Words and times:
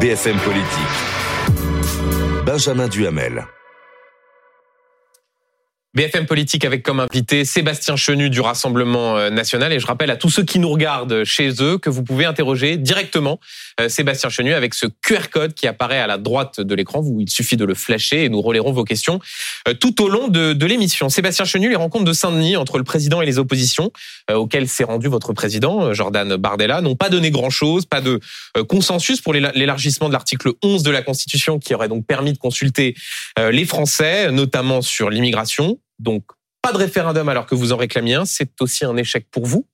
BFM 0.00 0.38
Politique. 0.38 0.96
Benjamin 2.44 2.88
Duhamel. 2.88 3.46
BFM 5.94 6.26
Politique 6.26 6.64
avec 6.64 6.82
comme 6.82 6.98
invité 6.98 7.44
Sébastien 7.44 7.94
Chenu 7.94 8.28
du 8.28 8.40
Rassemblement 8.40 9.16
euh, 9.16 9.30
National. 9.30 9.72
Et 9.72 9.78
je 9.78 9.86
rappelle 9.86 10.10
à 10.10 10.16
tous 10.16 10.28
ceux 10.28 10.42
qui 10.42 10.58
nous 10.58 10.68
regardent 10.68 11.22
chez 11.22 11.62
eux 11.62 11.78
que 11.78 11.88
vous 11.88 12.02
pouvez 12.02 12.24
interroger 12.24 12.76
directement 12.76 13.38
euh, 13.80 13.88
Sébastien 13.88 14.28
Chenu 14.28 14.54
avec 14.54 14.74
ce 14.74 14.86
QR 14.86 15.28
code 15.30 15.54
qui 15.54 15.68
apparaît 15.68 16.00
à 16.00 16.08
la 16.08 16.18
droite 16.18 16.60
de 16.60 16.74
l'écran. 16.74 17.00
Vous, 17.00 17.20
il 17.20 17.30
suffit 17.30 17.56
de 17.56 17.64
le 17.64 17.74
flasher 17.74 18.24
et 18.24 18.28
nous 18.28 18.42
relayerons 18.42 18.72
vos 18.72 18.82
questions 18.82 19.20
euh, 19.68 19.74
tout 19.74 20.02
au 20.02 20.08
long 20.08 20.26
de, 20.26 20.52
de 20.52 20.66
l'émission. 20.66 21.08
Sébastien 21.08 21.44
Chenu, 21.44 21.68
les 21.68 21.76
rencontres 21.76 22.06
de 22.06 22.12
Saint-Denis 22.12 22.56
entre 22.56 22.78
le 22.78 22.84
président 22.84 23.22
et 23.22 23.26
les 23.26 23.38
oppositions 23.38 23.92
auxquelles 24.32 24.68
s'est 24.68 24.84
rendu 24.84 25.06
votre 25.06 25.32
président, 25.32 25.92
Jordan 25.92 26.36
Bardella, 26.36 26.80
n'ont 26.80 26.96
pas 26.96 27.10
donné 27.10 27.30
grand-chose, 27.30 27.84
pas 27.84 28.00
de 28.00 28.20
consensus 28.68 29.20
pour 29.20 29.34
l'élargissement 29.34 30.08
de 30.08 30.14
l'article 30.14 30.52
11 30.62 30.82
de 30.82 30.90
la 30.90 31.02
Constitution 31.02 31.58
qui 31.58 31.74
aurait 31.74 31.88
donc 31.88 32.06
permis 32.06 32.32
de 32.32 32.38
consulter 32.38 32.94
les 33.38 33.64
Français, 33.66 34.32
notamment 34.32 34.80
sur 34.80 35.10
l'immigration. 35.10 35.78
Donc, 35.98 36.24
pas 36.62 36.72
de 36.72 36.78
référendum 36.78 37.28
alors 37.28 37.44
que 37.46 37.54
vous 37.54 37.72
en 37.72 37.76
réclamiez 37.76 38.14
un. 38.14 38.24
C'est 38.24 38.50
aussi 38.60 38.84
un 38.84 38.96
échec 38.96 39.26
pour 39.30 39.44
vous? 39.44 39.66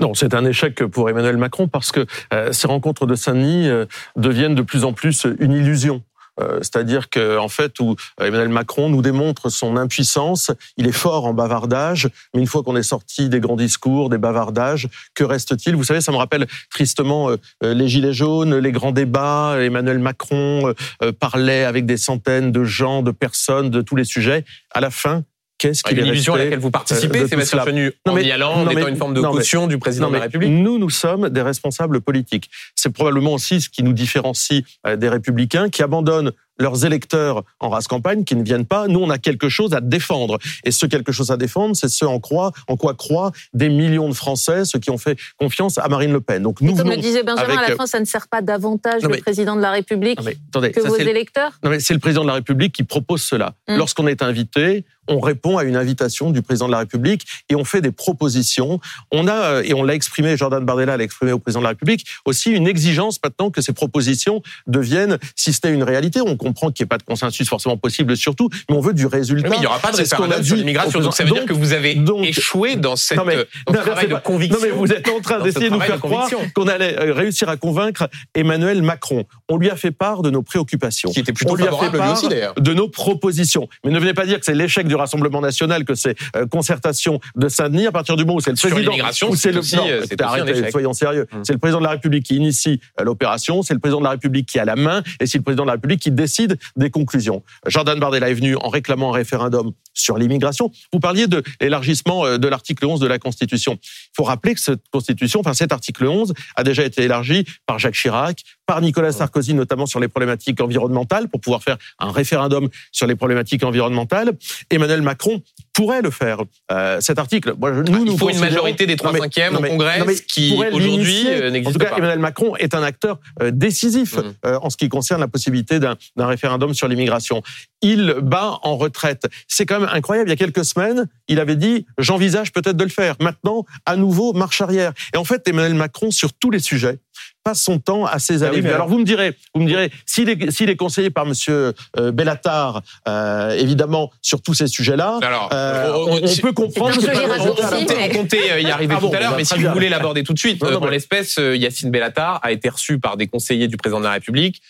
Non, 0.00 0.14
c'est 0.14 0.34
un 0.34 0.44
échec 0.44 0.84
pour 0.86 1.10
Emmanuel 1.10 1.36
Macron 1.36 1.68
parce 1.68 1.92
que 1.92 2.06
euh, 2.32 2.52
ces 2.52 2.66
rencontres 2.66 3.06
de 3.06 3.14
Saint-Denis 3.14 3.68
euh, 3.68 3.86
deviennent 4.16 4.54
de 4.54 4.62
plus 4.62 4.84
en 4.84 4.92
plus 4.92 5.26
une 5.40 5.52
illusion. 5.52 6.02
Euh, 6.40 6.58
c'est-à-dire 6.58 7.10
que 7.10 7.38
en 7.38 7.48
fait, 7.48 7.78
où 7.78 7.94
Emmanuel 8.20 8.48
Macron 8.48 8.88
nous 8.88 9.02
démontre 9.02 9.50
son 9.50 9.76
impuissance, 9.76 10.50
il 10.76 10.88
est 10.88 10.92
fort 10.92 11.26
en 11.26 11.34
bavardage, 11.34 12.08
mais 12.32 12.40
une 12.40 12.46
fois 12.48 12.64
qu'on 12.64 12.76
est 12.76 12.82
sorti 12.82 13.28
des 13.28 13.38
grands 13.38 13.56
discours, 13.56 14.08
des 14.08 14.18
bavardages, 14.18 14.88
que 15.14 15.22
reste-t-il? 15.22 15.76
Vous 15.76 15.84
savez, 15.84 16.00
ça 16.00 16.10
me 16.10 16.16
rappelle 16.16 16.48
tristement 16.70 17.30
les 17.62 17.88
gilets 17.88 18.12
jaunes, 18.12 18.56
les 18.56 18.72
grands 18.72 18.90
débats. 18.90 19.56
Emmanuel 19.60 20.00
Macron 20.00 20.74
parlait 21.20 21.64
avec 21.64 21.86
des 21.86 21.96
centaines 21.96 22.50
de 22.50 22.64
gens, 22.64 23.02
de 23.02 23.12
personnes, 23.12 23.70
de 23.70 23.80
tous 23.80 23.94
les 23.94 24.04
sujets. 24.04 24.44
À 24.72 24.80
la 24.80 24.90
fin, 24.90 25.22
qu'est-ce 25.58 25.82
qu'il 25.82 25.98
Une 25.98 26.06
illusion 26.06 26.34
à 26.34 26.38
laquelle 26.38 26.58
vous 26.58 26.70
participez, 26.70 27.20
c'est 27.20 27.28
Sébastien 27.28 27.64
Chenu, 27.64 27.92
en 28.06 28.16
y 28.16 28.30
allant, 28.30 28.62
en 28.62 28.68
étant 28.68 28.88
une 28.88 28.96
forme 28.96 29.14
de 29.14 29.20
caution 29.20 29.66
du 29.66 29.78
président 29.78 30.08
de 30.08 30.14
la 30.14 30.22
République 30.22 30.50
Nous, 30.50 30.78
nous 30.78 30.90
sommes 30.90 31.28
des 31.28 31.42
responsables 31.42 32.00
politiques. 32.00 32.50
C'est 32.74 32.92
probablement 32.92 33.34
aussi 33.34 33.60
ce 33.60 33.68
qui 33.68 33.82
nous 33.82 33.92
différencie 33.92 34.62
euh, 34.86 34.96
des 34.96 35.08
républicains 35.08 35.68
qui 35.68 35.82
abandonnent 35.82 36.32
leurs 36.58 36.84
électeurs 36.84 37.42
en 37.60 37.68
race 37.68 37.86
campagne 37.86 38.24
qui 38.24 38.36
ne 38.36 38.44
viennent 38.44 38.66
pas. 38.66 38.86
Nous, 38.86 39.00
on 39.00 39.10
a 39.10 39.18
quelque 39.18 39.48
chose 39.48 39.74
à 39.74 39.80
défendre. 39.80 40.38
Et 40.64 40.70
ce 40.70 40.86
quelque 40.86 41.12
chose 41.12 41.30
à 41.30 41.36
défendre, 41.36 41.74
c'est 41.74 41.88
ce 41.88 42.04
en, 42.04 42.20
croit, 42.20 42.52
en 42.68 42.76
quoi 42.76 42.94
croient 42.94 43.32
des 43.54 43.68
millions 43.68 44.08
de 44.08 44.14
Français, 44.14 44.64
ceux 44.64 44.78
qui 44.78 44.90
ont 44.90 44.98
fait 44.98 45.18
confiance 45.38 45.78
à 45.78 45.88
Marine 45.88 46.12
Le 46.12 46.20
Pen. 46.20 46.42
Donc, 46.42 46.60
nous 46.60 46.76
comme 46.76 46.90
le 46.90 46.96
disait 46.96 47.22
Benjamin, 47.22 47.56
à 47.56 47.68
la 47.68 47.76
fin, 47.76 47.86
ça 47.86 48.00
ne 48.00 48.04
sert 48.04 48.28
pas 48.28 48.42
davantage 48.42 49.02
le 49.02 49.16
président 49.18 49.56
de 49.56 49.62
la 49.62 49.72
République 49.72 50.20
que 50.20 50.86
vos 50.86 50.96
électeurs 50.96 51.52
Non, 51.62 51.70
mais 51.70 51.80
c'est 51.80 51.94
le 51.94 52.00
président 52.00 52.22
de 52.22 52.28
la 52.28 52.34
République 52.34 52.74
qui 52.74 52.84
propose 52.84 53.22
cela. 53.22 53.54
Hum. 53.68 53.78
Lorsqu'on 53.78 54.06
est 54.06 54.22
invité, 54.22 54.84
on 55.08 55.20
répond 55.20 55.58
à 55.58 55.64
une 55.64 55.76
invitation 55.76 56.30
du 56.30 56.42
président 56.42 56.66
de 56.66 56.72
la 56.72 56.78
République 56.78 57.26
et 57.48 57.54
on 57.54 57.64
fait 57.64 57.80
des 57.80 57.90
propositions. 57.90 58.80
On 59.12 59.28
a, 59.28 59.32
euh, 59.32 59.62
et 59.64 59.74
on 59.74 59.82
l'a 59.82 59.94
exprimé, 59.94 60.36
Jordan 60.36 60.64
Bardella 60.64 60.96
l'a 60.96 61.04
exprimé 61.04 61.32
au 61.32 61.38
président 61.38 61.60
de 61.60 61.64
la 61.64 61.70
République, 61.70 62.06
aussi 62.24 62.50
une 62.50 62.66
exigence 62.66 63.18
maintenant 63.22 63.50
que 63.50 63.60
ces 63.60 63.72
propositions 63.72 64.42
deviennent, 64.66 65.18
si 65.36 65.52
ce 65.52 65.60
n'est 65.64 65.74
une 65.74 65.82
réalité, 65.82 66.20
on 66.20 66.36
comprend 66.36 66.70
qu'il 66.70 66.84
n'y 66.84 66.86
ait 66.86 66.88
pas 66.88 66.98
de 66.98 67.02
consensus 67.02 67.48
forcément 67.48 67.76
possible 67.76 68.16
sur 68.16 68.34
tout, 68.34 68.48
mais 68.68 68.76
on 68.76 68.80
veut 68.80 68.94
du 68.94 69.06
résultat. 69.06 69.48
Mais 69.48 69.56
il 69.56 69.60
n'y 69.60 69.66
aura 69.66 69.78
pas 69.78 69.92
de 69.92 69.96
référendum 69.96 70.42
sur 70.42 70.56
l'immigration. 70.56 71.00
Donc 71.00 71.14
ça 71.14 71.24
veut 71.24 71.30
dire 71.30 71.46
que 71.46 71.52
vous 71.52 71.72
avez 71.72 71.98
échoué 72.22 72.76
dans 72.76 72.96
cette 72.96 73.18
non 73.18 73.24
mais, 73.24 73.36
dans 73.66 73.72
travail 73.74 74.08
de 74.08 74.14
conviction. 74.14 74.58
Non 74.58 74.66
mais 74.66 74.72
vous 74.72 74.92
êtes 74.92 75.08
en 75.08 75.20
train 75.20 75.40
d'essayer 75.40 75.68
de 75.68 75.74
nous 75.74 75.80
faire 75.80 76.00
croire 76.00 76.28
qu'on 76.54 76.68
allait 76.68 76.98
euh, 76.98 77.12
réussir 77.12 77.48
à 77.48 77.56
convaincre 77.56 78.08
Emmanuel 78.34 78.82
Macron. 78.82 79.24
On 79.48 79.56
lui 79.56 79.70
a 79.70 79.76
fait 79.76 79.90
part 79.90 80.22
de 80.22 80.30
nos 80.30 80.42
préoccupations. 80.42 81.10
Qui 81.10 81.20
était 81.20 81.32
plutôt 81.32 81.52
on 81.52 81.56
lui 81.56 81.66
a 81.66 81.72
fait 81.72 81.96
part 81.96 82.12
aussi, 82.12 82.28
de 82.28 82.74
nos 82.74 82.88
propositions. 82.88 83.68
Mais 83.84 83.90
ne 83.90 83.98
venez 83.98 84.14
pas 84.14 84.26
dire 84.26 84.38
que 84.38 84.46
c'est 84.46 84.54
l'échec 84.54 84.86
du 84.94 85.00
Rassemblement 85.00 85.40
national, 85.40 85.84
que 85.84 85.94
c'est 85.94 86.16
euh, 86.36 86.46
concertation 86.46 87.20
de 87.34 87.48
Saint-Denis 87.48 87.86
à 87.86 87.92
partir 87.92 88.16
du 88.16 88.24
moment 88.24 88.36
où 88.36 88.40
c'est 88.40 88.50
le 88.50 88.56
président, 88.56 88.92
ou 89.28 89.36
c'est 89.36 89.52
le 89.52 89.58
aussi, 89.58 89.76
arrêtez, 90.20 90.70
soyons 90.70 90.92
sérieux. 90.92 91.26
Hum. 91.32 91.44
C'est 91.44 91.52
le 91.52 91.58
président 91.58 91.80
de 91.80 91.84
la 91.84 91.90
République 91.90 92.24
qui 92.24 92.36
initie 92.36 92.80
euh, 93.00 93.04
l'opération, 93.04 93.62
c'est 93.62 93.74
le 93.74 93.80
président 93.80 93.98
de 93.98 94.04
la 94.04 94.10
République 94.10 94.46
qui 94.46 94.58
a 94.58 94.64
la 94.64 94.76
main, 94.76 95.02
et 95.20 95.26
c'est 95.26 95.38
le 95.38 95.44
président 95.44 95.64
de 95.64 95.68
la 95.68 95.72
République 95.74 96.00
qui 96.00 96.12
décide 96.12 96.58
des 96.76 96.90
conclusions. 96.90 97.42
Jordan 97.66 97.98
Bardella 97.98 98.30
est 98.30 98.34
venu 98.34 98.56
en 98.56 98.68
réclamant 98.68 99.10
un 99.10 99.16
référendum 99.16 99.72
sur 99.94 100.16
l'immigration. 100.16 100.70
Vous 100.92 101.00
parliez 101.00 101.26
de 101.26 101.42
l'élargissement 101.60 102.24
euh, 102.24 102.38
de 102.38 102.48
l'article 102.48 102.86
11 102.86 103.00
de 103.00 103.06
la 103.06 103.18
Constitution. 103.18 103.78
Il 104.14 104.18
faut 104.18 104.24
rappeler 104.24 104.54
que 104.54 104.60
cette 104.60 104.88
Constitution, 104.92 105.40
enfin 105.40 105.54
cet 105.54 105.72
article 105.72 106.06
11, 106.06 106.34
a 106.54 106.62
déjà 106.62 106.84
été 106.84 107.02
élargi 107.02 107.44
par 107.66 107.80
Jacques 107.80 107.96
Chirac, 107.96 108.42
par 108.64 108.80
Nicolas 108.80 109.10
Sarkozy, 109.10 109.54
notamment 109.54 109.86
sur 109.86 109.98
les 109.98 110.06
problématiques 110.06 110.60
environnementales, 110.60 111.28
pour 111.28 111.40
pouvoir 111.40 111.64
faire 111.64 111.78
un 111.98 112.12
référendum 112.12 112.68
sur 112.92 113.08
les 113.08 113.16
problématiques 113.16 113.64
environnementales. 113.64 114.32
Emmanuel 114.70 115.02
Macron 115.02 115.42
pourrait 115.74 116.02
le 116.02 116.10
faire. 116.10 116.38
Euh, 116.72 117.00
cet 117.00 117.18
article, 117.18 117.54
moi, 117.58 117.70
nous, 117.72 118.06
il 118.06 118.18
faut 118.18 118.30
une 118.30 118.38
majorité 118.38 118.86
des 118.86 118.96
trois 118.96 119.12
cinquièmes 119.12 119.56
au 119.56 119.60
Congrès, 119.60 120.02
qui 120.26 120.56
aujourd'hui 120.72 121.24
euh, 121.26 121.50
n'existe 121.50 121.78
pas. 121.78 121.84
En 121.84 121.88
tout 121.88 121.92
cas, 121.92 121.98
Emmanuel 121.98 122.20
Macron 122.20 122.56
est 122.56 122.74
un 122.74 122.82
acteur 122.82 123.18
décisif 123.50 124.16
mmh. 124.16 124.48
en 124.62 124.70
ce 124.70 124.76
qui 124.76 124.88
concerne 124.88 125.20
la 125.20 125.28
possibilité 125.28 125.78
d'un 125.80 125.96
référendum 126.16 126.72
sur 126.72 126.88
l'immigration. 126.88 127.42
Il 127.82 128.16
bat 128.22 128.58
en 128.62 128.76
retraite. 128.76 129.26
C'est 129.48 129.66
quand 129.66 129.80
même 129.80 129.90
incroyable. 129.92 130.30
Il 130.30 130.32
y 130.32 130.34
a 130.34 130.36
quelques 130.36 130.64
semaines, 130.64 131.06
il 131.28 131.38
avait 131.38 131.56
dit 131.56 131.84
j'envisage 131.98 132.52
peut-être 132.52 132.76
de 132.76 132.84
le 132.84 132.90
faire. 132.90 133.16
Maintenant, 133.20 133.64
à 133.84 133.96
nouveau, 133.96 134.32
marche 134.32 134.60
arrière. 134.60 134.92
Et 135.12 135.18
en 135.18 135.24
fait, 135.24 135.46
Emmanuel 135.46 135.74
Macron, 135.74 136.10
sur 136.10 136.32
tous 136.32 136.50
les 136.50 136.60
sujets, 136.60 136.98
passe 137.44 137.62
son 137.62 137.78
temps 137.78 138.06
à 138.06 138.18
ses 138.18 138.42
ah 138.42 138.48
alliés. 138.48 138.66
alors 138.70 138.88
vous 138.88 138.98
me 138.98 139.04
direz, 139.04 139.36
vous 139.54 139.60
me 139.60 139.66
direz, 139.66 139.90
s'il 140.06 140.28
est, 140.28 140.50
s'il 140.50 140.70
est 140.70 140.76
conseillé 140.76 141.10
par 141.10 141.26
Monsieur 141.26 141.74
euh, 141.98 142.10
Bellatar, 142.10 142.82
euh, 143.06 143.50
évidemment 143.50 144.10
sur 144.22 144.40
tous 144.40 144.54
ces 144.54 144.66
sujets-là, 144.66 145.20
euh, 145.52 145.92
on, 145.94 146.40
peut 146.42 146.52
comprendre. 146.52 146.96
On 146.98 148.14
comptait 148.14 148.62
y 148.62 148.70
arriver 148.70 148.94
ah 148.96 149.00
tout 149.00 149.14
à 149.14 149.20
l'heure, 149.20 149.36
mais 149.36 149.44
si 149.44 149.58
vous 149.58 149.70
voulez 149.70 149.88
l'aborder 149.88 150.24
tout 150.24 150.32
de 150.32 150.38
suite, 150.38 150.58
pour 150.58 150.88
l'espèce, 150.88 151.36
Yacine 151.36 151.90
Bellatar 151.90 152.40
a 152.42 152.52
été 152.52 152.68
reçu 152.68 152.98
par 152.98 153.16
des 153.16 153.26
conseillers 153.26 153.68
du 153.68 153.76
président 153.76 154.00
de 154.00 154.04
la 154.04 154.12
République 154.12 154.62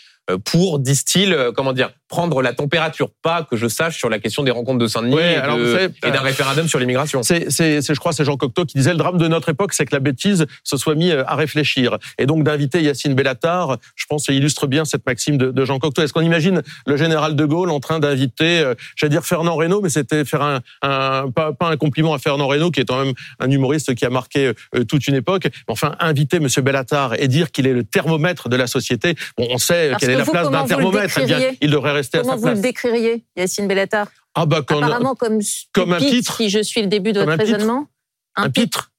pour, 0.45 0.79
disent-ils, 0.79 1.51
comment 1.55 1.73
dire, 1.73 1.91
prendre 2.09 2.43
la 2.43 2.53
température, 2.53 3.11
pas 3.23 3.43
que 3.43 3.57
je 3.57 3.67
sache 3.67 3.97
sur 3.97 4.09
la 4.09 4.19
question 4.19 4.43
des 4.43 4.51
rencontres 4.51 4.79
de 4.79 4.87
Saint-Denis 4.87 5.17
et, 5.19 5.41
d'un 5.41 5.59
euh, 5.59 6.21
référendum 6.21 6.69
sur 6.69 6.79
l'immigration. 6.79 7.23
C'est, 7.23 7.51
je 7.51 7.99
crois, 7.99 8.13
c'est 8.13 8.25
Jean 8.25 8.37
Cocteau 8.37 8.65
qui 8.65 8.77
disait 8.77 8.93
le 8.93 8.99
drame 8.99 9.19
de 9.19 9.27
notre 9.27 9.49
époque, 9.49 9.73
c'est 9.73 9.87
que 9.87 9.95
la 9.95 10.01
bêtise 10.01 10.47
se 10.63 10.77
soit 10.77 10.95
mis 10.95 11.13
à 11.13 11.35
réfléchir. 11.35 11.99
Et 12.19 12.27
donc 12.27 12.45
d'inviter 12.45 12.83
Yacine 12.83 13.15
Bellatar, 13.15 13.79
je 13.97 14.07
pense, 14.07 14.29
illustre 14.29 14.67
bien 14.67 14.85
cette 14.85 15.07
maxime 15.07 15.39
de, 15.39 15.65
Jean 15.65 15.79
Cocteau. 15.79 16.03
Est-ce 16.03 16.13
qu'on 16.13 16.21
imagine 16.21 16.63
le 16.87 16.97
général 16.97 17.37
de 17.37 17.45
Gaulle 17.45 17.71
en 17.71 17.81
train 17.81 18.01
d'inviter, 18.01 18.73
j'allais 18.97 19.11
dire 19.11 19.25
Fernand 19.25 19.57
Reynaud, 19.57 19.81
mais 19.81 19.89
c'était 19.89 20.25
faire 20.25 20.43
un, 20.43 20.61
un 20.83 21.31
pas, 21.31 21.53
pas, 21.53 21.69
un 21.69 21.77
compliment 21.77 22.13
à 22.13 22.19
Fernand 22.19 22.47
Reynaud, 22.47 22.71
qui 22.71 22.81
est 22.81 22.85
quand 22.85 23.03
même 23.03 23.15
un 23.41 23.51
humoriste 23.51 23.95
qui 23.95 24.05
a 24.05 24.11
marqué 24.11 24.53
toute 24.89 25.07
une 25.07 25.15
époque. 25.15 25.49
Enfin, 25.69 25.97
inviter 26.01 26.39
Monsieur 26.39 26.63
Bellatar 26.63 27.15
et 27.15 27.29
dire 27.29 27.51
qu'il 27.51 27.67
est 27.67 27.73
le 27.73 27.85
thermomètre 27.85 28.49
de 28.49 28.57
la 28.57 28.67
société. 28.67 29.15
Bon, 29.39 29.47
on 29.51 29.59
sait 29.59 29.93
quelle 29.99 30.19
la 30.19 30.25
place 30.25 30.51
d'un 30.51 30.67
thermomètre. 30.67 31.19
Eh 31.23 31.27
bien, 31.27 31.41
il 31.61 31.71
devrait 31.71 31.94
rester 31.95 32.19
à 32.19 32.25
sa 32.25 32.31
place. 32.31 32.41
Comment 32.41 32.53
vous 32.53 32.57
le 32.57 32.63
décririez, 32.63 33.25
Yacine 33.37 33.67
Bellatar? 33.67 34.09
Ah 34.35 34.47
bah, 34.47 34.59
Apparemment 34.59 35.15
comme, 35.15 35.41
comme 35.73 35.93
un 35.93 35.99
pitre. 35.99 36.37
si 36.37 36.51
je 36.51 36.63
suis 36.63 36.83
le 36.83 36.89
début 36.89 37.13
de 37.13 37.21
votre 37.21 37.37
raisonnement. 37.37 37.87
Un, 38.37 38.51
pitre. 38.51 38.91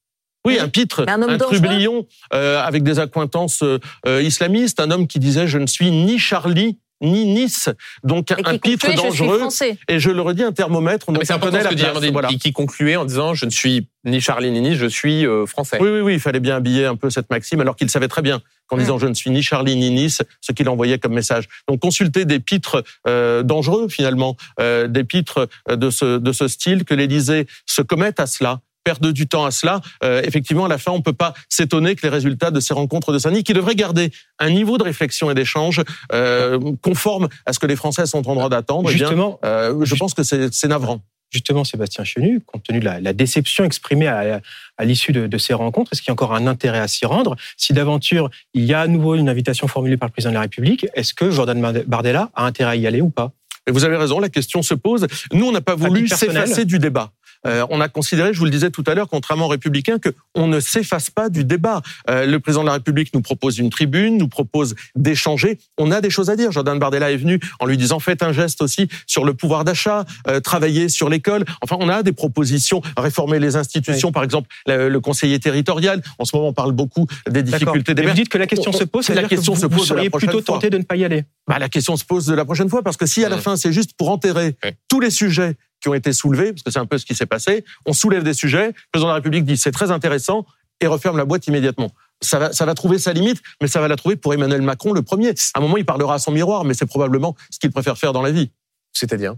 Oui, 0.46 0.60
un 0.60 0.70
pitre, 0.70 1.04
un, 1.08 1.22
homme 1.22 1.32
un 1.32 1.38
trublion 1.38 2.06
euh, 2.34 2.62
avec 2.62 2.84
des 2.84 3.00
accointances 3.00 3.64
euh, 3.64 3.80
euh, 4.06 4.22
islamistes, 4.22 4.80
un 4.80 4.92
homme 4.92 5.08
qui 5.08 5.20
disait 5.20 5.48
je 5.48 5.58
ne 5.58 5.68
suis 5.68 5.92
ni 5.92 6.20
Charlie 6.20 6.80
ni 7.02 7.26
Nice, 7.26 7.70
donc 8.04 8.32
un 8.32 8.58
pitre 8.58 8.94
dangereux. 8.96 9.48
et 9.88 10.00
je 10.00 10.10
le 10.10 10.22
redis, 10.22 10.44
un 10.44 10.52
thermomètre. 10.52 11.12
mais 11.12 11.26
c'est 11.26 11.34
important 11.34 11.60
ce 11.62 11.68
que 11.70 12.00
dit 12.00 12.12
voilà. 12.12 12.30
qui 12.30 12.54
concluait 12.54 12.96
en 12.96 13.06
disant 13.06 13.34
je 13.34 13.46
ne 13.46 13.52
suis 13.52 13.88
ni 14.06 14.22
Charlie 14.22 14.52
ni 14.52 14.62
Nice, 14.62 14.78
je 14.78 14.86
suis 14.86 15.26
français. 15.46 15.78
Oui, 15.82 15.90
oui, 15.90 16.00
oui, 16.02 16.14
il 16.14 16.20
fallait 16.20 16.40
bien 16.40 16.56
habiller 16.56 16.86
un 16.86 16.96
peu 16.96 17.10
cette 17.10 17.30
maxime, 17.30 17.60
alors 17.62 17.76
qu'il 17.76 17.90
savait 17.90 18.08
très 18.08 18.22
bien 18.22 18.42
qu'en 18.68 18.78
disant 18.78 18.98
je 18.98 19.08
ne 19.08 19.14
suis 19.14 19.30
ni 19.30 19.44
Charlie 19.44 19.76
ni 19.76 19.92
Nice, 19.92 20.22
ce 20.42 20.52
qu'il 20.52 20.70
envoyait 20.70 21.00
comme 21.00 21.14
message. 21.14 21.48
Donc 21.68 21.80
consulter 21.80 22.26
des 22.26 22.40
pitres 22.40 22.84
euh, 23.08 23.44
dangereux 23.44 23.88
finalement, 23.90 24.36
euh, 24.60 24.88
des 24.88 25.04
pitres 25.04 25.48
de 25.70 25.90
ce, 25.90 26.18
de 26.18 26.32
ce 26.32 26.48
style, 26.48 26.86
que 26.86 26.94
l'Élysée 26.94 27.48
se 27.66 27.82
commette 27.82 28.20
à 28.20 28.28
cela, 28.28 28.62
perdre 28.86 29.12
du 29.12 29.28
temps 29.28 29.46
à 29.46 29.52
cela. 29.52 29.82
Euh, 30.04 30.22
effectivement, 30.24 30.66
à 30.66 30.70
la 30.70 30.78
fin, 30.78 30.92
on 30.92 31.02
peut 31.02 31.12
pas 31.12 31.34
s'étonner 31.50 31.96
que 31.96 32.04
les 32.04 32.10
résultats 32.10 32.52
de 32.52 32.60
ces 32.62 32.74
rencontres 32.74 33.12
de 33.12 33.18
Sani, 33.18 33.44
qui 33.44 33.54
devraient 33.54 33.76
garder 33.76 34.12
un 34.40 34.52
niveau 34.52 34.78
de 34.78 34.84
réflexion 34.84 35.30
et 35.30 35.34
d'échange 35.34 35.82
euh, 36.14 36.60
conforme 36.82 37.28
à 37.46 37.52
ce 37.52 37.60
que 37.60 37.66
les 37.66 37.76
Français 37.76 38.06
sont 38.06 38.30
en 38.30 38.36
droit 38.36 38.50
d'attendre, 38.50 38.90
eh 38.94 39.04
euh, 39.44 39.84
je 39.84 39.96
pense 39.96 40.14
que 40.14 40.24
c'est 40.24 40.68
navrant 40.68 41.02
justement 41.32 41.66
Sébastien 41.66 42.06
Chenu, 42.06 42.40
compte 42.46 42.64
tenu 42.64 42.80
de 42.80 42.86
la, 42.86 43.12
déception 43.12 43.66
exprimée 43.66 44.08
à, 44.08 44.40
l'issue 44.86 45.12
de, 45.12 45.38
ces 45.38 45.54
rencontres 45.54 45.92
Est-ce 45.92 46.02
qu'il 46.02 46.10
y 46.10 46.12
a 46.12 46.14
encore 46.14 46.34
un 46.34 46.48
intérêt 46.48 46.80
à 46.80 46.88
s'y 46.88 47.06
rendre? 47.06 47.36
Si 47.58 47.74
d'aventure 47.74 48.30
il 48.54 48.64
y 48.64 48.74
a 48.74 48.82
à 48.82 48.88
nouveau 48.88 49.16
une 49.16 49.28
invitation 49.28 49.68
formulée 49.68 49.98
par 49.98 50.08
le 50.08 50.14
président 50.14 50.30
de 50.30 50.36
la 50.36 50.42
République, 50.42 50.86
est-ce 50.94 51.14
que 51.14 51.32
Jordan 51.32 51.84
Bardella 51.88 52.30
a 52.36 52.46
intérêt 52.46 52.72
à 52.72 52.76
y 52.76 52.88
aller 52.88 53.02
ou 53.02 53.10
pas? 53.10 53.34
Vous 53.68 53.84
avez 53.84 53.98
raison, 53.98 54.20
la 54.20 54.30
question 54.30 54.62
se 54.62 54.76
pose. 54.76 55.08
Nous, 55.34 55.46
on 55.46 55.52
n'a 55.52 55.62
pas 55.62 55.76
voulu 55.76 56.08
s'effacer 56.08 56.66
du 56.66 56.80
débat. 56.80 57.12
Euh, 57.46 57.66
on 57.70 57.82
a 57.82 57.88
considéré, 57.88 58.34
je 58.34 58.40
vous 58.40 58.46
le 58.46 58.52
disais 58.52 58.72
tout 58.72 58.84
à 58.88 58.96
l'heure, 58.96 59.08
contrairement 59.10 59.46
aux 59.46 59.50
républicains, 59.50 60.00
que 60.00 60.10
on 60.34 60.48
ne 60.48 60.60
s'efface 60.60 61.10
pas 61.10 61.30
du 61.30 61.44
débat. 61.44 61.82
Euh, 62.10 62.26
le 62.26 62.40
président 62.40 62.64
de 62.64 62.68
la 62.68 62.74
République 62.74 63.14
nous 63.14 63.22
propose 63.22 63.58
une 63.58 63.70
tribune, 63.70 64.18
nous 64.18 64.28
propose 64.28 64.76
d'échanger. 64.96 65.60
On 65.78 65.92
a 65.92 66.02
des 66.02 66.10
choses 66.10 66.30
à 66.30 66.36
dire. 66.36 66.52
Jordan 66.52 66.80
Bardella 66.80 67.12
est 67.12 67.18
venu 67.18 67.40
en 67.60 67.66
lui 67.66 67.78
disant 67.78 68.00
faites 68.00 68.24
un 68.24 68.34
geste 68.34 68.62
aussi 68.62 68.88
sur 69.08 69.26
le 69.26 69.34
pouvoir 69.34 69.64
d'achat, 69.64 70.06
euh, 70.28 70.40
travailler 70.40 70.90
sur 70.90 71.10
l'école. 71.10 71.46
Enfin, 71.62 71.78
on 71.80 71.90
a 71.90 72.04
des 72.04 72.12
propositions, 72.12 72.82
réformer 72.98 73.40
les 73.40 73.56
institutions, 73.56 74.12
par 74.12 74.24
exemple 74.24 74.50
le, 74.68 75.00
conseiller 75.00 75.40
territorial. 75.40 76.02
En 76.18 76.26
ce 76.26 76.36
moment, 76.36 76.50
on 76.50 76.54
parle 76.54 76.72
beaucoup 76.72 77.06
des 77.30 77.44
difficultés 77.44 77.94
des 77.94 78.04
Vous 78.04 78.14
dites 78.14 78.30
que 78.30 78.38
la 78.38 78.48
question 78.48 78.72
se 78.72 78.84
pose, 78.84 79.10
la 79.10 79.24
question 79.24 79.54
que 79.54 79.58
vous, 79.58 79.64
se 79.64 79.68
pose. 79.68 79.78
Vous 79.78 79.86
seriez 79.86 80.10
plutôt 80.10 80.42
tenté 80.42 80.70
de 80.70 80.78
ne 80.78 80.84
pas 80.84 80.96
y 80.96 81.06
aller. 81.06 81.26
Bah, 81.48 81.60
la 81.60 81.70
question 81.70 81.96
se 81.96 82.04
pose 82.04 82.26
de 82.26 82.34
la 82.34 82.46
prochaine 82.46 82.70
fois 82.70 82.82
parce 82.82 82.98
que 82.98 83.06
si 83.06 83.24
à 83.24 83.30
la 83.30 83.38
fin 83.38 83.56
c'est 83.56 83.72
juste 83.72 83.92
pour 83.98 84.10
enterrer 84.10 84.56
tous 84.88 85.00
les 85.00 85.12
sujets 85.12 85.56
qui 85.86 85.90
ont 85.90 85.94
été 85.94 86.14
soulevés, 86.14 86.52
parce 86.52 86.64
que 86.64 86.72
c'est 86.72 86.80
un 86.80 86.88
peu 86.88 86.98
ce 86.98 87.06
qui 87.06 87.14
s'est 87.14 87.28
passé. 87.28 87.64
On 87.86 87.94
soulève 87.94 88.24
des 88.24 88.34
sujets, 88.34 88.70
le 88.70 88.74
président 88.92 89.10
de 89.10 89.12
la 89.12 89.16
République 89.16 89.46
dit 89.46 89.56
c'est 89.56 89.72
très 89.72 89.92
intéressant 89.92 90.44
et 90.82 90.88
referme 90.88 91.16
la 91.16 91.26
boîte 91.26 91.46
immédiatement. 91.46 91.92
Ça 92.22 92.40
va, 92.40 92.54
ça 92.54 92.66
va 92.66 92.74
trouver 92.74 92.98
sa 92.98 93.14
limite, 93.14 93.40
mais 93.62 93.68
ça 93.68 93.80
va 93.82 93.88
la 93.88 93.96
trouver 93.96 94.16
pour 94.16 94.34
Emmanuel 94.34 94.64
Macron 94.64 94.94
le 94.94 95.04
premier. 95.04 95.30
À 95.30 95.60
un 95.60 95.62
moment, 95.62 95.78
il 95.78 95.86
parlera 95.86 96.16
à 96.16 96.20
son 96.20 96.32
miroir, 96.32 96.64
mais 96.64 96.74
c'est 96.74 96.88
probablement 96.88 97.36
ce 97.52 97.60
qu'il 97.60 97.70
préfère 97.70 98.00
faire 98.00 98.14
dans 98.14 98.24
la 98.24 98.32
vie. 98.32 98.50
C'est-à-dire? 98.94 99.36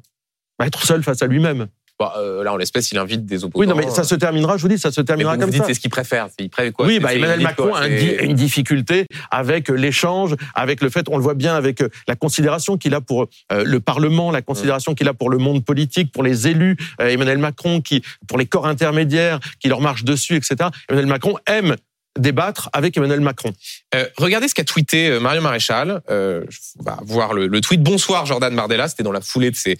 Bah, 0.57 0.67
Être 0.67 0.85
seul 0.85 1.03
face 1.03 1.21
à 1.21 1.27
lui-même. 1.27 1.67
Bah, 1.99 2.13
euh, 2.17 2.43
là, 2.43 2.53
en 2.53 2.57
l'espèce, 2.57 2.91
il 2.91 2.97
invite 2.99 3.25
des 3.25 3.43
opposants. 3.43 3.59
Oui, 3.59 3.67
non, 3.67 3.75
mais 3.75 3.89
ça 3.89 4.03
se 4.03 4.13
terminera, 4.13 4.55
je 4.57 4.61
vous 4.61 4.67
dis, 4.67 4.77
ça 4.77 4.91
se 4.91 5.01
terminera 5.01 5.35
mais 5.35 5.41
comme 5.41 5.49
vous 5.49 5.57
ça. 5.57 5.63
C'est 5.65 5.73
ce 5.73 5.79
qu'il 5.79 5.89
préfère. 5.89 6.27
Il 6.37 6.49
préfère 6.49 6.71
quoi? 6.73 6.85
Oui, 6.85 6.99
bah, 6.99 7.15
Emmanuel 7.15 7.41
Macron 7.41 7.73
a 7.73 7.87
une 7.87 8.33
difficulté 8.33 9.07
avec 9.31 9.69
l'échange, 9.69 10.35
avec 10.53 10.81
le 10.81 10.89
fait, 10.89 11.07
on 11.09 11.17
le 11.17 11.23
voit 11.23 11.33
bien 11.33 11.55
avec 11.55 11.81
euh, 11.81 11.89
la 12.07 12.15
considération 12.15 12.77
qu'il 12.77 12.93
a 12.93 13.01
pour 13.01 13.27
euh, 13.51 13.63
le 13.65 13.79
Parlement, 13.79 14.29
la 14.29 14.43
considération 14.43 14.93
qu'il 14.93 15.07
a 15.07 15.13
pour 15.13 15.31
le 15.31 15.39
monde 15.39 15.65
politique, 15.65 16.11
pour 16.11 16.23
les 16.23 16.47
élus. 16.47 16.77
Emmanuel 16.99 17.39
Macron, 17.39 17.81
qui 17.81 18.03
pour 18.27 18.37
les 18.37 18.45
corps 18.45 18.67
intermédiaires, 18.67 19.39
qui 19.59 19.67
leur 19.67 19.81
marche 19.81 20.03
dessus, 20.03 20.35
etc. 20.35 20.69
Emmanuel 20.89 21.07
Macron 21.07 21.35
aime 21.47 21.75
débattre 22.17 22.69
avec 22.73 22.97
Emmanuel 22.97 23.21
Macron. 23.21 23.51
Euh, 23.95 24.05
regardez 24.17 24.47
ce 24.47 24.55
qu'a 24.55 24.63
tweeté 24.63 25.09
euh, 25.09 25.19
Mario 25.19 25.41
Maréchal. 25.41 26.01
Euh, 26.09 26.43
on 26.79 26.83
va 26.83 26.99
voir 27.03 27.33
le, 27.33 27.61
tweet. 27.61 27.81
Bonsoir 27.81 28.25
Jordan 28.25 28.55
Bardella. 28.55 28.87
C'était 28.87 29.03
dans 29.03 29.11
la 29.11 29.21
foulée 29.21 29.51
de 29.51 29.55
ces, 29.55 29.77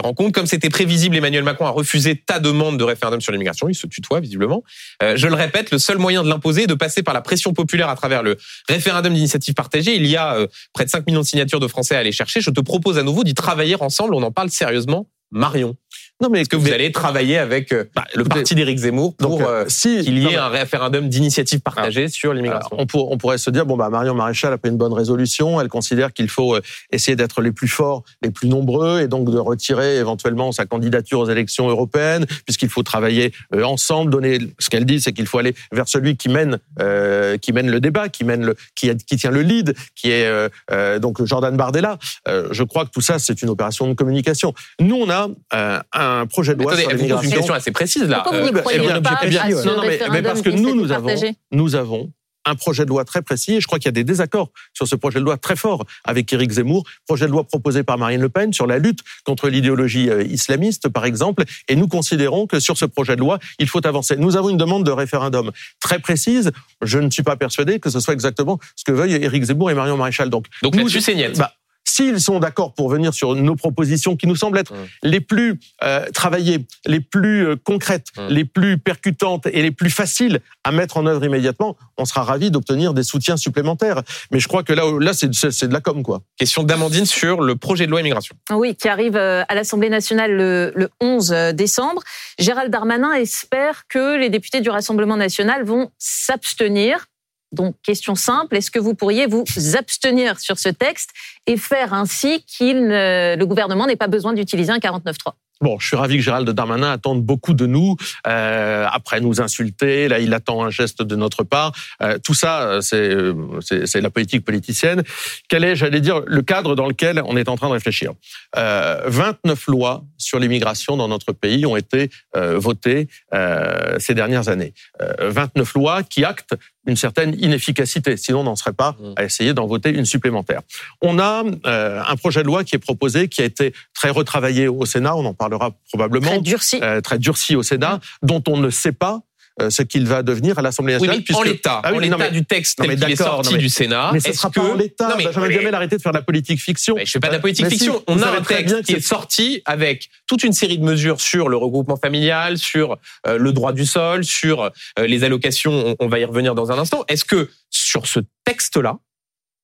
rencontres. 0.00 0.32
Comme 0.32 0.46
c'était 0.46 0.70
prévisible, 0.70 1.16
Emmanuel 1.16 1.44
Macron 1.44 1.66
a 1.66 1.70
refusé 1.70 2.16
ta 2.16 2.38
demande 2.38 2.78
de 2.78 2.84
référendum 2.84 3.20
sur 3.20 3.32
l'immigration. 3.32 3.68
Il 3.68 3.74
se 3.74 3.86
tutoie 3.86 4.20
visiblement. 4.20 4.62
Je 5.00 5.26
le 5.26 5.34
répète, 5.34 5.70
le 5.70 5.78
seul 5.78 5.98
moyen 5.98 6.22
de 6.22 6.28
l'imposer 6.28 6.62
est 6.62 6.66
de 6.66 6.74
passer 6.74 7.02
par 7.02 7.14
la 7.14 7.20
pression 7.20 7.52
populaire 7.52 7.88
à 7.88 7.96
travers 7.96 8.22
le 8.22 8.36
référendum 8.68 9.12
d'initiative 9.12 9.54
partagée. 9.54 9.96
Il 9.96 10.06
y 10.06 10.16
a 10.16 10.46
près 10.72 10.84
de 10.84 10.90
5 10.90 11.06
millions 11.06 11.20
de 11.20 11.26
signatures 11.26 11.60
de 11.60 11.68
Français 11.68 11.96
à 11.96 11.98
aller 11.98 12.12
chercher. 12.12 12.40
Je 12.40 12.50
te 12.50 12.60
propose 12.60 12.98
à 12.98 13.02
nouveau 13.02 13.24
d'y 13.24 13.34
travailler 13.34 13.76
ensemble. 13.80 14.14
On 14.14 14.22
en 14.22 14.32
parle 14.32 14.50
sérieusement. 14.50 15.08
Marion. 15.30 15.76
Non, 16.20 16.28
mais 16.28 16.42
est-ce 16.42 16.50
que 16.50 16.56
vous 16.56 16.70
allez 16.70 16.92
travailler 16.92 17.38
avec 17.38 17.72
euh, 17.72 17.84
bah, 17.94 18.04
le 18.14 18.24
parti 18.24 18.54
d'Éric 18.54 18.76
Zemmour 18.76 19.16
pour 19.16 19.40
euh, 19.40 19.62
euh, 19.62 19.64
si, 19.68 20.02
qu'il 20.02 20.18
y 20.18 20.26
ait 20.26 20.36
un 20.36 20.48
référendum 20.48 21.08
d'initiative 21.08 21.60
partagée 21.60 22.08
sur 22.08 22.34
l'immigration 22.34 22.76
on, 22.78 22.86
on, 22.94 23.16
pourrait 23.16 23.38
se 23.38 23.48
dire 23.48 23.64
bon 23.64 23.78
bah 23.78 23.88
Marion 23.88 24.14
Maréchal 24.14 24.52
a 24.52 24.58
pris 24.58 24.68
une 24.68 24.76
bonne 24.76 24.92
résolution. 24.92 25.62
Elle 25.62 25.68
consière 25.68 26.12
qu'il 26.12 26.28
faut 26.28 26.58
essayer 26.92 27.16
d'être 27.16 27.40
les 27.40 27.52
plus 27.52 27.68
forts, 27.68 28.04
les 28.22 28.30
plus 28.30 28.48
nombreux, 28.48 29.00
et 29.00 29.08
donc 29.08 29.30
de 29.30 29.38
retirer 29.38 29.96
éventuellement 29.96 30.52
sa 30.52 30.66
candidature 30.66 31.20
aux 31.20 31.30
élections 31.30 31.68
européennes, 31.70 32.26
puisqu'il 32.44 32.68
faut 32.68 32.82
travailler 32.82 33.32
ensemble. 33.62 34.10
Donner 34.10 34.38
ce 34.58 34.68
qu'elle 34.68 34.84
dit, 34.84 35.00
c'est 35.00 35.12
qu'il 35.12 35.26
faut 35.26 35.38
aller 35.38 35.54
vers 35.72 35.88
celui 35.88 36.18
qui 36.18 36.28
mène 36.28 36.58
euh, 36.80 37.38
qui 37.38 37.54
mène 37.54 37.70
le 37.70 37.80
débat, 37.80 38.10
qui 38.10 38.24
mène 38.24 38.44
le 38.44 38.56
qui, 38.74 38.94
qui 39.06 39.16
tient 39.16 39.30
le 39.30 39.40
lead, 39.40 39.74
qui 39.94 40.10
est 40.10 40.26
euh, 40.26 40.98
donc 40.98 41.24
Jordan 41.24 41.56
Bardella. 41.56 41.98
je 42.26 42.62
crois 42.62 42.84
que 42.84 42.90
tout 42.90 43.00
ça 43.00 43.18
c'est 43.18 43.40
une 43.40 43.48
opération 43.48 43.88
de 43.88 43.94
communication. 43.94 44.52
Nous 44.80 44.96
on 44.96 45.08
a 45.08 45.28
un 45.52 46.09
un 46.10 46.26
projet 46.26 46.54
de 46.54 46.62
loi 46.62 46.76
sur 46.76 46.90
l'immigration. 46.90 47.30
une 47.30 47.36
question 47.36 47.54
assez 47.54 47.70
précise 47.70 48.04
là. 48.04 48.20
Pourquoi 48.20 48.40
vous 48.40 48.50
ne 48.50 48.56
euh, 48.56 48.60
croyez 48.60 48.80
eh 48.82 49.00
pas 49.00 49.20
eh 49.22 49.36
à 49.36 49.48
non, 49.48 49.76
non, 49.76 49.82
mais, 50.10 50.22
parce 50.22 50.42
que 50.42 50.50
nous, 50.50 50.74
nous 50.74 50.92
avons, 50.92 51.14
nous 51.52 51.74
avons 51.74 52.10
un 52.46 52.54
projet 52.54 52.84
de 52.84 52.90
loi 52.90 53.04
très 53.04 53.22
précis 53.22 53.54
et 53.54 53.60
je 53.60 53.66
crois 53.66 53.78
qu'il 53.78 53.86
y 53.86 53.90
a 53.90 53.92
des 53.92 54.04
désaccords 54.04 54.50
sur 54.72 54.88
ce 54.88 54.96
projet 54.96 55.18
de 55.18 55.24
loi 55.24 55.36
très 55.36 55.56
fort 55.56 55.84
avec 56.04 56.32
Éric 56.32 56.50
Zemmour, 56.50 56.84
projet 57.06 57.26
de 57.26 57.30
loi 57.30 57.44
proposé 57.44 57.82
par 57.82 57.98
Marine 57.98 58.20
Le 58.20 58.28
Pen 58.28 58.52
sur 58.52 58.66
la 58.66 58.78
lutte 58.78 59.00
contre 59.24 59.48
l'idéologie 59.48 60.10
euh, 60.10 60.22
islamiste 60.22 60.88
par 60.88 61.04
exemple 61.04 61.44
et 61.68 61.76
nous 61.76 61.88
considérons 61.88 62.46
que 62.46 62.60
sur 62.60 62.76
ce 62.76 62.84
projet 62.84 63.16
de 63.16 63.20
loi, 63.20 63.38
il 63.58 63.68
faut 63.68 63.86
avancer. 63.86 64.16
Nous 64.16 64.36
avons 64.36 64.48
une 64.48 64.56
demande 64.56 64.84
de 64.84 64.90
référendum 64.90 65.50
très 65.80 65.98
précise, 65.98 66.50
je 66.82 66.98
ne 66.98 67.10
suis 67.10 67.22
pas 67.22 67.36
persuadé 67.36 67.78
que 67.78 67.90
ce 67.90 68.00
soit 68.00 68.14
exactement 68.14 68.58
ce 68.74 68.84
que 68.84 68.92
veuillent 68.92 69.14
Éric 69.14 69.44
Zemmour 69.44 69.70
et 69.70 69.74
Marion 69.74 69.96
Maréchal. 69.96 70.30
Donc, 70.30 70.46
Donc 70.62 70.74
nous, 70.74 70.80
là-dessus, 70.80 71.00
c'est 71.00 71.38
bah, 71.38 71.52
S'ils 71.84 72.20
sont 72.20 72.38
d'accord 72.38 72.74
pour 72.74 72.88
venir 72.88 73.14
sur 73.14 73.34
nos 73.34 73.56
propositions 73.56 74.16
qui 74.16 74.26
nous 74.26 74.36
semblent 74.36 74.58
être 74.58 74.72
les 75.02 75.20
plus 75.20 75.58
euh, 75.82 76.06
travaillées, 76.12 76.66
les 76.86 77.00
plus 77.00 77.46
euh, 77.46 77.56
concrètes, 77.56 78.06
les 78.28 78.44
plus 78.44 78.78
percutantes 78.78 79.46
et 79.46 79.62
les 79.62 79.70
plus 79.70 79.90
faciles 79.90 80.40
à 80.64 80.72
mettre 80.72 80.98
en 80.98 81.06
œuvre 81.06 81.24
immédiatement, 81.24 81.76
on 81.96 82.04
sera 82.04 82.22
ravis 82.22 82.50
d'obtenir 82.50 82.94
des 82.94 83.02
soutiens 83.02 83.36
supplémentaires. 83.36 84.02
Mais 84.30 84.40
je 84.40 84.48
crois 84.48 84.62
que 84.62 84.72
là, 84.72 84.84
là 85.00 85.12
c'est 85.14 85.28
de 85.28 85.72
la 85.72 85.80
com, 85.80 86.02
quoi. 86.02 86.22
Question 86.36 86.62
d'Amandine 86.62 87.06
sur 87.06 87.40
le 87.40 87.56
projet 87.56 87.86
de 87.86 87.90
loi 87.90 88.00
immigration. 88.00 88.36
Oui, 88.52 88.76
qui 88.76 88.88
arrive 88.88 89.16
euh, 89.16 89.42
à 89.48 89.54
l'Assemblée 89.54 89.90
nationale 89.90 90.32
le, 90.32 90.72
le 90.74 90.90
11 91.00 91.30
décembre. 91.54 92.02
Gérald 92.38 92.70
Darmanin 92.70 93.12
espère 93.14 93.84
que 93.88 94.18
les 94.18 94.28
députés 94.28 94.60
du 94.60 94.70
Rassemblement 94.70 95.16
national 95.16 95.64
vont 95.64 95.90
s'abstenir 95.98 97.06
donc, 97.52 97.76
question 97.82 98.14
simple, 98.14 98.56
est-ce 98.56 98.70
que 98.70 98.78
vous 98.78 98.94
pourriez 98.94 99.26
vous 99.26 99.44
abstenir 99.76 100.38
sur 100.38 100.58
ce 100.58 100.68
texte 100.68 101.10
et 101.46 101.56
faire 101.56 101.94
ainsi 101.94 102.44
qu'il 102.44 102.88
le 102.88 103.44
gouvernement 103.44 103.86
n'ait 103.86 103.96
pas 103.96 104.08
besoin 104.08 104.32
d'utiliser 104.32 104.70
un 104.72 104.78
49.3 104.78 105.34
Bon, 105.62 105.78
je 105.78 105.88
suis 105.88 105.96
ravi 105.96 106.16
que 106.16 106.22
Gérald 106.22 106.48
Darmanin 106.48 106.90
attende 106.90 107.22
beaucoup 107.22 107.52
de 107.52 107.66
nous, 107.66 107.94
euh, 108.26 108.86
après 108.90 109.20
nous 109.20 109.42
insulter. 109.42 110.08
Là, 110.08 110.18
il 110.18 110.32
attend 110.32 110.64
un 110.64 110.70
geste 110.70 111.02
de 111.02 111.16
notre 111.16 111.42
part. 111.42 111.72
Euh, 112.02 112.16
tout 112.18 112.32
ça, 112.32 112.78
c'est 112.80 113.14
c'est 113.60 114.00
la 114.00 114.08
politique 114.08 114.42
politicienne. 114.42 115.02
Quel 115.50 115.64
est, 115.64 115.76
j'allais 115.76 116.00
dire, 116.00 116.22
le 116.26 116.40
cadre 116.40 116.74
dans 116.74 116.86
lequel 116.86 117.22
on 117.26 117.36
est 117.36 117.50
en 117.50 117.56
train 117.56 117.68
de 117.68 117.74
réfléchir? 117.74 118.12
Euh, 118.56 119.02
29 119.06 119.66
lois 119.66 120.04
sur 120.16 120.38
l'immigration 120.38 120.96
dans 120.96 121.08
notre 121.08 121.32
pays 121.32 121.66
ont 121.66 121.76
été 121.76 122.10
euh, 122.36 122.58
votées 122.58 123.08
euh, 123.34 123.98
ces 123.98 124.14
dernières 124.14 124.48
années. 124.48 124.72
29 125.18 125.68
euh, 125.76 125.78
lois 125.78 126.02
qui 126.02 126.24
actent 126.24 126.54
une 126.90 126.96
certaine 126.96 127.34
inefficacité. 127.38 128.16
Sinon, 128.16 128.40
on 128.40 128.44
n'en 128.44 128.56
serait 128.56 128.72
pas 128.72 128.92
mmh. 128.92 129.12
à 129.16 129.24
essayer 129.24 129.54
d'en 129.54 129.66
voter 129.66 129.90
une 129.90 130.04
supplémentaire. 130.04 130.60
On 131.00 131.18
a 131.18 131.44
euh, 131.66 132.02
un 132.06 132.16
projet 132.16 132.42
de 132.42 132.46
loi 132.46 132.64
qui 132.64 132.76
est 132.76 132.80
proposé, 132.80 133.28
qui 133.28 133.40
a 133.40 133.44
été 133.44 133.72
très 133.94 134.10
retravaillé 134.10 134.68
au 134.68 134.84
Sénat. 134.84 135.16
On 135.16 135.24
en 135.24 135.34
parlera 135.34 135.70
probablement. 135.88 136.26
Très 136.28 136.40
durci. 136.40 136.80
Euh, 136.82 137.00
très 137.00 137.18
durci 137.18 137.56
au 137.56 137.62
Sénat, 137.62 137.96
mmh. 137.96 138.26
dont 138.26 138.42
on 138.48 138.56
ne 138.58 138.70
sait 138.70 138.92
pas 138.92 139.22
ce 139.68 139.82
qu'il 139.82 140.06
va 140.06 140.22
devenir 140.22 140.58
à 140.58 140.62
l'Assemblée 140.62 140.94
nationale. 140.94 141.18
Oui, 141.18 141.24
mais 141.28 141.36
en 141.36 141.42
l'état, 141.42 141.80
ah, 141.84 141.92
oui, 141.92 142.10
du 142.30 142.44
texte 142.44 142.78
tel 142.78 142.98
qu'il 142.98 143.10
est 143.10 143.16
sorti 143.16 143.58
du 143.58 143.68
Sénat. 143.68 144.10
Mais 144.12 144.20
ce 144.20 144.32
sera 144.32 144.50
pas 144.50 144.62
en 144.62 144.74
l'état. 144.74 145.16
De 145.16 145.98
faire 145.98 146.12
de 146.12 146.18
la 146.18 146.22
politique 146.22 146.60
fiction. 146.60 146.94
Mais 146.96 147.06
je 147.06 147.10
fais 147.10 147.20
pas 147.20 147.28
de 147.28 147.34
la 147.34 147.40
politique 147.40 147.66
fiction. 147.66 148.02
On 148.06 148.22
a 148.22 148.30
un 148.30 148.42
texte 148.42 148.82
qui 148.82 148.92
est 148.92 149.00
sorti 149.00 149.62
avec 149.64 150.08
toute 150.26 150.44
une 150.44 150.52
série 150.52 150.78
de 150.78 150.84
mesures 150.84 151.20
sur 151.20 151.48
le 151.48 151.56
regroupement 151.56 151.96
familial, 151.96 152.58
sur 152.58 152.96
euh, 153.26 153.38
le 153.38 153.52
droit 153.52 153.72
du 153.72 153.86
sol, 153.86 154.24
sur 154.24 154.62
euh, 154.62 154.70
les 155.06 155.24
allocations. 155.24 155.96
On 155.98 156.08
va 156.08 156.18
y 156.18 156.24
revenir 156.24 156.54
dans 156.54 156.70
un 156.70 156.78
instant. 156.78 157.04
Est-ce 157.08 157.24
que 157.24 157.50
sur 157.70 158.06
ce 158.06 158.20
texte-là, 158.44 158.98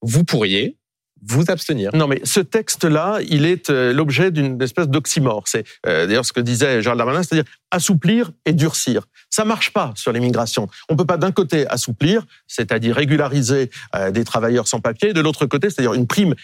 vous 0.02 0.24
pourriez 0.24 0.76
vous 1.23 1.44
abstenir. 1.49 1.90
Non, 1.94 2.06
mais 2.06 2.20
ce 2.25 2.40
texte-là, 2.40 3.18
il 3.28 3.46
est 3.46 3.70
euh, 3.70 3.92
l'objet 3.92 4.30
d'une 4.30 4.61
espèce 4.62 4.88
d'oxymore. 4.88 5.44
C'est 5.46 5.64
euh, 5.87 6.06
d'ailleurs 6.06 6.26
ce 6.26 6.32
que 6.32 6.40
disait 6.40 6.82
Gérald 6.82 6.99
Darmanin, 6.99 7.23
c'est-à-dire 7.23 7.50
assouplir 7.70 8.30
et 8.44 8.52
durcir. 8.52 9.06
Ça 9.30 9.44
marche 9.44 9.73
pas 9.73 9.92
sur 9.96 10.12
l'immigration. 10.12 10.68
On 10.88 10.96
peut 10.96 11.04
pas 11.04 11.16
d'un 11.16 11.32
côté 11.32 11.66
assouplir, 11.66 12.26
c'est-à-dire 12.46 12.94
régulariser 12.94 13.70
euh, 13.94 14.11
des 14.11 14.25
travailleurs 14.25 14.68
sans 14.68 14.80
papier, 14.80 15.12
de 15.12 15.20
l'autre 15.20 15.46
côté, 15.46 15.70
c'est-à-dire 15.70 15.94
une 15.94 16.06
prime 16.06 16.35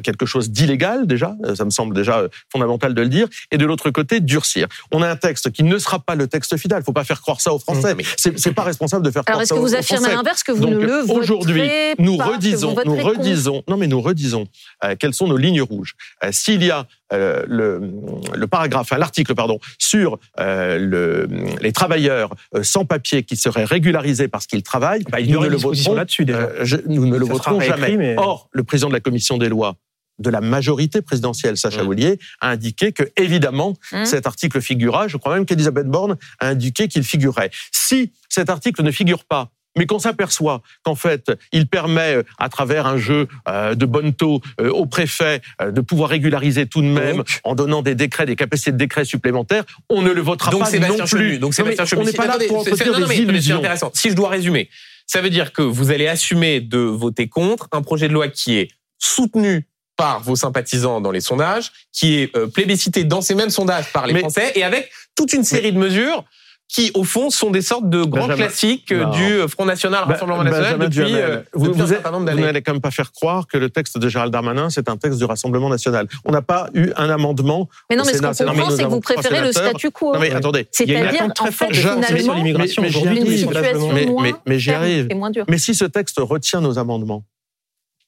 à 0.00 0.02
quelque 0.02 0.26
chose 0.26 0.50
d'illégal 0.50 1.06
déjà, 1.06 1.36
euh, 1.44 1.54
ça 1.54 1.64
me 1.64 1.70
semble 1.70 1.94
déjà 1.94 2.18
euh, 2.18 2.28
fondamental 2.50 2.94
de 2.94 3.02
le 3.02 3.08
dire, 3.08 3.28
et 3.50 3.58
de 3.58 3.66
l'autre 3.66 3.90
côté 3.90 4.20
durcir. 4.20 4.66
On 4.90 5.02
a 5.02 5.08
un 5.08 5.16
texte 5.16 5.50
qui 5.52 5.62
ne 5.62 5.78
sera 5.78 5.98
pas 5.98 6.14
le 6.14 6.26
texte 6.26 6.56
final. 6.56 6.80
Il 6.82 6.84
faut 6.84 6.92
pas 6.92 7.04
faire 7.04 7.20
croire 7.20 7.40
ça 7.40 7.52
aux 7.52 7.58
Français. 7.58 7.94
Mmh. 7.94 8.32
C'est 8.36 8.52
pas 8.52 8.62
responsable 8.62 9.04
de 9.04 9.10
faire 9.10 9.22
Alors 9.26 9.42
croire 9.42 9.46
ça 9.46 9.54
aux 9.54 9.58
Français. 9.58 9.76
Alors 9.76 9.82
est-ce 9.82 9.84
que 9.84 9.94
vous 9.94 9.94
affirmez 9.94 10.14
l'inverse 10.14 10.42
que 10.42 10.52
vous 10.52 10.66
ne 10.66 10.76
le 10.76 11.00
voterez 11.02 11.18
Aujourd'hui, 11.18 11.70
nous 11.98 12.16
redisons, 12.16 12.74
nous 12.84 12.96
redisons, 12.96 13.62
non 13.68 13.76
mais 13.76 13.86
nous 13.86 14.00
redisons 14.00 14.46
euh, 14.84 14.96
quelles 14.98 15.14
sont 15.14 15.28
nos 15.28 15.36
lignes 15.36 15.62
rouges. 15.62 15.94
Euh, 16.24 16.30
S'il 16.32 16.62
y 16.62 16.70
a 16.70 16.86
euh, 17.12 17.42
le, 17.48 17.80
le, 18.34 18.46
paragraphe, 18.46 18.90
l'article 18.90 19.34
pardon, 19.34 19.58
sur 19.78 20.18
euh, 20.38 20.78
le, 20.78 21.28
les 21.60 21.72
travailleurs 21.72 22.34
sans 22.62 22.84
papier 22.84 23.24
qui 23.24 23.36
seraient 23.36 23.64
régularisés 23.64 24.28
parce 24.28 24.46
qu'ils 24.46 24.62
travaillent, 24.62 25.02
bah, 25.10 25.20
il 25.20 25.30
y 25.30 25.36
aurait 25.36 25.48
une 25.48 25.54
disposition 25.54 25.94
là-dessus 25.94 26.24
déjà. 26.24 26.48
nous 26.86 27.06
ne 27.06 27.16
le 27.16 27.26
voterons 27.26 27.60
jamais. 27.60 28.14
Or, 28.16 28.48
le 28.52 28.62
président 28.62 28.88
de 28.88 28.94
la 28.94 29.00
commission 29.00 29.38
des 29.38 29.48
lois 29.48 29.76
de 30.20 30.30
la 30.30 30.40
majorité 30.40 31.02
présidentielle, 31.02 31.56
Sacha 31.56 31.82
mmh. 31.82 32.16
a 32.40 32.50
indiqué 32.50 32.92
que, 32.92 33.04
évidemment, 33.16 33.74
mmh. 33.92 34.04
cet 34.04 34.26
article 34.26 34.60
figurera. 34.60 35.08
Je 35.08 35.16
crois 35.16 35.34
même 35.34 35.46
qu'Elisabeth 35.46 35.86
Borne 35.86 36.16
a 36.38 36.48
indiqué 36.48 36.88
qu'il 36.88 37.02
figurerait. 37.02 37.50
Si 37.72 38.12
cet 38.28 38.50
article 38.50 38.82
ne 38.82 38.90
figure 38.90 39.24
pas, 39.24 39.50
mais 39.76 39.86
qu'on 39.86 39.98
s'aperçoit 39.98 40.62
qu'en 40.82 40.94
fait, 40.94 41.32
il 41.52 41.66
permet, 41.66 42.16
euh, 42.16 42.22
à 42.38 42.48
travers 42.48 42.86
un 42.86 42.96
jeu 42.96 43.28
euh, 43.48 43.74
de 43.74 43.86
bonne 43.86 44.12
taux 44.12 44.40
euh, 44.60 44.70
au 44.70 44.86
préfet, 44.86 45.40
de 45.64 45.80
pouvoir 45.80 46.10
régulariser 46.10 46.66
tout 46.66 46.82
de 46.82 46.86
même 46.86 47.22
en 47.44 47.54
donnant 47.54 47.82
des 47.82 47.94
décrets, 47.94 48.26
des 48.26 48.36
capacités 48.36 48.72
de 48.72 48.76
décrets 48.76 49.04
supplémentaires, 49.04 49.64
on 49.88 50.02
ne 50.02 50.10
le 50.10 50.20
votera 50.20 50.50
donc 50.50 50.62
pas 50.62 50.88
non 50.88 51.04
plus. 51.06 51.38
Donc 51.38 51.54
c'est 51.54 51.62
on 51.62 52.04
n'est 52.04 52.12
pas 52.12 52.26
là 52.26 52.38
pour 52.48 52.58
entretenir 52.58 53.06
des 53.06 53.20
illusions. 53.20 53.58
intéressant. 53.58 53.90
Si 53.94 54.10
je 54.10 54.14
dois 54.14 54.28
résumer, 54.28 54.68
ça 55.06 55.20
veut 55.20 55.30
dire 55.30 55.52
que 55.52 55.62
vous 55.62 55.90
allez 55.90 56.06
assumer 56.06 56.60
de 56.60 56.78
voter 56.78 57.28
contre 57.28 57.68
un 57.72 57.82
projet 57.82 58.08
de 58.08 58.12
loi 58.12 58.28
qui 58.28 58.56
est 58.56 58.68
soutenu 58.98 59.66
par 60.00 60.20
vos 60.20 60.36
sympathisants 60.36 61.00
dans 61.02 61.10
les 61.10 61.20
sondages, 61.20 61.72
qui 61.92 62.20
est 62.20 62.36
euh, 62.36 62.46
plébiscité 62.46 63.04
dans 63.04 63.20
ces 63.20 63.34
mêmes 63.34 63.50
sondages 63.50 63.92
par 63.92 64.06
les 64.06 64.18
Français, 64.18 64.52
et 64.54 64.64
avec 64.64 64.90
toute 65.14 65.34
une 65.34 65.44
série 65.44 65.72
de 65.72 65.78
mesures 65.78 66.24
qui, 66.68 66.90
au 66.94 67.04
fond, 67.04 67.30
sont 67.30 67.50
des 67.50 67.60
sortes 67.60 67.90
de 67.90 68.04
grands 68.04 68.28
classiques 68.28 68.92
euh, 68.92 69.04
du 69.06 69.48
Front 69.48 69.66
National, 69.66 70.04
Rassemblement 70.04 70.44
National 70.44 70.78
depuis, 70.78 71.16
euh, 71.16 71.40
vous, 71.52 71.72
vous, 71.72 72.24
n'allez 72.24 72.62
quand 72.62 72.72
même 72.72 72.80
pas 72.80 72.92
faire 72.92 73.12
croire 73.12 73.46
que 73.46 73.58
le 73.58 73.68
texte 73.68 73.98
de 73.98 74.08
Gérald 74.08 74.32
Darmanin, 74.32 74.70
c'est 74.70 74.88
un 74.88 74.96
texte 74.96 75.18
du 75.18 75.24
Rassemblement 75.24 75.68
National. 75.68 76.06
On 76.24 76.32
n'a 76.32 76.42
pas 76.42 76.70
eu 76.72 76.92
un 76.96 77.10
amendement. 77.10 77.68
Mais 77.90 77.96
non, 77.96 78.04
mais 78.06 78.14
ce 78.14 78.22
qu'on 78.22 78.28
comprend, 78.28 78.70
c'est 78.70 78.84
que 78.84 78.88
vous 78.88 79.00
préférez 79.00 79.42
le 79.42 79.52
statu 79.52 79.90
quo. 79.90 80.14
Non, 80.14 80.20
mais 80.20 80.30
attendez. 80.30 80.66
C'est-à-dire, 80.70 81.28
en 81.40 81.46
fait, 81.46 81.74
finalement, 81.74 82.34
l'immigration 82.34 82.82
aujourd'hui, 82.84 83.46
mais 84.46 84.58
j'y 84.58 84.70
arrive. 84.70 85.08
Mais 85.48 85.58
si 85.58 85.74
ce 85.74 85.84
texte 85.84 86.18
retient 86.20 86.60
nos 86.60 86.78
amendements 86.78 87.24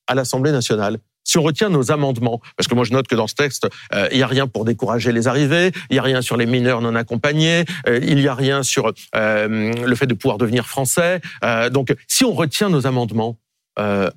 à 0.06 0.14
l'Assemblée 0.14 0.52
nationale, 0.52 0.98
si 1.32 1.38
on 1.38 1.42
retient 1.42 1.70
nos 1.70 1.90
amendements, 1.90 2.42
parce 2.58 2.68
que 2.68 2.74
moi 2.74 2.84
je 2.84 2.92
note 2.92 3.08
que 3.08 3.14
dans 3.14 3.26
ce 3.26 3.34
texte, 3.34 3.66
euh, 3.94 4.06
il 4.10 4.18
n'y 4.18 4.22
a 4.22 4.26
rien 4.26 4.46
pour 4.46 4.66
décourager 4.66 5.12
les 5.12 5.28
arrivées, 5.28 5.72
il 5.88 5.94
n'y 5.94 5.98
a 5.98 6.02
rien 6.02 6.20
sur 6.20 6.36
les 6.36 6.44
mineurs 6.44 6.82
non 6.82 6.94
accompagnés, 6.94 7.64
euh, 7.88 7.98
il 8.02 8.18
n'y 8.18 8.28
a 8.28 8.34
rien 8.34 8.62
sur 8.62 8.92
euh, 9.16 9.72
le 9.72 9.94
fait 9.94 10.06
de 10.06 10.12
pouvoir 10.12 10.36
devenir 10.36 10.66
français. 10.66 11.22
donc 11.70 11.94
si 12.06 12.24
on 12.24 12.32
retient 12.32 12.68
nos 12.68 12.86
amendements, 12.86 13.38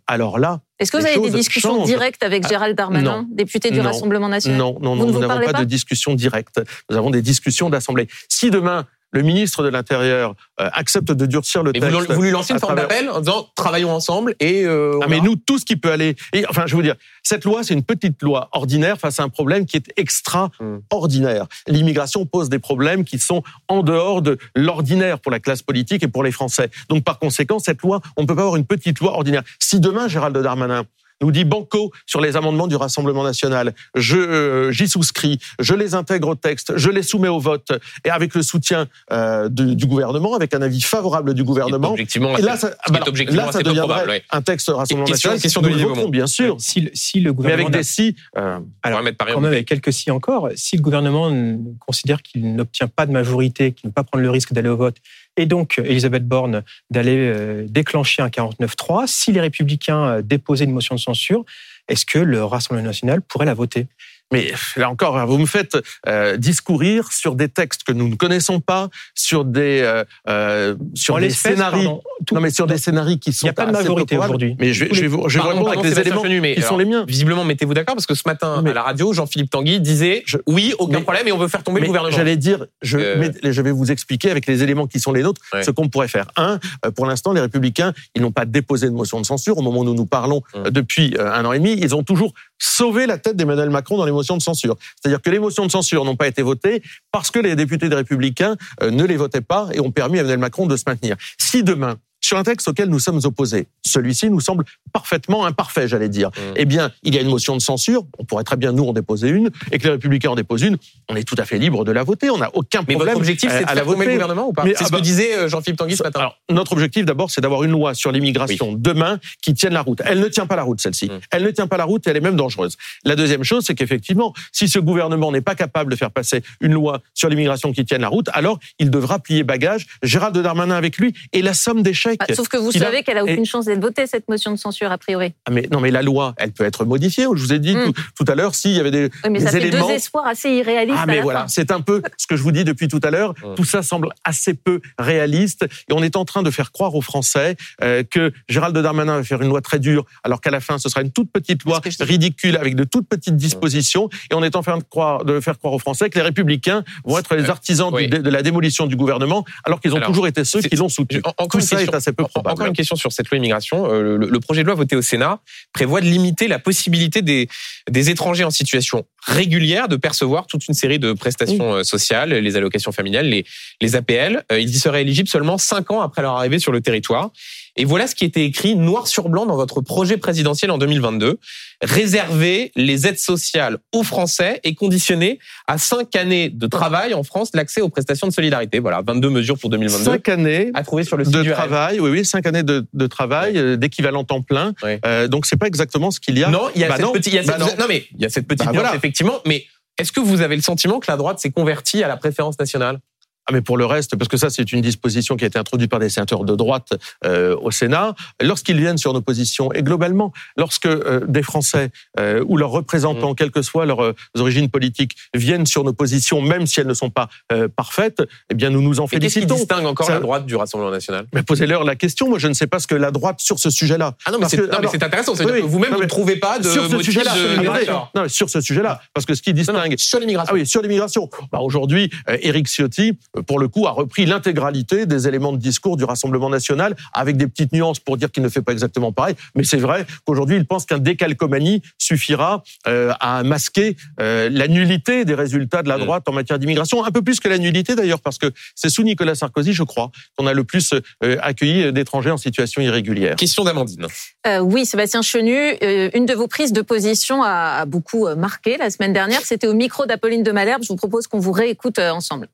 alors 0.07 0.39
là, 0.39 0.59
est-ce 0.79 0.91
que 0.91 0.97
vous 0.97 1.05
avez 1.05 1.17
des 1.17 1.37
discussions 1.37 1.85
directes 1.85 2.21
avec 2.21 2.43
ah, 2.45 2.49
Gérald 2.49 2.75
Darmanin, 2.75 3.25
député 3.31 3.71
du 3.71 3.79
Rassemblement 3.79 4.27
national? 4.27 4.59
Non, 4.59 4.77
non, 4.81 4.97
non, 4.97 5.05
nous 5.05 5.19
n'avons 5.19 5.45
pas, 5.45 5.53
de 5.53 5.63
discussion 5.63 6.15
directe. 6.15 6.61
Nous 6.89 6.97
avons 6.97 7.11
des 7.11 7.21
discussions 7.21 7.69
d'assemblée. 7.69 8.09
Si 8.27 8.51
demain 8.51 8.85
le 9.15 9.21
ministre 9.21 9.63
de 9.63 9.69
l'Intérieur 9.69 10.35
euh, 10.59 10.69
accepte 10.73 11.11
de 11.11 11.25
durcir 11.25 11.63
le 11.63 11.71
texte. 11.71 11.89
Vous, 11.89 12.15
vous 12.15 12.21
lui 12.21 12.31
lancez 12.31 12.53
une 12.53 12.59
forme 12.59 12.75
d'appel 12.75 13.09
en 13.09 13.21
disant 13.21 13.47
travaillons 13.55 13.91
ensemble 13.91 14.35
et. 14.39 14.65
Euh, 14.65 14.99
ah 15.01 15.07
mais 15.07 15.21
nous 15.21 15.37
tout 15.37 15.57
ce 15.57 15.65
qui 15.65 15.77
peut 15.77 15.91
aller. 15.91 16.15
Et, 16.33 16.45
enfin, 16.49 16.63
je 16.67 16.71
veux 16.71 16.77
vous 16.77 16.83
dire, 16.83 16.95
cette 17.23 17.45
loi 17.45 17.63
c'est 17.63 17.73
une 17.73 17.83
petite 17.83 18.21
loi 18.21 18.49
ordinaire 18.51 18.99
face 18.99 19.19
à 19.19 19.23
un 19.23 19.29
problème 19.29 19.65
qui 19.65 19.77
est 19.77 19.93
extraordinaire. 19.95 21.47
L'immigration 21.67 22.25
pose 22.25 22.49
des 22.49 22.59
problèmes 22.59 23.05
qui 23.05 23.17
sont 23.17 23.41
en 23.69 23.83
dehors 23.83 24.21
de 24.21 24.37
l'ordinaire 24.53 25.19
pour 25.19 25.31
la 25.31 25.39
classe 25.39 25.61
politique 25.61 26.03
et 26.03 26.09
pour 26.09 26.23
les 26.23 26.31
Français. 26.31 26.69
Donc 26.89 27.05
par 27.05 27.17
conséquent, 27.17 27.59
cette 27.59 27.81
loi, 27.81 28.01
on 28.17 28.23
ne 28.23 28.27
peut 28.27 28.35
pas 28.35 28.41
avoir 28.41 28.57
une 28.57 28.65
petite 28.65 28.99
loi 28.99 29.13
ordinaire. 29.13 29.43
Si 29.59 29.79
demain 29.79 30.09
Gérald 30.09 30.37
Darmanin 30.37 30.83
nous 31.21 31.31
dit 31.31 31.45
Banco 31.45 31.91
sur 32.05 32.21
les 32.21 32.35
amendements 32.35 32.67
du 32.67 32.75
Rassemblement 32.75 33.23
national. 33.23 33.73
Je 33.95 34.17
euh, 34.17 34.71
j'y 34.71 34.87
souscris, 34.87 35.39
je 35.59 35.73
les 35.73 35.95
intègre 35.95 36.29
au 36.29 36.35
texte, 36.35 36.73
je 36.77 36.89
les 36.89 37.03
soumets 37.03 37.27
au 37.27 37.39
vote 37.39 37.71
et 38.03 38.09
avec 38.09 38.35
le 38.35 38.41
soutien 38.41 38.87
euh, 39.11 39.49
du 39.49 39.85
gouvernement, 39.85 40.35
avec 40.35 40.53
un 40.53 40.61
avis 40.61 40.81
favorable 40.81 41.33
du 41.33 41.43
gouvernement. 41.43 41.91
Objectivement, 41.91 42.37
et 42.37 42.41
là, 42.41 42.57
ça, 42.57 42.71
bah, 42.89 42.99
là, 43.29 43.51
ça 43.51 43.61
deviendrait 43.61 44.23
un 44.31 44.41
texte 44.41 44.69
Rassemblement 44.69 45.09
national. 45.09 45.39
Question 45.39 45.61
de 45.61 45.69
voterons, 45.69 46.09
bien 46.09 46.27
sûr. 46.27 46.55
Si, 46.59 46.89
si, 46.93 47.19
le 47.19 47.33
gouvernement 47.33 47.69
Mais 47.69 47.75
avec 47.75 47.77
des 47.77 47.83
si. 47.83 48.15
Euh, 48.37 48.59
alors, 48.83 49.01
quand 49.17 49.41
même 49.41 49.45
avec 49.45 49.67
quelques 49.67 49.93
si 49.93 50.11
encore. 50.11 50.49
Si 50.55 50.75
le 50.75 50.81
gouvernement 50.81 51.31
considère 51.79 52.21
qu'il 52.21 52.55
n'obtient 52.55 52.87
pas 52.87 53.05
de 53.05 53.11
majorité, 53.11 53.71
qu'il 53.71 53.87
ne 53.87 53.91
peut 53.91 53.95
pas 53.95 54.03
prendre 54.03 54.23
le 54.23 54.29
risque 54.29 54.53
d'aller 54.53 54.69
au 54.69 54.77
vote 54.77 54.95
et 55.37 55.45
donc 55.45 55.79
Elisabeth 55.83 56.27
Borne 56.27 56.63
d'aller 56.89 57.17
euh, 57.17 57.65
déclencher 57.67 58.21
un 58.21 58.29
49-3. 58.29 59.07
Si 59.07 59.31
les 59.31 59.41
Républicains 59.41 60.05
euh, 60.05 60.21
déposaient 60.21 60.65
une 60.65 60.71
motion 60.71 60.95
de 60.95 60.99
censure, 60.99 61.45
est-ce 61.87 62.05
que 62.05 62.19
le 62.19 62.43
Rassemblement 62.43 62.87
national 62.87 63.21
pourrait 63.21 63.45
la 63.45 63.53
voter? 63.53 63.87
Mais 64.31 64.51
là 64.75 64.89
encore, 64.89 65.25
vous 65.27 65.37
me 65.37 65.45
faites 65.45 65.77
euh, 66.07 66.37
discourir 66.37 67.11
sur 67.11 67.35
des 67.35 67.47
textes 67.47 67.83
que 67.83 67.91
nous 67.91 68.09
ne 68.09 68.15
connaissons 68.15 68.59
pas, 68.59 68.89
sur 69.13 69.45
des 69.45 69.81
euh, 69.83 70.03
euh 70.27 70.75
sur 70.95 71.19
des 71.19 71.29
scénarios. 71.29 72.01
non, 72.31 72.41
mais 72.41 72.49
sur 72.49 72.65
des 72.65 72.77
scénarios 72.77 73.17
qui 73.17 73.33
sont. 73.33 73.45
Il 73.45 73.47
n'y 73.47 73.51
a 73.51 73.53
pas 73.53 73.67
de 73.67 73.71
majorité 73.71 74.17
aujourd'hui. 74.17 74.55
Mais 74.59 74.73
je, 74.73 74.85
je, 74.91 75.01
vais 75.01 75.07
vous, 75.07 75.29
je 75.29 75.39
vais 75.39 75.47
répondre 75.47 75.69
avec 75.69 75.81
des 75.81 75.99
éléments 75.99 76.23
qui 76.23 76.61
sont 76.61 76.77
les 76.77 76.85
miens. 76.85 77.05
Visiblement, 77.07 77.45
mettez-vous 77.45 77.73
d'accord 77.73 77.95
parce 77.95 78.07
que 78.07 78.15
ce 78.15 78.23
matin 78.25 78.63
à 78.65 78.73
la 78.73 78.81
radio, 78.81 79.13
Jean-Philippe 79.13 79.51
Tanguy 79.51 79.79
disait 79.79 80.23
oui, 80.47 80.73
aucun 80.79 81.01
problème, 81.01 81.27
et 81.27 81.31
on 81.31 81.37
veut 81.37 81.47
faire 81.47 81.63
tomber 81.63 81.81
le 81.81 81.87
gouvernement. 81.87 82.15
J'allais 82.15 82.37
dire, 82.37 82.65
je, 82.81 82.97
euh. 82.97 83.31
je 83.43 83.61
vais 83.61 83.71
vous 83.71 83.91
expliquer 83.91 84.31
avec 84.31 84.47
les 84.47 84.63
éléments 84.63 84.87
qui 84.87 84.99
sont 84.99 85.11
les 85.11 85.21
nôtres 85.21 85.41
ce 85.61 85.71
qu'on 85.71 85.87
pourrait 85.87 86.07
faire. 86.07 86.27
Un, 86.35 86.59
pour 86.95 87.05
l'instant, 87.05 87.31
les 87.31 87.41
Républicains, 87.41 87.93
ils 88.15 88.21
n'ont 88.21 88.31
pas 88.31 88.45
déposé 88.45 88.87
de 88.87 88.93
motion 88.93 89.21
de 89.21 89.25
censure 89.25 89.57
au 89.57 89.61
moment 89.61 89.81
où 89.81 89.85
nous 89.85 89.93
nous 89.93 90.05
parlons 90.05 90.41
hum. 90.53 90.69
depuis 90.69 91.15
un 91.19 91.45
an 91.45 91.53
et 91.53 91.59
demi. 91.59 91.77
Ils 91.79 91.93
ont 91.95 92.03
toujours 92.03 92.33
sauvé 92.57 93.05
la 93.05 93.17
tête 93.17 93.35
d'Emmanuel 93.35 93.69
Macron 93.69 93.97
dans 93.97 94.05
les 94.05 94.11
motions 94.11 94.37
de 94.37 94.41
censure. 94.41 94.77
C'est-à-dire 95.01 95.21
que 95.21 95.29
les 95.29 95.39
motions 95.39 95.65
de 95.65 95.71
censure 95.71 96.05
n'ont 96.05 96.15
pas 96.15 96.27
été 96.27 96.41
votées 96.41 96.81
parce 97.11 97.31
que 97.31 97.39
les 97.39 97.55
députés 97.55 97.89
des 97.89 97.95
Républicains 97.95 98.55
euh, 98.81 98.91
ne 98.91 99.03
les 99.03 99.17
votaient 99.17 99.41
pas 99.41 99.69
et 99.73 99.79
ont 99.79 99.91
permis 99.91 100.17
à 100.17 100.21
Emmanuel 100.21 100.39
Macron 100.39 100.65
de 100.65 100.75
se 100.77 100.83
maintenir. 100.87 101.15
Si 101.37 101.63
demain, 101.63 101.97
sur 102.25 102.37
un 102.37 102.43
texte 102.43 102.67
auquel 102.67 102.89
nous 102.89 102.99
sommes 102.99 103.19
opposés. 103.23 103.67
Celui-ci 103.85 104.29
nous 104.29 104.39
semble 104.39 104.65
parfaitement 104.93 105.45
imparfait, 105.45 105.87
j'allais 105.87 106.09
dire. 106.09 106.29
Mmh. 106.29 106.41
Eh 106.55 106.65
bien, 106.65 106.91
il 107.03 107.13
y 107.13 107.17
a 107.17 107.21
une 107.21 107.29
motion 107.29 107.55
de 107.55 107.61
censure. 107.61 108.03
On 108.17 108.25
pourrait 108.25 108.43
très 108.43 108.57
bien 108.57 108.71
nous 108.71 108.85
en 108.85 108.93
déposer 108.93 109.29
une 109.29 109.49
et 109.71 109.77
que 109.77 109.83
les 109.83 109.91
Républicains 109.91 110.31
en 110.31 110.35
déposent 110.35 110.63
une. 110.63 110.77
On 111.09 111.15
est 111.15 111.23
tout 111.23 111.35
à 111.37 111.45
fait 111.45 111.57
libre 111.57 111.85
de 111.85 111.91
la 111.91 112.03
voter. 112.03 112.29
On 112.29 112.37
n'a 112.37 112.49
aucun 112.55 112.83
problème. 112.83 112.99
Mais 112.99 113.05
votre 113.05 113.17
objectif, 113.17 113.51
c'est 113.51 113.65
de 113.65 113.69
faire 113.69 113.85
tomber 113.85 114.05
le 114.05 114.11
gouvernement 114.13 114.47
ou 114.47 114.53
pas 114.53 114.63
C'est 114.63 114.77
ce 114.77 114.83
ah 114.83 114.87
que 114.87 114.91
bah, 114.91 115.01
disait 115.01 115.37
euh, 115.37 115.49
Jean-Philippe 115.49 115.77
Tanguy 115.77 115.95
ce 115.95 116.03
matin. 116.03 116.19
Alors, 116.19 116.37
notre 116.49 116.73
objectif, 116.73 117.05
d'abord, 117.05 117.29
c'est 117.29 117.41
d'avoir 117.41 117.63
une 117.63 117.71
loi 117.71 117.93
sur 117.93 118.11
l'immigration 118.11 118.73
demain 118.73 119.19
qui 119.41 119.53
tienne 119.53 119.73
la 119.73 119.81
route. 119.81 120.01
Elle 120.05 120.19
ne 120.19 120.27
tient 120.27 120.47
pas 120.47 120.55
la 120.55 120.63
route, 120.63 120.81
celle-ci. 120.81 121.07
Mmh. 121.07 121.19
Elle 121.31 121.43
ne 121.43 121.51
tient 121.51 121.67
pas 121.67 121.77
la 121.77 121.83
route 121.83 122.05
elle 122.07 122.17
est 122.17 122.21
même 122.21 122.35
dangereuse. 122.35 122.77
La 123.03 123.15
deuxième 123.15 123.43
chose, 123.43 123.63
c'est 123.65 123.75
qu'effectivement, 123.75 124.33
si 124.51 124.67
ce 124.67 124.79
gouvernement 124.79 125.31
n'est 125.31 125.41
pas 125.41 125.55
capable 125.55 125.91
de 125.91 125.95
faire 125.95 126.11
passer 126.11 126.43
une 126.61 126.73
loi 126.73 127.01
sur 127.13 127.29
l'immigration 127.29 127.71
qui 127.71 127.85
tienne 127.85 128.01
la 128.01 128.07
route, 128.07 128.29
alors 128.33 128.59
il 128.79 128.89
devra 128.89 129.19
plier 129.19 129.43
bagage. 129.43 129.87
Gérald 130.03 130.37
Darmanin 130.37 130.75
avec 130.75 130.97
lui 130.97 131.13
et 131.33 131.41
la 131.41 131.53
somme 131.53 131.83
Bah, 132.17 132.25
sauf 132.33 132.47
que 132.47 132.57
vous 132.57 132.71
savez 132.71 133.03
qu'elle 133.03 133.17
a 133.17 133.23
aucune 133.23 133.45
chance 133.45 133.65
d'être 133.65 133.81
votée, 133.81 134.07
cette 134.07 134.27
motion 134.27 134.51
de 134.51 134.57
censure, 134.57 134.91
a 134.91 134.97
priori. 134.97 135.33
Ah 135.45 135.51
mais, 135.51 135.67
non, 135.71 135.79
mais 135.79 135.91
la 135.91 136.01
loi, 136.01 136.33
elle 136.37 136.51
peut 136.51 136.63
être 136.63 136.85
modifiée. 136.85 137.23
Je 137.23 137.41
vous 137.41 137.53
ai 137.53 137.59
dit 137.59 137.75
hmm. 137.75 137.91
tout, 138.17 138.25
à 138.27 138.35
l'heure, 138.35 138.55
s'il 138.55 138.71
y 138.71 138.79
avait 138.79 138.91
des, 138.91 139.09
oui, 139.23 139.29
mais 139.29 139.39
ça 139.39 139.51
fait 139.51 139.69
deux 139.69 139.89
espoirs 139.89 140.27
assez 140.27 140.49
irréalistes. 140.49 140.99
Ah, 141.01 141.05
mais 141.05 141.21
voilà, 141.21 141.45
c'est 141.47 141.71
un 141.71 141.81
peu 141.81 142.01
ce 142.17 142.27
que 142.27 142.35
je 142.35 142.43
vous 142.43 142.51
dis 142.51 142.63
depuis 142.63 142.87
tout 142.87 142.99
à 143.03 143.11
l'heure. 143.11 143.33
Tout 143.55 143.65
ça 143.65 143.83
semble 143.83 144.09
assez 144.23 144.53
peu 144.53 144.81
réaliste. 144.97 145.65
Et 145.89 145.93
on 145.93 146.03
est 146.03 146.15
en 146.15 146.25
train 146.25 146.43
de 146.43 146.51
faire 146.51 146.71
croire 146.71 146.95
aux 146.95 147.01
Français 147.01 147.55
euh, 147.83 148.03
que 148.03 148.31
Gérald 148.49 148.77
Darmanin 148.77 149.17
va 149.17 149.23
faire 149.23 149.41
une 149.41 149.49
loi 149.49 149.61
très 149.61 149.79
dure, 149.79 150.05
alors 150.23 150.41
qu'à 150.41 150.51
la 150.51 150.59
fin, 150.59 150.77
ce 150.77 150.89
sera 150.89 151.01
une 151.01 151.11
toute 151.11 151.31
petite 151.31 151.63
loi 151.63 151.81
ridicule 151.99 152.57
avec 152.57 152.75
de 152.75 152.83
toutes 152.83 153.07
petites 153.07 153.35
dispositions. 153.35 154.09
Et 154.31 154.35
on 154.35 154.43
est 154.43 154.55
en 154.55 154.61
train 154.61 154.77
de, 154.77 154.83
croire, 154.83 155.25
de 155.25 155.39
faire 155.39 155.57
croire 155.57 155.73
aux 155.73 155.79
Français 155.79 156.09
que 156.09 156.17
les 156.17 156.23
Républicains 156.23 156.83
vont 157.03 157.17
être 157.17 157.35
les 157.35 157.49
artisans 157.49 157.91
de 157.91 158.29
la 158.29 158.41
démolition 158.41 158.87
du 158.87 158.95
gouvernement, 158.95 159.45
alors 159.63 159.79
qu'ils 159.79 159.93
ont 159.93 160.01
toujours 160.01 160.27
été 160.27 160.43
ceux 160.43 160.61
qui 160.61 160.75
l'ont 160.75 160.89
soutenu. 160.89 161.21
Tout 161.49 161.59
ça 161.59 161.81
est 161.81 161.93
assez 161.93 162.04
Encore 162.35 162.67
une 162.67 162.73
question 162.73 162.95
sur 162.95 163.11
cette 163.11 163.29
loi 163.29 163.37
immigration. 163.37 163.91
Euh, 163.91 164.17
le, 164.17 164.39
projet 164.39 164.61
de 164.61 164.67
loi 164.67 164.75
voté 164.75 164.95
au 164.95 165.01
Sénat 165.01 165.39
prévoit 165.73 166.01
de 166.01 166.05
limiter 166.05 166.47
la 166.47 166.59
possibilité 166.59 167.21
des, 167.21 167.47
des 167.89 168.09
étrangers 168.09 168.43
en 168.43 168.51
situation 168.51 169.05
régulière 169.25 169.87
de 169.87 169.95
percevoir 169.95 170.45
toute 170.47 170.67
une 170.67 170.73
série 170.73 170.99
de 170.99 171.13
prestations 171.13 171.75
euh, 171.75 171.83
sociales, 171.83 172.29
les 172.29 172.55
allocations 172.55 172.91
familiales, 172.91 173.27
les, 173.27 173.45
les 173.81 173.95
APL. 173.95 174.43
Euh, 174.51 174.59
ils 174.59 174.69
y 174.69 174.79
seraient 174.79 175.01
éligibles 175.01 175.29
seulement 175.29 175.57
cinq 175.57 175.91
ans 175.91 176.01
après 176.01 176.21
leur 176.21 176.35
arrivée 176.35 176.59
sur 176.59 176.71
le 176.71 176.81
territoire. 176.81 177.31
Et 177.77 177.85
voilà 177.85 178.07
ce 178.07 178.15
qui 178.15 178.23
était 178.25 178.45
écrit 178.45 178.75
noir 178.75 179.07
sur 179.07 179.27
blanc 179.29 179.45
dans 179.45 179.55
votre 179.57 179.81
projet 179.81 180.17
présidentiel 180.17 180.71
en 180.71 180.77
2022. 180.77 181.37
Réserver 181.81 182.71
les 182.75 183.05
aides 183.07 183.19
sociales 183.19 183.77
aux 183.93 184.03
Français 184.03 184.59
et 184.63 184.75
conditionner 184.75 185.39
à 185.67 185.77
cinq 185.77 186.15
années 186.15 186.49
de 186.49 186.67
travail 186.67 187.13
en 187.13 187.23
France 187.23 187.49
l'accès 187.53 187.81
aux 187.81 187.89
prestations 187.89 188.27
de 188.27 188.33
solidarité. 188.33 188.79
Voilà, 188.79 189.01
22 189.05 189.29
mesures 189.29 189.57
pour 189.57 189.69
2022. 189.69 190.03
Cinq 190.03 190.29
années 190.29 190.71
à 190.73 190.83
trouver 190.83 191.03
sur 191.03 191.17
le 191.17 191.25
site 191.25 191.33
de 191.33 191.43
du 191.43 191.51
travail, 191.51 191.99
oui, 191.99 192.09
oui, 192.09 192.25
cinq 192.25 192.45
années 192.47 192.63
de, 192.63 192.85
de 192.93 193.07
travail, 193.07 193.57
euh, 193.57 193.75
d'équivalent 193.77 194.23
temps 194.23 194.41
plein. 194.41 194.73
Euh, 195.05 195.27
donc 195.27 195.45
c'est 195.45 195.57
pas 195.57 195.67
exactement 195.67 196.11
ce 196.11 196.19
qu'il 196.19 196.37
y 196.39 196.43
a. 196.43 196.49
Non, 196.49 196.69
il 196.75 196.81
y 196.81 196.83
a 196.83 196.87
Bah 196.87 196.95
cette 196.95 197.05
non. 197.05 197.11
petite, 197.11 197.33
il 197.33 197.35
y 197.35 197.39
a 197.39 197.43
Bah 197.43 197.53
cette- 197.59 197.77
non. 197.77 197.83
non 197.83 197.85
mais 197.89 198.05
il 198.15 198.21
y 198.21 198.25
a 198.25 198.29
cette 198.29 198.47
petite 198.47 198.65
Bah 198.65 198.71
nuance, 198.71 198.83
voilà. 198.83 198.95
effectivement. 198.97 199.39
Mais 199.45 199.65
est-ce 199.99 200.11
que 200.11 200.19
vous 200.19 200.41
avez 200.41 200.55
le 200.55 200.61
sentiment 200.61 200.99
que 200.99 201.09
la 201.11 201.17
droite 201.17 201.39
s'est 201.39 201.51
convertie 201.51 202.03
à 202.03 202.07
la 202.07 202.17
préférence 202.17 202.57
nationale? 202.59 202.99
Ah, 203.47 203.53
mais 203.53 203.61
pour 203.61 203.77
le 203.77 203.85
reste, 203.85 204.15
parce 204.15 204.27
que 204.27 204.37
ça, 204.37 204.49
c'est 204.49 204.71
une 204.71 204.81
disposition 204.81 205.35
qui 205.37 205.43
a 205.43 205.47
été 205.47 205.59
introduite 205.59 205.91
par 205.91 205.99
des 205.99 206.09
sénateurs 206.09 206.43
de 206.43 206.55
droite 206.55 206.89
euh, 207.25 207.55
au 207.61 207.69
Sénat, 207.71 208.15
lorsqu'ils 208.41 208.79
viennent 208.79 208.97
sur 208.97 209.13
nos 209.13 209.21
positions, 209.21 209.71
et 209.73 209.83
globalement, 209.83 210.33
lorsque 210.57 210.87
euh, 210.87 211.21
des 211.27 211.43
Français 211.43 211.91
euh, 212.19 212.43
ou 212.47 212.57
leurs 212.57 212.71
représentants, 212.71 213.31
Mm. 213.31 213.35
quelles 213.35 213.51
que 213.51 213.61
soient 213.61 213.85
leurs 213.85 214.03
euh, 214.03 214.13
origines 214.37 214.69
politiques, 214.69 215.15
viennent 215.35 215.65
sur 215.65 215.83
nos 215.83 215.93
positions, 215.93 216.41
même 216.41 216.65
si 216.65 216.79
elles 216.79 216.87
ne 216.87 216.93
sont 216.93 217.09
pas 217.11 217.29
euh, 217.51 217.67
parfaites, 217.67 218.21
eh 218.49 218.55
bien, 218.55 218.69
nous 218.71 218.81
nous 218.81 218.99
en 218.99 219.03
Mais 219.03 219.19
qu'est-ce 219.19 219.35
qui 219.35 219.41
félicitons. 219.41 219.55
distingue 219.55 219.85
encore 219.85 220.07
Ça- 220.07 220.13
la 220.15 220.19
droite 220.21 220.45
du 220.45 220.55
Rassemblement 220.55 220.91
national? 220.91 221.25
Mais 221.33 221.43
posez-leur 221.43 221.83
la 221.83 221.95
question. 221.95 222.27
Moi, 222.29 222.39
je 222.39 222.47
ne 222.47 222.53
sais 222.53 222.67
pas 222.67 222.79
ce 222.79 222.87
que 222.87 222.95
la 222.95 223.11
droite 223.11 223.39
sur 223.41 223.59
ce 223.59 223.69
sujet-là. 223.69 224.15
Ah 224.25 224.31
non, 224.31 224.39
mais 224.39 224.49
c'est 224.49 224.57
non, 224.57 224.79
intéressant. 224.79 225.35
C'est-à-dire 225.35 225.55
Oui, 225.55 225.61
que 225.61 225.67
vous-même, 225.67 225.91
non, 225.91 225.97
vous 225.97 226.03
ne 226.03 226.07
trouvez 226.07 226.37
pas 226.37 226.57
de 226.59 226.69
sur 226.69 226.89
ce 226.89 227.01
sujet-là, 227.03 227.33
de 227.35 228.19
non, 228.19 228.27
sur 228.27 228.49
ce 228.49 228.59
sujet-là, 228.61 229.01
parce 229.13 229.25
que 229.25 229.33
ce 229.35 229.41
qui 229.41 229.51
Non, 229.53 229.55
non, 229.73 229.73
distingue 229.83 229.97
sur 229.99 230.19
l'immigration. 230.19 230.51
Ah 230.53 230.57
oui, 230.57 230.65
sur 230.65 230.81
l'immigration. 230.81 231.29
Bah, 231.51 231.59
Aujourd'hui, 231.59 232.09
euh, 232.29 232.37
Éric 232.41 232.67
Ciotti, 232.67 233.17
pour 233.47 233.59
le 233.59 233.67
coup, 233.67 233.87
a 233.87 233.91
repris 233.91 234.25
l'intégralité 234.25 235.05
des 235.05 235.27
éléments 235.27 235.51
de 235.51 235.57
discours 235.57 235.97
du 235.97 236.03
Rassemblement 236.03 236.49
national, 236.49 236.95
avec 237.13 237.37
des 237.37 237.47
petites 237.47 237.71
nuances 237.73 237.99
pour 237.99 238.17
dire 238.17 238.31
qu'il 238.31 238.43
ne 238.43 238.49
fait 238.49 238.61
pas 238.61 238.71
exactement 238.71 239.11
pareil. 239.11 239.35
Mais 239.55 239.63
c'est 239.63 239.77
vrai 239.77 240.05
qu'aujourd'hui, 240.25 240.57
il 240.57 240.65
pense 240.65 240.85
qu'un 240.85 240.99
décalcomanie 240.99 241.81
suffira 241.97 242.63
euh, 242.87 243.13
à 243.19 243.43
masquer 243.43 243.97
euh, 244.19 244.49
la 244.51 244.67
nullité 244.67 245.25
des 245.25 245.35
résultats 245.35 245.83
de 245.83 245.89
la 245.89 245.97
Mm. 245.97 246.01
droite 246.01 246.23
en 246.29 246.33
matière 246.33 246.59
d'immigration. 246.59 247.03
Un 247.03 247.11
peu 247.11 247.21
plus 247.21 247.39
que 247.39 247.47
la 247.47 247.57
nullité 247.57 247.95
d'ailleurs, 247.95 248.21
parce 248.21 248.37
que 248.37 248.51
c'est 248.75 248.89
sous 248.89 249.03
Nicolas 249.03 249.35
Sarkozy, 249.35 249.73
je 249.73 249.83
crois, 249.83 250.11
qu'on 250.37 250.47
a 250.47 250.53
le 250.53 250.63
plus 250.63 250.93
euh, 250.93 251.37
accueilli 251.41 251.91
d'étrangers 251.93 252.31
en 252.31 252.37
situation 252.37 252.81
irrégulière. 252.81 253.35
Question 253.35 253.63
d'Amandine. 253.63 254.07
Euh, 254.47 254.59
oui, 254.59 254.85
Sébastien 254.85 255.21
Chenu, 255.21 255.75
euh, 255.81 256.09
une 256.13 256.25
de 256.25 256.33
vos 256.33 256.47
prises 256.47 256.73
de 256.73 256.81
position 256.81 257.43
a, 257.43 257.79
a 257.81 257.85
beaucoup 257.85 258.27
marqué 258.35 258.77
la 258.77 258.89
semaine 258.89 259.13
dernière. 259.13 259.41
C'était 259.41 259.67
au 259.67 259.73
micro 259.73 260.05
d'Apolline 260.05 260.43
de 260.43 260.51
Malherbe. 260.51 260.83
Je 260.83 260.89
vous 260.89 260.95
propose 260.95 261.27
qu'on 261.27 261.39
vous 261.39 261.51
réécoute 261.51 261.99
euh, 261.99 262.11
ensemble. 262.11 262.47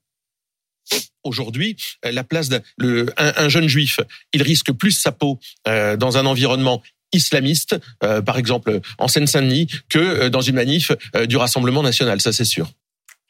Aujourd'hui, 1.24 1.76
euh, 2.06 2.12
la 2.12 2.24
place 2.24 2.50
d'un 2.50 3.50
jeune 3.50 3.68
juif, 3.68 4.00
il 4.34 4.42
risque 4.42 4.72
plus 4.72 4.92
sa 4.92 5.12
peau 5.12 5.40
euh, 5.68 5.98
dans 5.98 6.18
un 6.18 6.26
environnement 6.26 6.82
islamiste, 7.14 7.76
euh, 8.04 8.22
par 8.22 8.38
exemple 8.38 8.80
en 8.98 9.08
Seine-Saint-Denis, 9.08 9.68
que 9.90 10.00
euh, 10.00 10.30
dans 10.30 10.42
une 10.42 10.56
manif 10.56 10.92
euh, 11.16 11.26
du 11.26 11.38
Rassemblement 11.38 11.84
national, 11.84 12.22
ça 12.22 12.32
c'est 12.32 12.46
sûr. 12.46 12.70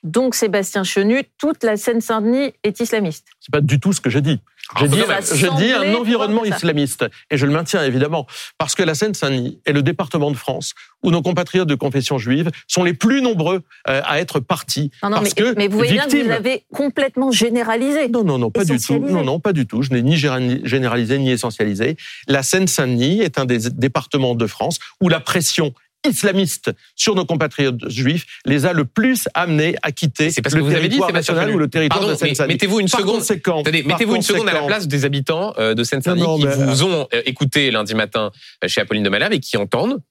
Donc, 0.04 0.34
Sébastien 0.36 0.84
Chenu, 0.84 1.24
toute 1.38 1.64
la 1.64 1.78
Seine-Saint-Denis 1.78 2.54
est 2.64 2.80
islamiste. 2.80 3.28
C'est 3.40 3.52
pas 3.52 3.62
du 3.62 3.80
tout 3.80 3.94
ce 3.94 4.02
que 4.02 4.10
j'ai 4.10 4.22
dit. 4.22 4.40
J'ai 4.80 4.86
Ah, 4.86 5.56
dit, 5.58 5.72
un 5.74 5.94
environnement 5.96 6.46
islamiste. 6.46 7.06
Et 7.30 7.38
je 7.38 7.46
le 7.46 7.52
maintiens 7.52 7.84
évidemment. 7.84 8.26
Parce 8.58 8.74
que 8.74 8.84
la 8.84 8.96
Seine-Saint-Denis 8.96 9.60
est 9.66 9.74
le 9.74 9.84
département 9.84 10.32
de 10.32 10.38
France 10.38 10.74
où 11.04 11.12
nos 11.12 11.22
compatriotes 11.22 11.68
de 11.68 11.76
confession 11.76 12.18
juive 12.18 12.50
sont 12.68 12.84
les 12.84 12.94
plus 12.94 13.22
nombreux 13.22 13.64
euh, 13.90 14.02
à 14.06 14.20
être 14.20 14.40
partis. 14.40 14.92
Non, 15.04 15.10
non, 15.10 15.16
parce 15.18 15.36
mais, 15.36 15.44
que 15.44 15.56
mais 15.56 15.68
vous 15.68 15.78
voyez 15.78 15.94
bien 15.94 16.08
que 16.08 16.24
vous 16.24 16.32
avez 16.32 16.64
complètement 16.74 17.32
généralisé. 17.32 18.08
Non, 18.08 18.24
non, 18.24 18.38
non, 18.38 18.50
pas 18.52 18.64
du 18.64 18.78
tout. 18.80 19.00
Non, 19.00 19.24
non, 19.24 19.40
pas 19.40 19.54
du 19.54 19.68
tout. 19.68 19.82
Je 19.82 19.90
n'ai 19.92 20.02
ni 20.02 20.16
généralisé 20.16 21.18
ni 21.18 21.32
essentialisé. 21.32 21.98
La 22.28 22.44
Seine-Saint-Denis 22.44 23.22
est 23.22 23.40
un 23.40 23.46
des 23.46 23.70
départements 23.72 24.36
de 24.36 24.48
France 24.48 24.80
où 25.02 25.10
la 25.10 25.20
pression 25.20 25.74
islamiste 26.08 26.72
sur 26.96 27.16
nos 27.16 27.26
compatriotes 27.26 27.90
juifs 27.90 28.26
les 28.46 28.66
a 28.66 28.74
le 28.74 28.86
plus 28.86 29.28
amenés 29.34 29.76
à 29.82 29.92
quitter 29.92 30.32
C'est 30.32 30.42
parce 30.42 30.56
le 30.56 30.62
que 30.62 30.66
vous 30.66 30.72
avez 30.72 30.84
dit, 30.84 30.98
territoire 30.98 31.14
national 31.14 31.52
ou 31.52 31.58
le 31.58 31.70
territoire 31.70 32.00
Pardon, 32.00 32.14
de 32.14 32.18
Seine-Saint-Denis. 32.18 32.54
mettez-vous 32.56 32.80
une 32.80 32.90
Par 32.90 33.00
seconde. 33.00 33.62
Attendez, 33.62 33.84
mettez-vous 33.84 34.16
une 34.16 34.22
seconde 34.22 34.50
à 34.50 34.54
la 34.54 34.64
place 34.64 34.88
des 34.88 35.06
habitants 35.06 35.54
euh, 35.58 35.74
de 35.74 35.84
Seine-Saint-Denis 35.84 36.24
Non, 36.24 36.38
non, 36.38 36.40
qui 36.40 36.46
mais, 36.46 36.66
vous 36.66 36.84
ont 36.84 37.08
euh, 37.14 37.22
écouté 37.26 37.72
lundi 37.72 37.96
matin 37.96 38.32
euh, 38.64 38.68
chez 38.68 38.82
Apolline 38.82 39.04
de 39.04 39.10
Malherbe 39.10 39.34
et 39.34 39.40
qui 39.40 39.58
entendent 39.58 40.02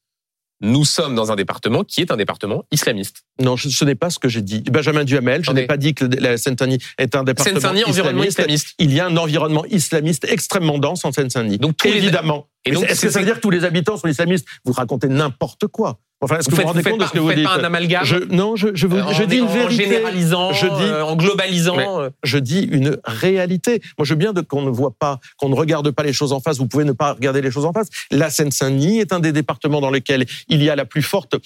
nous 0.60 0.84
sommes 0.84 1.14
dans 1.14 1.32
un 1.32 1.36
département 1.36 1.84
qui 1.84 2.02
est 2.02 2.10
un 2.10 2.16
département 2.16 2.64
islamiste. 2.70 3.22
Non, 3.40 3.56
ce 3.56 3.84
n'est 3.84 3.94
pas 3.94 4.10
ce 4.10 4.18
que 4.18 4.28
j'ai 4.28 4.42
dit. 4.42 4.60
Benjamin 4.60 5.04
Duhamel, 5.04 5.42
je 5.42 5.52
n'ai 5.52 5.66
pas 5.66 5.78
dit 5.78 5.94
que 5.94 6.04
la 6.04 6.36
Seine-Saint-Denis 6.36 6.78
est 6.98 7.16
un 7.16 7.24
département 7.24 7.54
Seine-Saint-Denis, 7.54 7.84
environnement 7.84 8.24
islamiste. 8.24 8.74
Il 8.78 8.92
y 8.92 9.00
a 9.00 9.06
un 9.06 9.16
environnement 9.16 9.64
islamiste 9.70 10.26
extrêmement 10.30 10.78
dense 10.78 11.04
en 11.04 11.12
Seine-Saint-Denis. 11.12 11.58
Donc, 11.58 11.84
évidemment. 11.86 12.49
Et 12.64 12.70
est-ce 12.70 13.02
que 13.02 13.10
ça 13.10 13.20
veut 13.20 13.24
dire 13.24 13.36
que 13.36 13.40
tous 13.40 13.50
les 13.50 13.64
habitants 13.64 13.96
sont 13.96 14.08
islamistes? 14.08 14.46
Vous 14.64 14.72
racontez 14.72 15.08
n'importe 15.08 15.66
quoi. 15.68 16.00
Enfin, 16.22 16.36
est-ce 16.38 16.48
que 16.48 16.54
Vous 16.54 16.56
vous 16.56 16.56
faites, 16.56 16.66
vous 16.66 16.68
rendez 16.68 16.82
vous 16.82 16.90
compte 16.90 17.00
de 17.00 17.04
ce 17.06 17.12
que 17.12 17.18
vous 17.18 17.26
vous 17.28 17.32
dites 17.32 17.44
pas 17.44 17.54
un 17.58 17.64
amalgame 17.64 18.04
je, 18.04 18.16
Non, 18.30 18.54
je, 18.56 18.68
je, 18.74 18.86
vous, 18.86 18.96
euh, 18.96 19.12
je 19.12 19.22
en, 19.22 19.26
dis 19.26 19.36
une 19.38 19.44
en 19.44 19.46
vérité. 19.46 19.84
généralisant, 19.84 20.52
Je 20.52 20.66
dis- 20.66 20.72
euh, 20.82 21.02
en 21.04 21.16
globalisant. 21.16 21.76
Euh, 21.78 22.10
je 22.24 22.38
dis 22.38 22.60
une 22.62 22.98
réalité. 23.04 23.80
Moi, 23.98 24.04
je 24.04 24.12
veux 24.12 24.18
bien 24.18 24.34
qu'on 24.34 24.62
ne 24.62 24.70
voit 24.70 24.90
pas, 24.98 25.18
qu'on 25.38 25.48
ne 25.48 25.54
regarde 25.54 25.90
pas 25.92 26.02
les 26.02 26.12
choses 26.12 26.32
en 26.32 26.40
face. 26.40 26.58
Vous 26.58 26.66
pouvez 26.66 26.84
ne 26.84 26.92
pas 26.92 27.14
regarder 27.14 27.40
les 27.40 27.50
choses 27.50 27.64
en 27.64 27.72
face. 27.72 27.88
La 28.10 28.28
Seine-Saint-Denis 28.28 28.98
est 29.00 29.12
un 29.14 29.20
des 29.20 29.32
départements 29.32 29.80
dans 29.80 29.90
lesquels 29.90 30.26
il 30.48 30.62
y 30.62 30.68
a 30.68 30.76
la 30.76 30.84
plus 30.84 31.02
forte, 31.02 31.36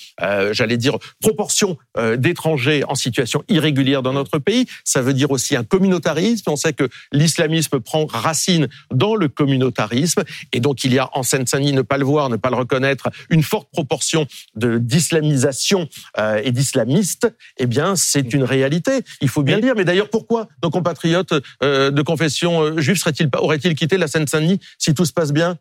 j'allais 0.51 0.77
dire, 0.77 0.99
proportion 1.21 1.77
d'étrangers 2.17 2.83
en 2.89 2.95
situation 2.97 3.45
irrégulière 3.49 4.03
dans 4.03 4.13
notre 4.13 4.39
pays. 4.39 4.67
Ça 4.85 5.03
veut 5.03 5.15
dire 5.15 5.31
aussi 5.31 5.55
un 5.57 5.65
communautarisme. 5.65 6.51
On 6.51 6.57
sait 6.57 6.73
que 6.73 6.89
l'islamisme 7.13 7.79
prend 7.81 8.07
racine 8.07 8.69
dans 8.93 9.15
le 9.15 9.29
communautarisme. 9.29 10.23
Et 10.53 10.61
donc, 10.61 10.85
il 10.85 10.93
y 10.93 10.99
a 10.99 11.11
en 11.13 11.23
Seine-Saint-Denis, 11.23 11.73
ne 11.73 11.83
pas 11.83 11.97
le 11.99 12.05
voir, 12.05 12.29
ne 12.29 12.37
pas 12.37 12.51
le 12.51 12.57
reconnaître, 12.57 13.09
une 13.31 13.43
forte 13.43 13.69
proportion 13.73 14.27
de 14.57 14.64
d'islamisation 14.65 15.89
euh, 16.19 16.41
et 16.43 16.53
d'islamistes. 16.53 17.33
Eh 17.59 17.67
bien, 17.67 17.97
c'est 17.97 18.33
une 18.33 18.45
réalité. 18.45 19.03
Il 19.21 19.29
faut 19.29 19.43
bien 19.43 19.57
le 19.57 19.63
dire. 19.63 19.75
Mais 19.77 19.85
d'ailleurs, 19.85 20.11
pourquoi 20.11 20.49
nos 20.63 20.71
compatriotes 20.71 21.35
euh, 21.63 21.91
de 21.91 22.03
confession 22.03 22.63
euh, 22.63 22.81
juive 22.81 22.97
seraient-ils 22.97 23.31
pas, 23.31 23.41
auraient-ils 23.41 23.75
quitté 23.75 23.99
la 23.99 24.09
Seine-Saint-Denis 24.09 24.61
si 24.79 24.95
tout 24.95 25.05
se 25.05 25.13
passe 25.13 25.33
bien? 25.33 25.57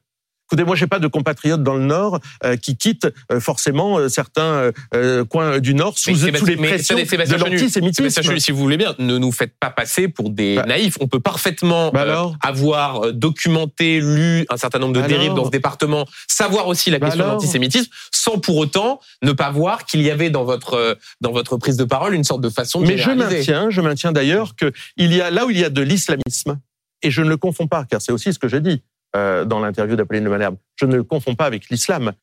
Écoutez, 0.53 0.65
moi, 0.67 0.75
j'ai 0.75 0.85
pas 0.85 0.99
de 0.99 1.07
compatriotes 1.07 1.63
dans 1.63 1.73
le 1.73 1.83
Nord 1.83 2.19
euh, 2.45 2.55
qui 2.57 2.77
quittent 2.77 3.07
euh, 3.31 3.39
forcément 3.39 3.97
euh, 3.97 4.07
certains 4.07 4.43
euh, 4.43 4.71
euh, 4.93 5.25
coins 5.25 5.57
du 5.57 5.73
Nord 5.73 5.97
sous, 5.97 6.15
sous 6.15 6.25
les 6.27 6.31
pressions 6.31 6.95
de 6.95 7.35
l'antisémitisme. 7.35 8.07
Sébastien 8.07 8.39
si 8.39 8.51
vous 8.51 8.59
voulez 8.59 8.77
bien, 8.77 8.93
ne 8.99 9.17
nous 9.17 9.31
faites 9.31 9.55
pas 9.59 9.71
passer 9.71 10.07
pour 10.09 10.29
des 10.29 10.57
Bah. 10.57 10.65
naïfs. 10.67 10.95
On 10.99 11.07
peut 11.07 11.19
parfaitement 11.19 11.89
Bah 11.89 12.03
euh, 12.03 12.25
avoir 12.41 13.05
euh, 13.05 13.11
documenté, 13.13 13.99
lu 13.99 14.45
un 14.51 14.57
certain 14.57 14.77
nombre 14.77 14.93
de 14.93 15.01
Bah 15.01 15.07
dérives 15.07 15.31
alors 15.31 15.37
dans 15.37 15.45
ce 15.45 15.49
département, 15.49 16.05
savoir 16.27 16.67
aussi 16.67 16.91
la 16.91 16.99
question 16.99 17.23
de 17.23 17.29
l'antisémitisme, 17.29 17.89
sans 18.11 18.37
pour 18.37 18.57
autant 18.57 18.99
ne 19.23 19.31
pas 19.31 19.49
voir 19.49 19.85
qu'il 19.85 20.03
y 20.03 20.11
avait 20.11 20.29
dans 20.29 20.43
votre 20.43 20.75
euh, 20.75 20.93
dans 21.19 21.31
votre 21.31 21.57
prise 21.57 21.77
de 21.77 21.83
parole 21.83 22.13
une 22.13 22.23
sorte 22.23 22.41
de 22.41 22.49
façon 22.49 22.81
de 22.81 22.85
Mais 22.85 22.99
je 22.99 23.09
maintiens, 23.09 23.71
je 23.71 23.81
maintiens 23.81 24.11
d'ailleurs 24.11 24.55
que 24.55 24.71
il 24.97 25.15
y 25.15 25.19
a 25.21 25.31
là 25.31 25.47
où 25.47 25.49
il 25.49 25.57
y 25.57 25.63
a 25.65 25.71
de 25.71 25.81
l'islamisme, 25.81 26.59
et 27.01 27.09
je 27.09 27.23
ne 27.23 27.29
le 27.29 27.37
confonds 27.37 27.65
pas, 27.67 27.85
car 27.85 28.03
c'est 28.03 28.11
aussi 28.11 28.31
ce 28.33 28.37
que 28.37 28.47
j'ai 28.47 28.61
dit 28.61 28.83
euh, 29.15 29.45
dans 29.45 29.59
l'interview 29.59 29.95
d'Apolline 29.95 30.23
de 30.23 30.29
Malherbe, 30.29 30.57
je 30.75 30.85
ne 30.85 30.95
le 30.95 31.03
confonds 31.03 31.35
pas 31.35 31.45
avec 31.45 31.69
l'islam 31.69 32.13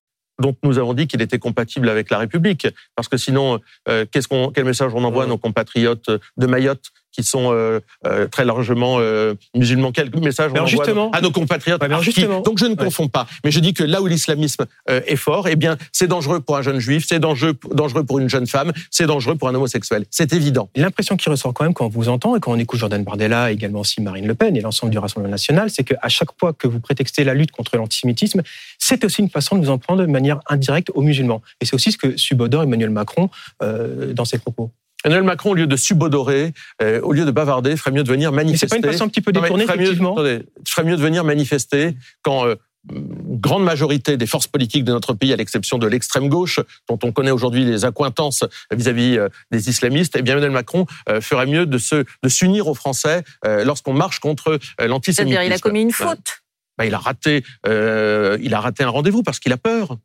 dont 0.41 0.57
nous 0.63 0.79
avons 0.79 0.95
dit 0.95 1.07
qu'il 1.07 1.21
était 1.21 1.39
compatible 1.39 1.89
avec 1.89 2.11
la 2.11 2.19
République, 2.19 2.67
parce 2.97 3.09
que 3.09 3.17
sinon, 3.17 3.61
euh, 3.89 4.07
qu'est-ce 4.11 4.27
qu'on, 4.27 4.51
quel 4.51 4.65
message 4.65 4.93
on 4.95 5.05
envoie 5.05 5.25
à 5.25 5.27
nos 5.27 5.39
compatriotes 5.39 6.11
de 6.37 6.47
Mayotte 6.47 6.91
qui 7.13 7.23
sont 7.23 7.53
euh, 7.53 7.81
euh, 8.07 8.27
très 8.29 8.45
largement 8.45 8.97
euh, 9.01 9.35
musulmans 9.55 9.93
Quel 9.93 10.11
message 10.21 10.51
on 10.53 10.57
envoie 10.57 10.67
justement- 10.67 11.11
à 11.11 11.21
nos 11.21 11.31
compatriotes 11.31 11.83
Ouais, 11.83 12.03
justement- 12.03 12.41
Donc 12.41 12.59
je 12.59 12.67
ne 12.67 12.71
Ouais. 12.71 12.77
confonds 12.77 13.09
pas, 13.09 13.27
mais 13.45 13.51
je 13.51 13.61
dis 13.61 13.75
que 13.75 13.83
là 13.85 14.01
où 14.01 14.07
l'islamisme 14.07 14.67
est 14.89 15.17
fort, 15.17 15.49
eh 15.49 15.57
bien, 15.57 15.77
c'est 15.93 16.07
dangereux 16.07 16.41
pour 16.41 16.57
un 16.57 16.63
jeune 16.63 16.79
juif, 16.79 17.05
c'est 17.09 17.19
dangereux, 17.19 17.55
dangereux 17.73 18.05
pour 18.05 18.19
une 18.19 18.29
jeune 18.29 18.47
femme, 18.47 18.73
c'est 18.91 19.07
dangereux 19.07 19.35
pour 19.37 19.49
un 19.49 19.55
homosexuel. 19.55 20.05
C'est 20.11 20.33
évident. 20.33 20.69
L'impression 20.77 21.17
qui 21.17 21.29
ressort 21.29 21.53
quand 21.55 21.65
même 21.65 21.75
quand 21.75 21.87
on 21.87 21.89
vous 21.89 22.09
entend 22.09 22.37
et 22.37 22.41
quand 22.41 22.53
on 22.53 22.59
écoute 22.59 22.79
Jordan 22.79 23.03
Bardella, 23.05 23.51
également 23.53 23.81
aussi 23.81 24.01
Marine 24.01 24.27
Le 24.27 24.35
Pen 24.35 24.57
et 24.57 24.61
l'ensemble 24.61 24.93
du 24.93 24.99
Rassemblement 24.99 25.31
national, 25.31 25.71
c'est 25.71 25.85
qu'à 25.85 26.09
chaque 26.09 26.31
fois 26.39 26.53
que 26.53 26.67
vous 26.69 26.81
prétextez 26.81 27.25
la 27.25 27.35
lutte 27.35 27.51
contre 27.51 27.77
l'antisémitisme, 27.77 28.43
c'est 28.79 29.05
aussi 29.05 29.21
une 29.23 29.31
façon 29.31 29.57
de 29.57 29.65
vous 29.65 29.71
en 29.71 29.79
prendre 29.79 30.01
de 30.03 30.07
manière 30.07 30.41
indirecte 30.49 30.91
aux 30.95 31.03
musulmans. 31.03 31.43
Et 31.61 31.65
c'est 31.67 31.75
aussi 31.75 31.93
ce 31.93 31.99
que 31.99 32.17
subodore 32.17 32.63
Emmanuel 32.63 32.91
Macron 32.91 33.31
dans 33.61 34.25
ses 34.25 34.39
propos. 34.39 34.71
Emmanuel 35.05 35.25
Macron, 35.25 35.51
au 35.51 35.55
lieu 35.55 35.67
de 35.67 35.77
subodorer, 35.77 36.53
euh, 36.83 37.01
au 37.01 37.13
lieu 37.13 37.25
de 37.25 37.31
bavarder, 37.31 37.77
ferait 37.77 37.91
mieux 37.91 38.03
de 38.03 38.11
venir 38.11 38.33
Mais 38.33 38.45
manifester. 38.45 38.67
c'est 38.67 38.81
pas 38.81 38.87
une 38.87 38.93
façon 38.93 39.05
un 39.05 39.09
petit 39.09 39.21
peu 39.21 39.33
détournée, 39.33 39.65
ferait 39.65 39.77
mieux, 39.77 39.85
effectivement. 39.85 40.13
attendez, 40.13 40.43
ferait 40.67 40.85
mieux 40.85 40.97
de 40.97 41.03
venir 41.03 41.25
manifester 41.25 41.97
quand 42.23 42.47
euh, 42.47 42.57
une 42.91 43.39
grande 43.39 43.65
majorité 43.65 44.17
des 44.17 44.27
forces 44.27 44.47
politiques 44.47 44.85
de 44.85 44.93
notre 44.93 45.13
pays, 45.13 45.33
à 45.33 45.37
l'exception 45.37 45.79
de 45.79 45.87
l'extrême 45.87 46.29
gauche, 46.29 46.61
dont 46.89 46.99
on 47.03 47.13
connaît 47.13 47.31
aujourd'hui 47.31 47.65
les 47.65 47.85
accointances 47.85 48.45
vis-à-vis 48.73 49.19
euh, 49.19 49.29
des 49.51 49.69
islamistes, 49.69 50.15
eh 50.17 50.23
bien 50.23 50.35
Emmanuel 50.35 50.53
Macron 50.53 50.87
euh, 51.09 51.21
ferait 51.21 51.47
mieux 51.47 51.67
de 51.67 51.79
se 51.79 52.05
de 52.23 52.29
s'unir 52.29 52.69
aux 52.69 52.75
Français 52.75 53.23
euh, 53.45 53.65
lorsqu'on 53.65 53.93
marche 53.93 54.19
contre 54.19 54.59
l'antisémitisme. 54.79 55.29
C'est-à-dire, 55.29 55.43
il 55.43 55.53
a 55.53 55.59
commis 55.59 55.83
une 55.83 55.93
faute. 55.93 56.43
Bah, 56.79 56.87
il 56.87 56.95
a 56.95 56.99
raté, 56.99 57.45
euh, 57.67 58.39
il 58.41 58.55
a 58.55 58.61
raté 58.61 58.85
un 58.85 58.89
rendez-vous 58.89 59.23
parce 59.23 59.39
qu'il 59.39 59.53
a 59.53 59.59
peur. 59.59 59.99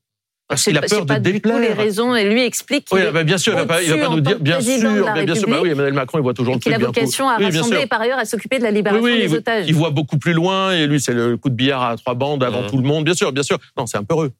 Parce 0.47 0.63
qu'il 0.63 0.77
a 0.77 0.81
peur 0.81 1.05
de 1.05 1.15
déplaire. 1.15 1.59
les 1.59 1.73
raisons, 1.73 2.15
et 2.15 2.29
lui 2.29 2.43
explique. 2.43 2.87
Oui, 2.91 3.01
bah, 3.11 3.23
bien 3.23 3.37
sûr, 3.37 3.53
il 3.53 3.61
ne 3.61 3.63
va, 3.63 3.81
va, 3.81 3.97
pas 3.97 4.15
nous 4.15 4.21
dire, 4.21 4.39
bien 4.39 4.61
sûr, 4.61 5.13
bien 5.25 5.35
sûr, 5.35 5.49
bah 5.49 5.59
oui, 5.61 5.69
Emmanuel 5.69 5.93
Macron, 5.93 6.19
il 6.19 6.21
voit 6.21 6.35
toujours 6.35 6.53
le 6.53 6.59
truc. 6.59 6.71
Il 6.71 6.75
a 6.75 6.85
vocation 6.85 7.27
à 7.27 7.37
rassembler, 7.37 7.87
par 7.87 8.01
ailleurs, 8.01 8.19
à 8.19 8.25
s'occuper 8.25 8.59
de 8.59 8.63
la 8.63 8.71
libération 8.71 9.05
des 9.05 9.33
otages. 9.33 9.65
Il 9.67 9.73
voit 9.73 9.89
beaucoup 9.89 10.17
plus 10.17 10.33
loin, 10.33 10.71
et 10.71 10.85
lui, 10.85 10.99
c'est 10.99 11.13
le 11.13 11.37
coup 11.37 11.49
de 11.49 11.55
billard 11.55 11.83
à 11.83 11.97
trois 11.97 12.13
bandes 12.13 12.43
avant 12.43 12.61
mmh. 12.61 12.67
tout 12.67 12.77
le 12.77 12.83
monde, 12.83 13.05
bien 13.05 13.15
sûr, 13.15 13.31
bien 13.31 13.43
sûr. 13.43 13.57
Non, 13.77 13.87
c'est 13.87 13.97
un 13.97 14.03
peu 14.03 14.13
heureux. 14.13 14.31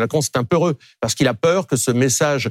Macron, 0.00 0.20
c'est 0.20 0.36
un 0.36 0.44
peu 0.44 0.56
heureux 0.56 0.76
parce 1.00 1.14
qu'il 1.14 1.28
a 1.28 1.34
peur 1.34 1.66
que 1.66 1.76
ce 1.76 1.90
message, 1.90 2.50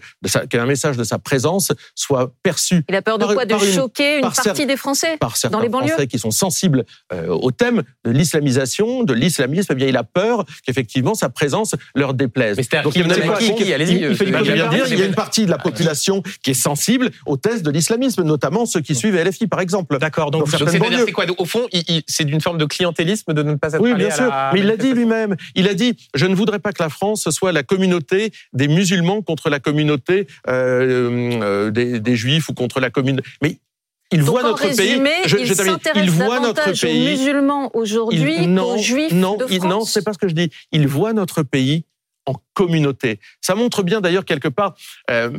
qu'un 0.49 0.65
message 0.65 0.97
de 0.97 1.03
sa 1.03 1.19
présence 1.19 1.71
soit 1.95 2.33
perçu. 2.43 2.83
Il 2.89 2.95
a 2.95 3.01
peur 3.01 3.17
de 3.17 3.25
quoi? 3.25 3.45
De 3.45 3.57
choquer 3.57 4.17
une 4.17 4.21
partie 4.21 4.65
des 4.65 4.77
Français 4.77 5.17
par 5.17 5.37
certains 5.37 5.57
dans 5.57 5.63
les 5.63 5.69
banlieues? 5.69 5.89
Français 5.89 6.07
qui 6.07 6.19
sont 6.19 6.31
sensibles 6.31 6.85
euh, 7.13 7.27
au 7.27 7.51
thème 7.51 7.83
de 8.05 8.11
l'islamisation, 8.11 9.03
de 9.03 9.13
l'islamisme. 9.13 9.67
Eh 9.71 9.75
bien, 9.75 9.87
il 9.87 9.97
a 9.97 10.03
peur 10.03 10.45
qu'effectivement 10.65 11.13
sa 11.13 11.29
présence 11.29 11.75
leur 11.95 12.13
déplaise. 12.13 12.57
Mais 12.57 12.81
Donc, 12.81 12.95
il, 12.95 13.01
y 13.01 13.73
a 13.73 15.05
une 15.05 15.15
partie 15.15 15.45
de 15.45 15.51
la 15.51 15.57
population 15.57 16.23
qui 16.43 16.51
est 16.51 16.55
sensible 16.55 17.11
au 17.25 17.37
test 17.37 17.63
de 17.63 17.71
l'islamisme, 17.71 18.23
notamment 18.23 18.65
ceux 18.65 18.81
qui 18.81 18.95
suivent 18.95 19.15
LFI, 19.15 19.47
par 19.47 19.59
exemple. 19.59 19.97
D'accord. 19.97 20.31
Donc, 20.31 20.47
c'est 20.49 21.11
quoi? 21.11 21.25
Au 21.37 21.45
fond, 21.45 21.67
c'est 22.07 22.25
d'une 22.25 22.41
forme 22.41 22.57
de 22.57 22.65
clientélisme 22.65 23.33
de 23.33 23.43
ne 23.43 23.55
pas 23.55 23.73
être. 23.73 23.81
Oui, 23.81 23.93
bien 23.93 24.11
sûr. 24.11 24.31
Mais 24.53 24.59
il 24.59 24.65
l'a 24.65 24.77
dit 24.77 24.93
lui-même. 24.93 25.35
Il 25.55 25.67
a 25.67 25.73
dit 25.73 25.95
je 26.13 26.25
ne 26.25 26.35
voudrais 26.35 26.59
pas 26.59 26.71
que 26.71 26.81
la 26.81 26.89
France 26.89 27.29
soit 27.31 27.51
la 27.51 27.63
communauté 27.63 28.31
des 28.53 28.67
musulmans 28.67 29.21
contre 29.21 29.49
la 29.49 29.59
communauté 29.59 30.27
euh, 30.47 31.39
euh, 31.41 31.71
des, 31.71 31.99
des, 31.99 32.15
juifs 32.15 32.49
ou 32.49 32.53
contre 32.53 32.79
la 32.79 32.89
communauté. 32.89 33.27
Mais 33.41 33.59
il 34.11 34.21
voit 34.21 34.43
notre 34.43 34.63
résumé, 34.63 35.09
pays. 35.09 35.29
Je, 35.29 35.37
il 35.37 35.45
je 35.45 35.99
il 36.03 36.09
voit 36.09 36.39
notre 36.39 36.71
pays. 36.79 37.07
Aux 37.07 37.11
musulmans 37.11 37.71
aujourd'hui 37.73 38.55
qu'aux 38.55 38.77
juifs 38.77 39.13
non, 39.13 39.37
de 39.37 39.47
France. 39.47 39.63
non, 39.63 39.85
c'est 39.85 40.03
pas 40.03 40.13
ce 40.13 40.17
que 40.17 40.27
je 40.27 40.35
dis. 40.35 40.49
Il 40.71 40.87
voit 40.87 41.13
notre 41.13 41.43
pays 41.43 41.85
en 42.25 42.33
communauté. 42.53 43.19
Ça 43.39 43.55
montre 43.55 43.83
bien 43.83 44.01
d'ailleurs 44.01 44.25
quelque 44.25 44.49
part. 44.49 44.75
Euh, 45.09 45.29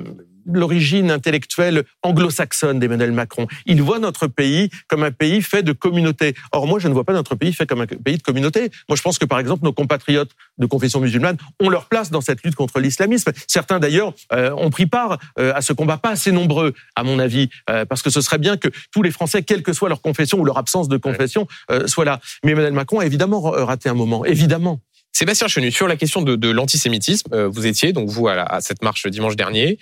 l'origine 0.46 1.10
intellectuelle 1.10 1.84
anglo-saxonne 2.02 2.78
d'Emmanuel 2.78 3.12
Macron. 3.12 3.46
Il 3.66 3.82
voit 3.82 3.98
notre 3.98 4.26
pays 4.26 4.70
comme 4.88 5.02
un 5.02 5.10
pays 5.10 5.42
fait 5.42 5.62
de 5.62 5.72
communautés. 5.72 6.34
Or, 6.52 6.66
moi, 6.66 6.78
je 6.78 6.88
ne 6.88 6.94
vois 6.94 7.04
pas 7.04 7.12
notre 7.12 7.34
pays 7.34 7.52
fait 7.52 7.66
comme 7.66 7.80
un 7.80 7.86
pays 7.86 8.16
de 8.16 8.22
communautés. 8.22 8.70
Moi, 8.88 8.96
je 8.96 9.02
pense 9.02 9.18
que, 9.18 9.24
par 9.24 9.38
exemple, 9.38 9.64
nos 9.64 9.72
compatriotes 9.72 10.30
de 10.58 10.66
confession 10.66 11.00
musulmane 11.00 11.36
ont 11.60 11.68
leur 11.68 11.86
place 11.86 12.10
dans 12.10 12.20
cette 12.20 12.42
lutte 12.42 12.54
contre 12.54 12.80
l'islamisme. 12.80 13.32
Certains, 13.46 13.78
d'ailleurs, 13.78 14.14
euh, 14.32 14.50
ont 14.56 14.70
pris 14.70 14.86
part 14.86 15.18
euh, 15.38 15.52
à 15.54 15.62
ce 15.62 15.72
combat, 15.72 15.96
pas 15.96 16.10
assez 16.10 16.32
nombreux, 16.32 16.74
à 16.96 17.04
mon 17.04 17.18
avis, 17.18 17.50
euh, 17.70 17.84
parce 17.84 18.02
que 18.02 18.10
ce 18.10 18.20
serait 18.20 18.38
bien 18.38 18.56
que 18.56 18.68
tous 18.92 19.02
les 19.02 19.10
Français, 19.10 19.42
quelle 19.42 19.62
que 19.62 19.72
soit 19.72 19.88
leur 19.88 20.00
confession 20.02 20.38
ou 20.38 20.44
leur 20.44 20.58
absence 20.58 20.88
de 20.88 20.96
confession, 20.96 21.46
soient 21.86 22.04
là. 22.04 22.20
Mais 22.44 22.52
Emmanuel 22.52 22.72
Macron 22.72 23.00
a 23.00 23.06
évidemment 23.06 23.40
raté 23.40 23.88
un 23.88 23.94
moment, 23.94 24.24
évidemment. 24.24 24.80
Sébastien 25.12 25.46
Chenu, 25.46 25.70
sur 25.70 25.88
la 25.88 25.96
question 25.96 26.22
de, 26.22 26.50
l'antisémitisme, 26.50 27.46
vous 27.46 27.66
étiez, 27.66 27.92
donc 27.92 28.08
vous, 28.08 28.28
à, 28.28 28.32
à 28.32 28.60
cette 28.60 28.82
marche 28.82 29.06
dimanche 29.06 29.36
dernier. 29.36 29.78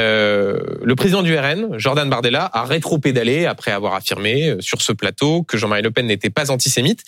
Euh, 0.00 0.58
le 0.82 0.96
président 0.96 1.22
du 1.22 1.36
RN, 1.36 1.78
Jordan 1.78 2.08
Bardella, 2.10 2.50
a 2.52 2.64
rétro-pédalé 2.64 3.46
après 3.46 3.70
avoir 3.70 3.94
affirmé 3.94 4.48
euh, 4.48 4.60
sur 4.60 4.82
ce 4.82 4.92
plateau 4.92 5.44
que 5.44 5.56
Jean-Marie 5.56 5.82
Le 5.82 5.92
Pen 5.92 6.06
n'était 6.06 6.30
pas 6.30 6.50
antisémite. 6.50 7.02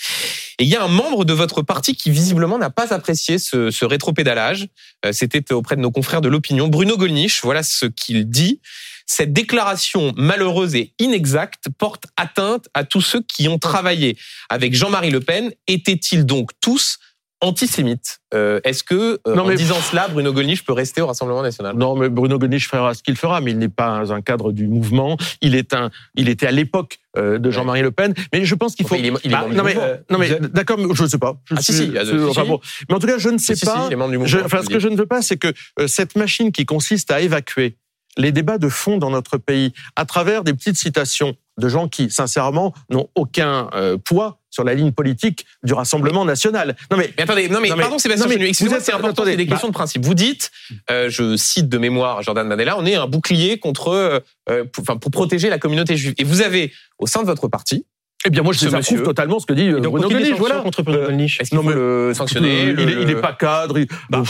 Et 0.58 0.64
il 0.64 0.68
y 0.68 0.76
a 0.76 0.84
un 0.84 0.88
membre 0.88 1.24
de 1.24 1.32
votre 1.32 1.62
parti 1.62 1.96
qui 1.96 2.10
visiblement 2.10 2.58
n'a 2.58 2.70
pas 2.70 2.94
apprécié 2.94 3.38
ce, 3.38 3.70
ce 3.70 3.84
rétro-pédalage. 3.84 4.68
Euh, 5.04 5.12
c'était 5.12 5.52
auprès 5.52 5.74
de 5.74 5.80
nos 5.80 5.90
confrères 5.90 6.20
de 6.20 6.28
l'opinion. 6.28 6.68
Bruno 6.68 6.96
Gollnisch, 6.96 7.42
voilà 7.42 7.62
ce 7.62 7.86
qu'il 7.86 8.30
dit. 8.30 8.60
Cette 9.04 9.32
déclaration 9.32 10.12
malheureuse 10.16 10.74
et 10.74 10.92
inexacte 10.98 11.66
porte 11.78 12.06
atteinte 12.16 12.68
à 12.74 12.84
tous 12.84 13.00
ceux 13.00 13.22
qui 13.22 13.48
ont 13.48 13.58
travaillé 13.58 14.16
avec 14.48 14.74
Jean-Marie 14.74 15.10
Le 15.10 15.20
Pen. 15.20 15.52
Étaient-ils 15.68 16.26
donc 16.26 16.50
tous 16.60 16.98
antisémite. 17.40 18.20
Euh, 18.34 18.60
est-ce 18.64 18.82
que, 18.82 19.20
euh, 19.26 19.36
en 19.36 19.50
disant 19.54 19.80
cela, 19.80 20.08
Bruno 20.08 20.32
Gollnisch 20.32 20.64
peut 20.64 20.72
rester 20.72 21.00
au 21.00 21.06
Rassemblement 21.06 21.42
national? 21.42 21.76
Non, 21.76 21.94
mais 21.94 22.08
Bruno 22.08 22.38
Gollnisch 22.38 22.68
fera 22.68 22.94
ce 22.94 23.02
qu'il 23.02 23.16
fera, 23.16 23.40
mais 23.40 23.50
il 23.50 23.58
n'est 23.58 23.68
pas 23.68 24.02
un 24.10 24.20
cadre 24.22 24.52
du 24.52 24.66
mouvement. 24.66 25.16
Il 25.42 25.54
est 25.54 25.74
un, 25.74 25.90
il 26.14 26.28
était 26.28 26.46
à 26.46 26.50
l'époque 26.50 26.98
euh, 27.16 27.38
de 27.38 27.50
Jean-Marie 27.50 27.82
Le 27.82 27.90
Pen, 27.90 28.14
mais 28.32 28.44
je 28.44 28.54
pense 28.54 28.74
qu'il 28.74 28.86
faut. 28.86 28.96
il 28.96 29.06
est, 29.06 29.12
il 29.24 29.30
est 29.30 29.34
bah, 29.34 29.46
non, 29.50 29.62
mais, 29.62 29.74
non 30.10 30.18
mais 30.18 30.38
d'accord, 30.52 30.78
je 30.94 31.02
ne 31.02 31.08
sais 31.08 31.18
pas. 31.18 31.36
Je 31.44 31.54
ah, 31.56 31.62
si, 31.62 31.72
si, 31.72 31.92
enfin, 32.28 32.44
bon. 32.44 32.60
Mais 32.88 32.94
en 32.94 32.98
tout 32.98 33.06
cas, 33.06 33.18
je 33.18 33.28
ne 33.28 33.38
sais 33.38 33.54
pas. 33.54 33.88
je, 33.90 34.38
enfin, 34.38 34.62
ce 34.62 34.68
que 34.68 34.78
je 34.78 34.88
ne 34.88 34.96
veux 34.96 35.06
pas, 35.06 35.22
c'est 35.22 35.36
que 35.36 35.52
cette 35.86 36.16
machine 36.16 36.52
qui 36.52 36.64
consiste 36.64 37.10
à 37.10 37.20
évacuer 37.20 37.76
les 38.16 38.32
débats 38.32 38.58
de 38.58 38.68
fond 38.68 38.96
dans 38.96 39.10
notre 39.10 39.36
pays 39.36 39.72
à 39.94 40.04
travers 40.04 40.42
des 40.42 40.54
petites 40.54 40.76
citations 40.76 41.36
de 41.58 41.68
gens 41.68 41.88
qui, 41.88 42.10
sincèrement, 42.10 42.74
n'ont 42.90 43.08
aucun 43.14 43.68
poids 44.04 44.40
sur 44.56 44.64
la 44.64 44.72
ligne 44.72 44.90
politique 44.90 45.44
du 45.62 45.74
Rassemblement 45.74 46.24
national. 46.24 46.76
Non 46.90 46.96
mais, 46.96 47.12
attendez, 47.18 47.48
non 47.50 47.60
mais, 47.60 47.68
pardon 47.68 47.98
Sébastien 47.98 48.26
excusez-moi, 48.30 48.80
c'est 48.80 48.94
important, 48.94 49.24
c'est 49.26 49.36
des 49.36 49.44
bah 49.44 49.50
questions 49.50 49.68
de 49.68 49.74
principe. 49.74 50.04
Vous 50.04 50.14
dites, 50.14 50.50
euh, 50.90 51.10
je 51.10 51.36
cite 51.36 51.68
de 51.68 51.76
mémoire 51.76 52.22
Jordan 52.22 52.48
Mandela, 52.48 52.78
on 52.78 52.86
est 52.86 52.94
un 52.94 53.06
bouclier 53.06 53.58
contre, 53.58 53.88
euh, 53.88 54.20
euh, 54.48 54.64
pour, 54.64 54.82
enfin 54.82 54.96
pour 54.96 55.10
protéger 55.10 55.50
la 55.50 55.58
communauté 55.58 55.94
juive. 55.96 56.14
Et 56.16 56.24
vous 56.24 56.40
avez 56.40 56.72
au 56.98 57.06
sein 57.06 57.20
de 57.20 57.26
votre 57.26 57.48
parti 57.48 57.84
eh 58.24 58.30
bien, 58.30 58.42
moi, 58.42 58.52
je 58.52 58.58
désapprouve 58.58 59.04
totalement 59.04 59.38
ce 59.38 59.46
que 59.46 59.52
dit 59.52 59.70
Bruno 59.70 60.08
Gollnisch. 60.08 60.36
Voilà. 60.36 60.56
Contre 60.56 60.82
Bruno 60.82 61.00
Gollnisch? 61.04 61.40
Est-ce 61.40 61.50
qu'il 61.50 61.60
faut 61.60 61.70
le 61.70 62.12
sanctionner 62.12 62.70
Il 62.70 63.06
n'est 63.06 63.14
pas 63.14 63.34
cadre. 63.34 63.78
Bah, 64.10 64.24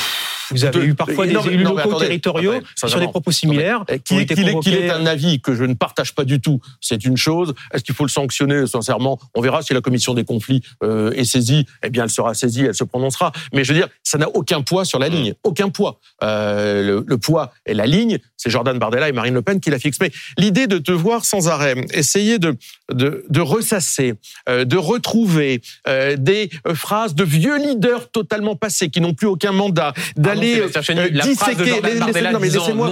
vous 0.50 0.64
avez 0.64 0.84
eu 0.84 0.94
parfois 0.94 1.26
des 1.26 1.36
élus 1.48 1.64
locaux 1.64 1.98
territoriaux 1.98 2.54
sur 2.76 2.98
des 2.98 3.08
propos 3.08 3.32
similaires. 3.32 3.84
Qu'il 4.04 4.74
ait 4.74 4.90
un 4.90 5.06
avis 5.06 5.40
que 5.40 5.54
je 5.54 5.64
ne 5.64 5.74
partage 5.74 6.14
pas 6.14 6.24
du 6.24 6.40
tout, 6.40 6.60
c'est 6.80 7.04
une 7.04 7.16
chose. 7.16 7.54
Est-ce 7.72 7.84
qu'il 7.84 7.94
faut 7.94 8.04
le 8.04 8.10
sanctionner 8.10 8.66
Sincèrement, 8.66 9.18
on 9.34 9.40
verra 9.40 9.62
si 9.62 9.74
la 9.74 9.80
commission 9.80 10.14
des 10.14 10.24
conflits 10.24 10.62
euh, 10.82 11.12
est 11.12 11.24
saisie. 11.24 11.66
Eh 11.82 11.90
bien, 11.90 12.04
elle 12.04 12.10
sera 12.10 12.34
saisie, 12.34 12.64
elle 12.64 12.74
se 12.74 12.84
prononcera. 12.84 13.32
Mais 13.52 13.64
je 13.64 13.72
veux 13.72 13.78
dire, 13.78 13.88
ça 14.02 14.18
n'a 14.18 14.28
aucun 14.28 14.62
poids 14.62 14.84
sur 14.84 14.98
la 14.98 15.08
ligne. 15.08 15.34
Aucun 15.44 15.68
poids. 15.68 15.98
Euh, 16.22 17.02
le, 17.06 17.18
poids 17.18 17.52
et 17.66 17.74
la 17.74 17.86
ligne, 17.86 18.18
c'est 18.36 18.50
Jordan 18.50 18.78
Bardella 18.78 19.08
et 19.08 19.12
Marine 19.12 19.34
Le 19.34 19.42
Pen 19.42 19.60
qui 19.60 19.70
la 19.70 19.78
fixent. 19.78 20.00
Mais 20.00 20.10
l'idée 20.38 20.66
de 20.66 20.78
te 20.78 20.92
voir 20.92 21.24
sans 21.24 21.48
arrêt, 21.48 21.74
essayer 21.92 22.38
de, 22.38 22.56
de, 22.92 23.24
de 23.28 23.40
ressasser, 23.40 24.14
euh, 24.48 24.64
de 24.64 24.76
retrouver 24.76 25.62
des 26.18 26.50
phrases 26.74 27.14
de 27.14 27.24
vieux 27.24 27.58
leaders 27.58 28.10
totalement 28.10 28.56
passés 28.56 28.90
qui 28.90 29.00
n'ont 29.00 29.14
plus 29.14 29.26
aucun 29.26 29.52
mandat, 29.52 29.94
d'aller 30.16 30.35
euh, 30.36 30.68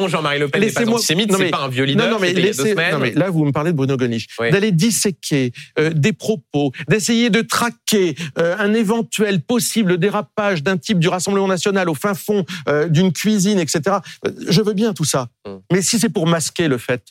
Jean-Marie 0.09 0.39
Le 0.39 0.49
Pen 0.49 0.63
n'est 0.63 0.71
pas 0.71 0.87
antisémite, 0.87 1.33
c'est 1.37 1.51
pas 1.51 1.63
un 1.63 1.69
vieux 1.69 1.85
leader, 1.85 2.11
non, 2.11 2.19
mais 2.21 2.33
laissez, 2.33 2.75
non, 2.75 2.99
mais 3.01 3.13
là 3.13 3.31
vous 3.31 3.45
me 3.45 3.53
parlez 3.53 3.73
de 3.73 3.77
Bruno 3.77 3.97
Gollnisch, 3.97 4.27
d'aller 4.39 4.73
disséquer 4.73 5.53
euh, 5.79 5.91
des 5.95 6.13
propos, 6.13 6.73
d'essayer 6.89 7.31
de 7.31 7.41
traquer 7.43 8.15
euh, 8.39 8.57
un 8.59 8.75
éventuel 8.75 9.41
possible 9.41 9.99
dérapage 9.99 10.63
d'un 10.63 10.77
type 10.77 10.99
du 10.99 11.09
Rassemblement 11.09 11.49
national 11.49 11.89
au 11.89 11.95
fin 11.95 12.15
fond 12.15 12.45
d'une 12.89 13.13
cuisine, 13.13 13.59
etc. 13.59 13.97
Je 14.49 14.63
veux 14.63 14.75
bien 14.75 14.93
tout 14.93 15.05
ça, 15.05 15.29
mm. 15.47 15.51
mais 15.73 15.83
si 15.83 15.99
c'est 15.99 16.09
pour 16.09 16.27
masquer 16.27 16.69
le 16.69 16.79
fait, 16.79 17.03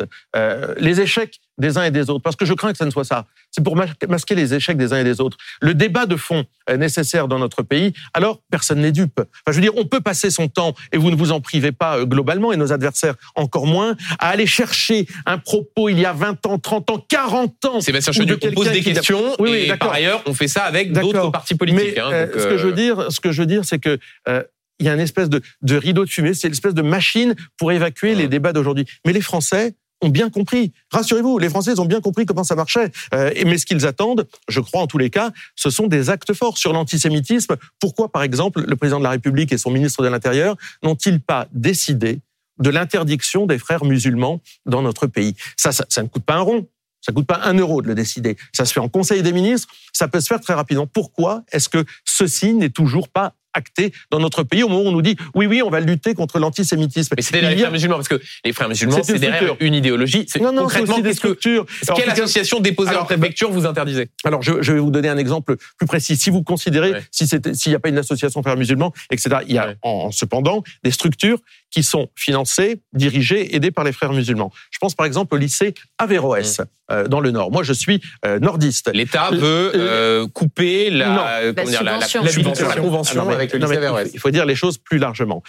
les 0.77 1.01
échecs 1.01 1.39
des 1.57 1.77
uns 1.77 1.83
et 1.83 1.91
des 1.91 2.09
autres, 2.09 2.21
parce 2.21 2.35
que 2.35 2.45
je 2.45 2.53
crains 2.53 2.71
que 2.71 2.77
ça 2.77 2.85
ne 2.85 2.89
soit 2.89 3.03
ça. 3.03 3.25
C'est 3.51 3.63
pour 3.63 3.75
masquer 4.07 4.35
les 4.35 4.53
échecs 4.53 4.77
des 4.77 4.93
uns 4.93 4.97
et 4.97 5.03
des 5.03 5.21
autres. 5.21 5.37
Le 5.61 5.73
débat 5.73 6.05
de 6.05 6.15
fond 6.15 6.45
est 6.67 6.77
nécessaire 6.77 7.27
dans 7.27 7.39
notre 7.39 7.61
pays, 7.61 7.93
alors 8.13 8.41
personne 8.49 8.79
n'est 8.79 8.91
dupe. 8.91 9.19
Enfin, 9.19 9.49
je 9.49 9.53
veux 9.53 9.61
dire, 9.61 9.73
on 9.77 9.85
peut 9.85 10.01
passer 10.01 10.29
son 10.29 10.47
temps, 10.47 10.73
et 10.91 10.97
vous 10.97 11.11
ne 11.11 11.15
vous 11.15 11.31
en 11.31 11.41
privez 11.41 11.71
pas 11.71 11.99
euh, 11.99 12.05
globalement, 12.05 12.51
et 12.51 12.57
nos 12.57 12.73
adversaires 12.73 13.15
encore 13.35 13.67
moins, 13.67 13.95
à 14.19 14.29
aller 14.29 14.47
chercher 14.47 15.07
un 15.25 15.37
propos 15.37 15.89
il 15.89 15.99
y 15.99 16.05
a 16.05 16.13
20 16.13 16.45
ans, 16.47 16.57
30 16.57 16.89
ans, 16.89 17.05
40 17.07 17.65
ans. 17.65 17.81
Sébastien 17.81 18.13
Chenu, 18.13 18.33
on 18.41 18.51
pose 18.51 18.71
des 18.71 18.81
questions, 18.81 19.35
oui, 19.39 19.49
oui, 19.51 19.57
et 19.69 19.77
par 19.77 19.91
ailleurs, 19.91 20.21
on 20.25 20.33
fait 20.33 20.47
ça 20.47 20.63
avec 20.63 20.91
d'autres 20.91 21.29
partis 21.31 21.55
politiques. 21.55 21.93
Mais, 21.95 21.99
hein, 21.99 22.11
euh, 22.11 22.27
ce 22.33 22.47
que 22.47 22.57
je 22.57 22.67
veux 22.67 22.73
dire, 22.73 23.11
ce 23.11 23.19
que 23.19 23.31
je 23.31 23.41
veux 23.41 23.47
dire, 23.47 23.65
c'est 23.65 23.79
que 23.79 23.99
euh, 24.27 24.43
il 24.79 24.87
y 24.87 24.89
a 24.89 24.93
une 24.93 24.99
espèce 24.99 25.29
de, 25.29 25.41
de 25.61 25.75
rideau 25.75 26.03
de 26.03 26.09
fumée, 26.09 26.33
c'est 26.33 26.47
une 26.47 26.53
espèce 26.53 26.73
de 26.73 26.81
machine 26.81 27.35
pour 27.57 27.71
évacuer 27.71 28.15
les 28.15 28.27
débats 28.27 28.53
d'aujourd'hui. 28.53 28.85
Mais 29.05 29.13
les 29.13 29.21
Français, 29.21 29.75
ont 30.01 30.09
bien 30.09 30.29
compris. 30.29 30.71
Rassurez-vous, 30.91 31.39
les 31.39 31.49
Français 31.49 31.79
ont 31.79 31.85
bien 31.85 32.01
compris 32.01 32.25
comment 32.25 32.43
ça 32.43 32.55
marchait. 32.55 32.91
Euh, 33.13 33.31
mais 33.45 33.57
ce 33.57 33.65
qu'ils 33.65 33.85
attendent, 33.85 34.27
je 34.47 34.59
crois 34.59 34.81
en 34.81 34.87
tous 34.87 34.97
les 34.97 35.09
cas, 35.09 35.31
ce 35.55 35.69
sont 35.69 35.87
des 35.87 36.09
actes 36.09 36.33
forts 36.33 36.57
sur 36.57 36.73
l'antisémitisme. 36.73 37.55
Pourquoi, 37.79 38.11
par 38.11 38.23
exemple, 38.23 38.63
le 38.67 38.75
président 38.75 38.99
de 38.99 39.03
la 39.03 39.11
République 39.11 39.51
et 39.51 39.57
son 39.57 39.71
ministre 39.71 40.03
de 40.03 40.07
l'Intérieur 40.07 40.55
n'ont-ils 40.83 41.19
pas 41.19 41.47
décidé 41.53 42.19
de 42.59 42.69
l'interdiction 42.69 43.45
des 43.45 43.57
frères 43.57 43.85
musulmans 43.85 44.41
dans 44.65 44.81
notre 44.81 45.07
pays? 45.07 45.35
Ça, 45.57 45.71
ne 46.01 46.07
coûte 46.07 46.23
pas 46.23 46.35
un 46.35 46.41
rond. 46.41 46.67
Ça 47.01 47.11
coûte 47.11 47.27
pas 47.27 47.41
un 47.43 47.53
euro 47.55 47.81
de 47.81 47.87
le 47.87 47.95
décider. 47.95 48.37
Ça 48.53 48.63
se 48.63 48.71
fait 48.71 48.79
en 48.79 48.87
Conseil 48.87 49.23
des 49.23 49.33
ministres. 49.33 49.67
Ça 49.91 50.07
peut 50.07 50.21
se 50.21 50.27
faire 50.27 50.39
très 50.39 50.53
rapidement. 50.53 50.87
Pourquoi 50.87 51.43
est-ce 51.51 51.67
que 51.67 51.83
ceci 52.05 52.53
n'est 52.53 52.69
toujours 52.69 53.09
pas 53.09 53.33
acté 53.53 53.93
dans 54.11 54.19
notre 54.19 54.43
pays 54.43 54.63
au 54.63 54.69
moment 54.69 54.83
où 54.83 54.87
on 54.87 54.91
nous 54.91 55.01
dit 55.01 55.15
oui, 55.35 55.45
oui, 55.45 55.61
on 55.61 55.69
va 55.69 55.79
lutter 55.79 56.13
contre 56.13 56.39
l'antisémitisme. 56.39 57.13
Mais 57.15 57.21
c'est 57.21 57.41
les 57.41 57.57
frères 57.57 57.71
musulmans, 57.71 57.95
parce 57.95 58.07
que 58.07 58.21
les 58.45 58.53
frères 58.53 58.69
musulmans, 58.69 59.01
c'est 59.03 59.19
derrière 59.19 59.55
une 59.59 59.73
idéologie. 59.73 60.25
Non, 60.41 60.51
non, 60.51 60.63
concrètement, 60.63 60.99
des 60.99 61.13
structures. 61.13 61.65
Que, 61.65 61.93
quelle 61.95 62.09
association 62.09 62.59
déposée 62.59 62.95
en 62.95 63.05
préfecture 63.05 63.51
vous 63.51 63.65
interdisez 63.65 64.09
Alors, 64.23 64.41
je, 64.41 64.61
je, 64.61 64.73
vais 64.73 64.79
vous 64.79 64.91
donner 64.91 65.09
un 65.09 65.17
exemple 65.17 65.57
plus 65.77 65.87
précis. 65.87 66.15
Si 66.15 66.29
vous 66.29 66.43
considérez, 66.43 66.93
si 67.11 67.27
s'il 67.27 67.71
n'y 67.71 67.75
a 67.75 67.79
pas 67.79 67.89
une 67.89 67.97
association 67.97 68.41
frères 68.41 68.57
musulmans, 68.57 68.93
etc., 69.11 69.37
il 69.47 69.55
y 69.55 69.57
a 69.57 69.75
en, 69.81 70.11
cependant 70.11 70.63
des 70.83 70.91
structures 70.91 71.39
qui 71.73 71.81
sont 71.81 72.07
financés, 72.15 72.81
dirigés, 72.93 73.55
aidés 73.55 73.71
par 73.71 73.83
les 73.83 73.91
frères 73.91 74.13
musulmans. 74.13 74.51
Je 74.69 74.77
pense 74.77 74.93
par 74.93 75.07
exemple 75.07 75.33
au 75.33 75.37
lycée 75.37 75.73
Averroès 75.97 76.59
mmh. 76.59 76.63
euh, 76.91 77.07
dans 77.07 77.19
le 77.19 77.31
Nord. 77.31 77.51
Moi, 77.51 77.63
je 77.63 77.73
suis 77.73 77.99
euh, 78.25 78.37
nordiste. 78.37 78.91
L'État 78.93 79.31
veut 79.31 79.71
euh, 79.73 80.27
couper 80.27 80.91
la, 80.91 81.41
comment 81.55 81.67
dire, 81.67 81.83
la, 81.83 81.97
la, 81.97 82.75
convention 82.75 83.27
avec 83.27 83.51
le 83.53 83.59
lycée 83.59 83.77
Averroès. 83.77 84.11
Il 84.13 84.19
faut 84.19 84.29
dire 84.29 84.45
les 84.45 84.55
choses 84.55 84.77
plus 84.77 84.99
largement. 84.99 85.41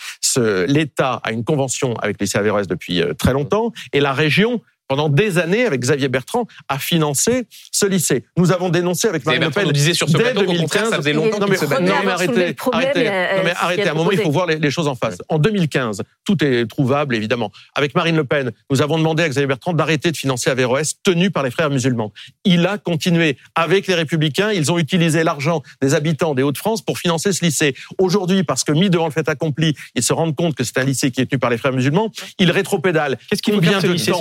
L'État 0.67 1.21
a 1.23 1.31
une 1.31 1.45
convention 1.45 1.95
avec 1.97 2.19
le 2.19 2.25
lycée 2.25 2.39
Averroès 2.39 2.67
depuis 2.67 3.03
très 3.19 3.35
longtemps 3.35 3.73
et 3.93 4.01
la 4.01 4.15
région 4.15 4.63
pendant 4.89 5.09
des 5.09 5.39
années, 5.39 5.65
avec 5.65 5.81
Xavier 5.81 6.09
Bertrand, 6.09 6.47
a 6.69 6.79
financé 6.79 7.47
ce 7.73 7.87
lycée. 7.87 8.25
Nous 8.37 8.53
avons 8.53 8.69
dénoncé 8.69 9.09
avec 9.09 9.25
Marine 9.25 9.45
Le 9.45 9.51
Pen. 9.51 9.71
disait 9.73 9.95
sur 9.95 10.09
ce 10.09 10.17
dès 10.17 10.35
2015, 10.35 10.91
ça 10.91 10.97
faisait 10.97 11.13
longtemps 11.13 11.39
non, 11.41 11.47
mais, 11.49 11.57
se 11.57 11.65
non, 11.65 11.79
mais 11.81 12.11
arrêtez, 12.11 12.55
arrêtez, 12.73 13.05
non, 13.05 13.43
mais 13.45 13.53
arrêtez. 13.57 13.89
À 13.89 13.93
un 13.93 13.95
moment, 13.95 14.11
il 14.11 14.19
faut 14.19 14.31
voir 14.31 14.47
les, 14.47 14.71
choses 14.71 14.89
en 14.89 14.95
face. 14.95 15.19
En 15.29 15.39
2015, 15.39 16.03
tout 16.25 16.43
est 16.45 16.67
trouvable, 16.67 17.15
évidemment. 17.15 17.51
Avec 17.75 17.95
Marine 17.95 18.17
Le 18.17 18.25
Pen, 18.25 18.53
nous 18.71 18.83
avons 18.83 18.99
demandé 18.99 19.23
à 19.23 19.29
Xavier 19.29 19.47
Bertrand 19.47 19.73
d'arrêter 19.73 20.11
de 20.11 20.17
financer 20.17 20.51
Averroès, 20.51 20.97
tenu 21.03 21.31
par 21.31 21.43
les 21.43 21.51
frères 21.51 21.71
musulmans. 21.71 22.13
Il 22.45 22.67
a 22.67 22.79
continué. 22.79 23.39
Avec 23.55 23.87
les 23.87 23.95
Républicains, 23.95 24.53
ils 24.53 24.71
ont 24.73 24.79
utilisé 24.79 25.25
l'argent 25.25 25.63
des 25.81 25.95
habitants 25.95 26.35
des 26.35 26.43
Hauts-de-France 26.43 26.83
pour 26.83 26.99
financer 26.99 27.33
ce 27.33 27.45
lycée. 27.45 27.75
Aujourd'hui, 27.99 28.43
parce 28.43 28.65
que 28.65 28.73
mis 28.73 28.91
devant 28.91 29.07
le 29.07 29.13
fait 29.13 29.29
accompli, 29.29 29.75
ils 29.95 30.03
se 30.03 30.13
rendent 30.13 30.35
compte 30.35 30.55
que 30.55 30.65
c'est 30.65 30.79
un 30.79 30.85
lycée 30.85 31.11
qui 31.11 31.21
est 31.21 31.27
tenu 31.27 31.39
par 31.39 31.51
les 31.51 31.59
frères 31.59 31.73
musulmans, 31.73 32.11
ils 32.39 32.51
rétropédalent. 32.51 33.17
Qu'est-ce 33.31 33.43
qu'il 33.43 33.55
combien 33.55 33.81
de 33.81 33.89
lycée, 33.89 34.11
temps 34.11 34.21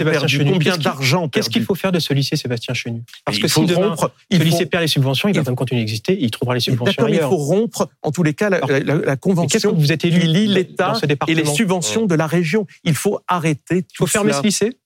combien 0.54 0.78
d'argent 0.78 1.28
Qu'est-ce 1.30 1.50
qu'il 1.50 1.64
faut 1.64 1.76
faire 1.76 1.92
de 1.92 2.00
ce 2.00 2.14
lycée 2.14 2.36
Sébastien 2.36 2.74
Chenu 2.74 3.04
Parce 3.26 3.40
que 3.40 3.48
si 3.48 3.66
demain, 3.66 3.90
rompre, 3.90 4.12
ce 4.32 4.38
lycée 4.38 4.66
perd 4.66 4.82
les 4.82 4.88
subventions, 4.88 5.30
il 5.30 5.36
va 5.36 5.44
même 5.44 5.56
continuer 5.56 5.82
d'exister, 5.82 6.18
il 6.20 6.32
trouvera 6.32 6.56
les 6.56 6.60
subventions 6.60 7.06
ailleurs. 7.06 7.28
il 7.28 7.30
faut 7.30 7.38
rompre, 7.38 7.90
en 8.02 8.12
tous 8.12 8.24
les 8.24 8.34
cas, 8.34 8.50
la, 8.50 8.60
la, 8.60 9.16
convention 9.16 9.72
que 9.72 9.76
vous 9.76 9.92
êtes 9.92 10.06
élu 10.06 10.20
qui 10.20 10.28
lie 10.28 10.48
l'État 10.48 10.94
et 11.28 11.36
les 11.36 11.46
subventions 11.46 12.06
de 12.06 12.16
la 12.16 12.28
région. 12.28 12.66
Il 12.84 12.96
faut 12.96 13.20
arrêter 13.28 13.84
tout 13.84 13.88
Il 13.94 13.98
faut 13.98 14.08
fermer 14.08 14.34
ce 14.34 14.42
lycée 14.42 14.78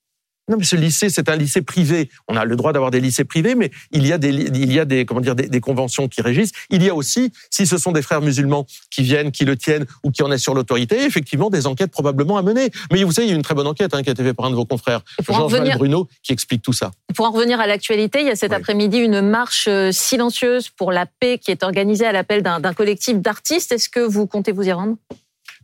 non, 0.50 0.58
mais 0.58 0.64
ce 0.64 0.76
lycée, 0.76 1.10
c'est 1.10 1.28
un 1.30 1.36
lycée 1.36 1.62
privé. 1.62 2.10
On 2.28 2.38
a 2.38 2.46
le 2.46 2.56
droit 2.56 2.72
d'avoir 2.72 2.90
des 2.90 3.02
lycées 3.02 3.26
privés, 3.26 3.56
mais 3.56 3.70
il 3.92 4.08
y 4.08 4.14
a 4.14 4.18
des, 4.18 4.30
il 4.30 4.72
y 4.72 4.80
a 4.80 4.86
des, 4.86 5.06
comment 5.06 5.20
dire, 5.20 5.36
des, 5.36 5.60
conventions 5.60 6.08
qui 6.08 6.22
régissent. 6.22 6.52
Il 6.70 6.84
y 6.84 6.90
a 6.90 6.96
aussi, 6.96 7.34
si 7.50 7.68
ce 7.68 7.78
sont 7.78 7.92
des 7.92 8.02
frères 8.02 8.22
musulmans 8.22 8.66
qui 8.90 9.02
viennent, 9.02 9.32
qui 9.32 9.44
le 9.44 9.58
tiennent 9.58 9.86
ou 10.04 10.12
qui 10.12 10.24
en 10.24 10.32
est 10.32 10.38
sur 10.38 10.54
l'autorité, 10.54 11.04
effectivement, 11.04 11.50
des 11.50 11.68
enquêtes 11.68 11.92
probablement 11.92 12.38
à 12.38 12.44
mener. 12.44 12.72
Mais 12.92 13.04
vous 13.04 13.12
savez, 13.12 13.28
il 13.28 13.32
y 13.32 13.34
a 13.34 13.36
une 13.36 13.42
très 13.42 13.56
bonne 13.56 13.68
enquête 13.68 13.94
hein, 13.94 14.04
qui 14.04 14.10
a 14.10 14.14
été 14.14 14.24
faite 14.24 14.38
par 14.38 14.46
un 14.46 14.52
de 14.52 14.56
vos 14.56 14.66
confrères, 14.66 15.02
Georges 15.22 15.54
revenir... 15.54 15.78
Bruno, 15.78 16.08
qui 16.24 16.32
explique 16.32 16.62
tout 16.62 16.74
ça. 16.74 16.92
Pour 17.16 17.26
en 17.26 17.32
revenir 17.32 17.60
à 17.60 17.68
l'actualité, 17.68 18.22
il 18.22 18.28
y 18.28 18.32
a 18.32 18.36
cet 18.36 18.54
après-midi 18.54 19.00
une 19.00 19.22
marche 19.22 19.68
euh, 19.68 19.92
silencieuse 19.92 20.70
pour 20.70 20.92
la 20.92 21.06
paix 21.06 21.40
qui 21.40 21.52
est 21.52 21.64
organisée 21.64 22.06
à 22.06 22.14
l'appel 22.14 22.42
d'un 22.42 22.74
collectif 22.74 23.18
d'artistes. 23.18 23.72
Est-ce 23.74 23.90
que 23.90 24.00
vous 24.00 24.28
comptez 24.28 24.54
vous 24.54 24.64
y 24.64 24.72
rendre? 24.72 24.96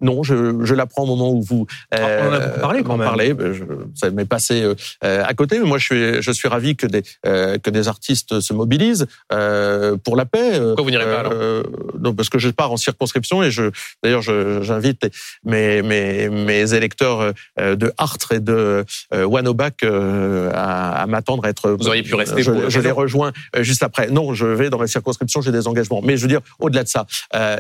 Non, 0.04 0.22
je, 0.22 0.64
je 0.64 0.76
l'apprends 0.76 1.04
au 1.04 1.08
moment 1.08 1.32
où 1.32 1.42
vous 1.42 1.66
euh, 1.96 2.22
on 2.24 2.30
en 2.30 2.34
a 2.34 2.40
parlé 2.42 2.84
quand 2.84 2.98
même. 2.98 3.08
Parlé, 3.08 3.34
je, 3.40 3.64
ça 3.96 4.12
m'est 4.12 4.26
passé 4.26 4.62
euh, 4.62 4.76
euh, 5.04 5.24
à 5.26 5.34
côté, 5.34 5.58
mais 5.60 5.66
moi 5.66 5.78
je 5.78 5.86
suis 5.86 6.22
je 6.22 6.32
suis 6.32 6.48
ravi 6.48 6.76
que 6.76 6.86
des 6.86 7.04
euh, 7.26 7.58
que 7.58 7.70
des 7.70 7.88
artistes 7.88 8.42
se 8.42 8.54
mobilisent 8.54 9.08
euh, 9.32 9.96
pour 10.04 10.16
la 10.16 10.26
paix. 10.26 10.60
Pourquoi 10.60 10.84
vous 10.84 10.92
n'irez 10.92 11.06
pas 11.06 11.22
alors 11.22 11.34
Non, 12.00 12.14
parce 12.14 12.30
que 12.30 12.38
je 12.38 12.50
pars 12.50 12.72
en 12.72 12.78
circonscription 12.78 13.42
et 13.44 13.50
je 13.52 13.72
d'ailleurs 14.04 14.22
j'invite 14.22 15.08
mes, 15.46 15.82
mes 15.82 16.30
mes 16.30 16.74
électeurs 16.74 17.34
de 17.58 17.94
Hartre 17.98 18.34
et 18.34 18.40
de 18.42 18.84
Wanobac 19.12 19.84
à, 19.84 21.02
à 21.02 21.06
m'attendre 21.08 21.46
à 21.46 21.50
être. 21.50 21.72
Vous 21.72 21.88
auriez 21.88 22.04
pu 22.04 22.16
rester. 22.16 22.44
Je, 22.44 22.52
pour 22.52 22.70
je 22.70 22.80
les 22.82 22.92
rejoins 22.92 23.32
juste 23.60 23.84
après. 23.84 24.08
Non, 24.10 24.34
je 24.34 24.46
vais 24.46 24.70
dans 24.70 24.80
ma 24.80 24.88
circonscription, 24.88 25.42
j'ai 25.42 25.52
des 25.52 25.68
engagements. 25.68 26.02
Mais 26.04 26.18
je 26.18 26.24
veux 26.24 26.28
dire, 26.28 26.42
au-delà 26.60 26.84
de 26.84 26.90
ça, 26.90 27.06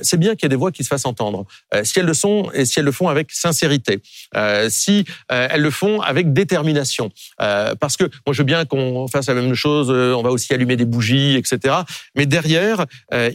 c'est 0.01 0.17
bien 0.17 0.36
qu'il 0.36 0.43
y 0.43 0.47
ait 0.47 0.49
des 0.49 0.56
voix 0.56 0.71
qui 0.71 0.84
se 0.84 0.89
fassent 0.89 1.06
entendre. 1.06 1.45
si 1.84 1.99
elles 1.99 2.06
le 2.06 2.13
sont 2.13 2.33
et 2.54 2.65
si 2.65 2.80
elles 2.80 2.86
le 2.86 2.91
font 2.91 3.08
avec 3.08 3.32
sincérité, 3.32 4.02
euh, 4.36 4.67
si 4.69 5.06
euh, 5.32 5.48
elles 5.50 5.62
le 5.62 5.72
font 5.72 6.02
avec 6.02 6.34
détermination. 6.34 7.12
Euh, 7.41 7.76
parce 7.76 7.98
que 7.98 8.06
moi, 8.26 8.34
je 8.34 8.39
veux 8.39 8.46
bien 8.46 8.65
qu'on 8.65 9.08
fasse 9.08 9.28
la 9.28 9.34
même 9.34 9.54
chose, 9.56 9.89
on 9.89 10.22
va 10.22 10.32
aussi 10.32 10.54
allumer 10.54 10.76
des 10.76 10.86
bougies, 10.86 11.36
etc. 11.36 11.76
Mais 12.15 12.26
derrière, 12.26 12.86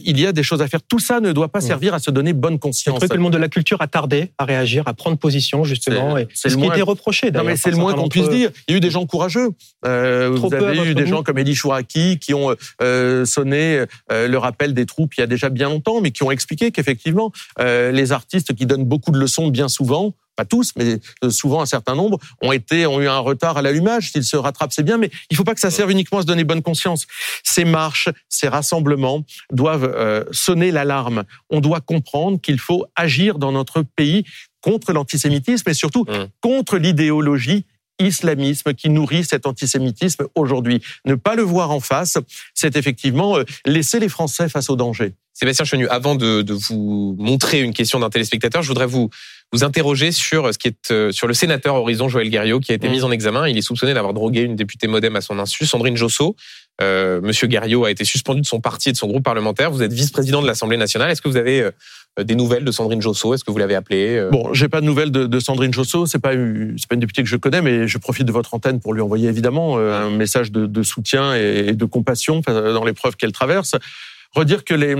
il 0.03 0.19
y 0.19 0.25
a 0.25 0.31
des 0.31 0.43
choses 0.43 0.61
à 0.61 0.67
faire. 0.67 0.81
Tout 0.81 0.99
ça 0.99 1.19
ne 1.19 1.31
doit 1.31 1.49
pas 1.49 1.61
servir 1.61 1.93
à 1.93 1.99
se 1.99 2.11
donner 2.11 2.33
bonne 2.33 2.59
conscience. 2.59 2.99
Que 2.99 3.13
le 3.13 3.19
monde 3.19 3.33
de 3.33 3.37
la 3.37 3.49
culture 3.49 3.81
a 3.81 3.87
tardé 3.87 4.31
à 4.37 4.45
réagir, 4.45 4.83
à 4.87 4.93
prendre 4.93 5.17
position, 5.17 5.63
justement. 5.63 6.15
C'est 6.33 6.49
ce 6.49 6.57
qui 6.57 6.65
était 6.65 6.81
reproché. 6.81 7.31
Non, 7.31 7.43
mais 7.43 7.55
c'est 7.55 7.71
le 7.71 7.77
moins 7.77 7.93
qu'on 7.93 8.09
puisse 8.09 8.29
dire. 8.29 8.51
Il 8.67 8.71
y 8.71 8.75
a 8.75 8.77
eu 8.77 8.81
des 8.81 8.91
gens 8.91 9.05
courageux. 9.05 9.49
vous 9.83 10.53
avez 10.53 10.89
eu 10.89 10.95
des 10.95 11.07
gens 11.07 11.23
comme 11.23 11.37
Elie 11.37 11.55
Chouraki 11.55 12.19
qui 12.19 12.33
ont 12.33 12.55
sonné 13.25 13.85
le 14.09 14.37
rappel 14.37 14.73
des 14.73 14.85
troupes 14.85 15.13
il 15.17 15.21
y 15.21 15.23
a 15.23 15.27
déjà 15.27 15.49
bien 15.49 15.69
longtemps, 15.69 16.01
mais 16.01 16.11
qui 16.11 16.23
ont 16.23 16.31
expliqué 16.31 16.71
qu'effectivement, 16.71 17.31
les 17.59 18.11
artistes 18.11 18.53
qui 18.53 18.65
donnent 18.65 18.78
beaucoup 18.85 19.11
de 19.11 19.19
leçons 19.19 19.47
bien 19.47 19.67
souvent 19.67 20.13
pas 20.39 20.45
tous, 20.45 20.71
mais 20.77 20.99
euh, 21.25 21.29
souvent 21.29 21.61
un 21.61 21.65
certain 21.65 21.95
nombre, 21.95 22.17
ont 22.41 22.53
été 22.53 22.85
ont 22.85 23.01
eu 23.01 23.09
un 23.09 23.19
retard 23.19 23.57
à 23.57 23.61
l'allumage. 23.61 24.13
S'ils 24.13 24.23
se 24.23 24.37
rattrapent, 24.37 24.71
c'est 24.71 24.83
bien, 24.83 24.97
mais 24.97 25.11
il 25.29 25.35
faut 25.35 25.43
pas 25.43 25.53
que 25.53 25.59
ça 25.59 25.69
serve 25.69 25.91
uniquement 25.91 26.19
à 26.19 26.21
se 26.21 26.27
donner 26.27 26.45
bonne 26.45 26.61
conscience. 26.61 27.07
Ces 27.43 27.65
marches, 27.65 28.07
ces 28.29 28.47
rassemblements 28.47 29.25
doivent 29.51 29.91
euh, 29.93 30.23
sonner 30.31 30.71
l'alarme. 30.71 31.25
On 31.49 31.59
doit 31.59 31.81
comprendre 31.81 32.39
qu'il 32.39 32.57
faut 32.57 32.85
agir 32.95 33.37
dans 33.37 33.51
notre 33.51 33.81
pays 33.81 34.23
contre 34.61 34.93
l'antisémitisme 34.93 35.69
et 35.69 35.73
surtout 35.73 36.05
mmh. 36.05 36.27
contre 36.39 36.77
l'idéologie 36.77 37.65
islamisme 37.99 38.73
qui 38.73 38.89
nourrit 38.89 39.25
cet 39.25 39.45
antisémitisme 39.45 40.27
aujourd'hui. 40.35 40.81
Ne 41.03 41.15
pas 41.15 41.35
le 41.35 41.43
voir 41.43 41.71
en 41.71 41.81
face, 41.81 42.17
c'est 42.53 42.77
effectivement 42.77 43.37
euh, 43.37 43.43
laisser 43.65 43.99
les 43.99 44.07
Français 44.07 44.47
face 44.47 44.69
au 44.69 44.77
danger. 44.77 45.15
Sébastien 45.39 45.63
Chenu, 45.63 45.87
avant 45.87 46.15
de, 46.15 46.43
vous 46.51 47.15
montrer 47.17 47.61
une 47.61 47.73
question 47.73 48.01
d'un 48.01 48.09
téléspectateur, 48.09 48.61
je 48.61 48.67
voudrais 48.67 48.85
vous 48.85 49.09
vous 49.53 49.63
interroger 49.63 50.11
sur 50.11 50.53
ce 50.53 50.59
qui 50.59 50.67
est 50.67 50.91
euh, 50.91 51.11
sur 51.11 51.25
le 51.27 51.33
sénateur 51.33 51.75
Horizon 51.75 52.07
Joël 52.09 52.29
Guerriot 52.29 52.59
qui 52.59 52.71
a 52.73 52.75
été 52.75 52.87
mmh. 52.87 52.91
mis 52.91 53.03
en 53.03 53.11
examen. 53.11 53.47
Il 53.47 53.57
est 53.57 53.61
soupçonné 53.61 53.93
d'avoir 53.93 54.13
drogué 54.13 54.41
une 54.41 54.55
députée 54.55 54.87
MoDem 54.87 55.15
à 55.15 55.21
son 55.21 55.39
insu, 55.39 55.65
Sandrine 55.65 55.95
Josso. 55.95 56.35
Euh, 56.81 57.21
Monsieur 57.21 57.47
Guerriot 57.47 57.85
a 57.85 57.89
été 57.89 58.03
suspendu 58.03 58.41
de 58.41 58.45
son 58.45 58.59
parti 58.59 58.89
et 58.89 58.91
de 58.91 58.97
son 58.97 59.07
groupe 59.07 59.23
parlementaire. 59.23 59.71
Vous 59.71 59.81
êtes 59.81 59.93
vice-président 59.93 60.41
de 60.41 60.47
l'Assemblée 60.47 60.77
nationale. 60.77 61.09
Est-ce 61.09 61.21
que 61.21 61.29
vous 61.29 61.37
avez 61.37 61.61
euh, 61.61 61.71
des 62.23 62.35
nouvelles 62.35 62.65
de 62.65 62.71
Sandrine 62.71 63.01
Josso? 63.01 63.33
Est-ce 63.33 63.45
que 63.45 63.51
vous 63.51 63.57
l'avez 63.57 63.75
appelée 63.75 64.17
euh? 64.17 64.29
Bon, 64.29 64.53
j'ai 64.53 64.67
pas 64.67 64.81
de 64.81 64.85
nouvelles 64.85 65.11
de, 65.11 65.25
de 65.25 65.39
Sandrine 65.39 65.73
Josso. 65.73 66.05
C'est 66.05 66.19
pas 66.19 66.33
c'est 66.33 66.87
pas 66.89 66.95
une 66.95 66.99
députée 66.99 67.23
que 67.23 67.29
je 67.29 67.37
connais, 67.37 67.61
mais 67.61 67.87
je 67.87 67.97
profite 67.97 68.27
de 68.27 68.33
votre 68.33 68.53
antenne 68.53 68.81
pour 68.81 68.93
lui 68.93 69.01
envoyer 69.01 69.29
évidemment 69.29 69.77
un 69.79 70.09
message 70.09 70.51
de, 70.51 70.65
de 70.65 70.83
soutien 70.83 71.33
et 71.33 71.73
de 71.73 71.85
compassion 71.85 72.41
dans 72.45 72.83
l'épreuve 72.83 73.15
qu'elle 73.15 73.31
traverse 73.31 73.75
redire 74.35 74.63
que 74.63 74.73
les 74.73 74.95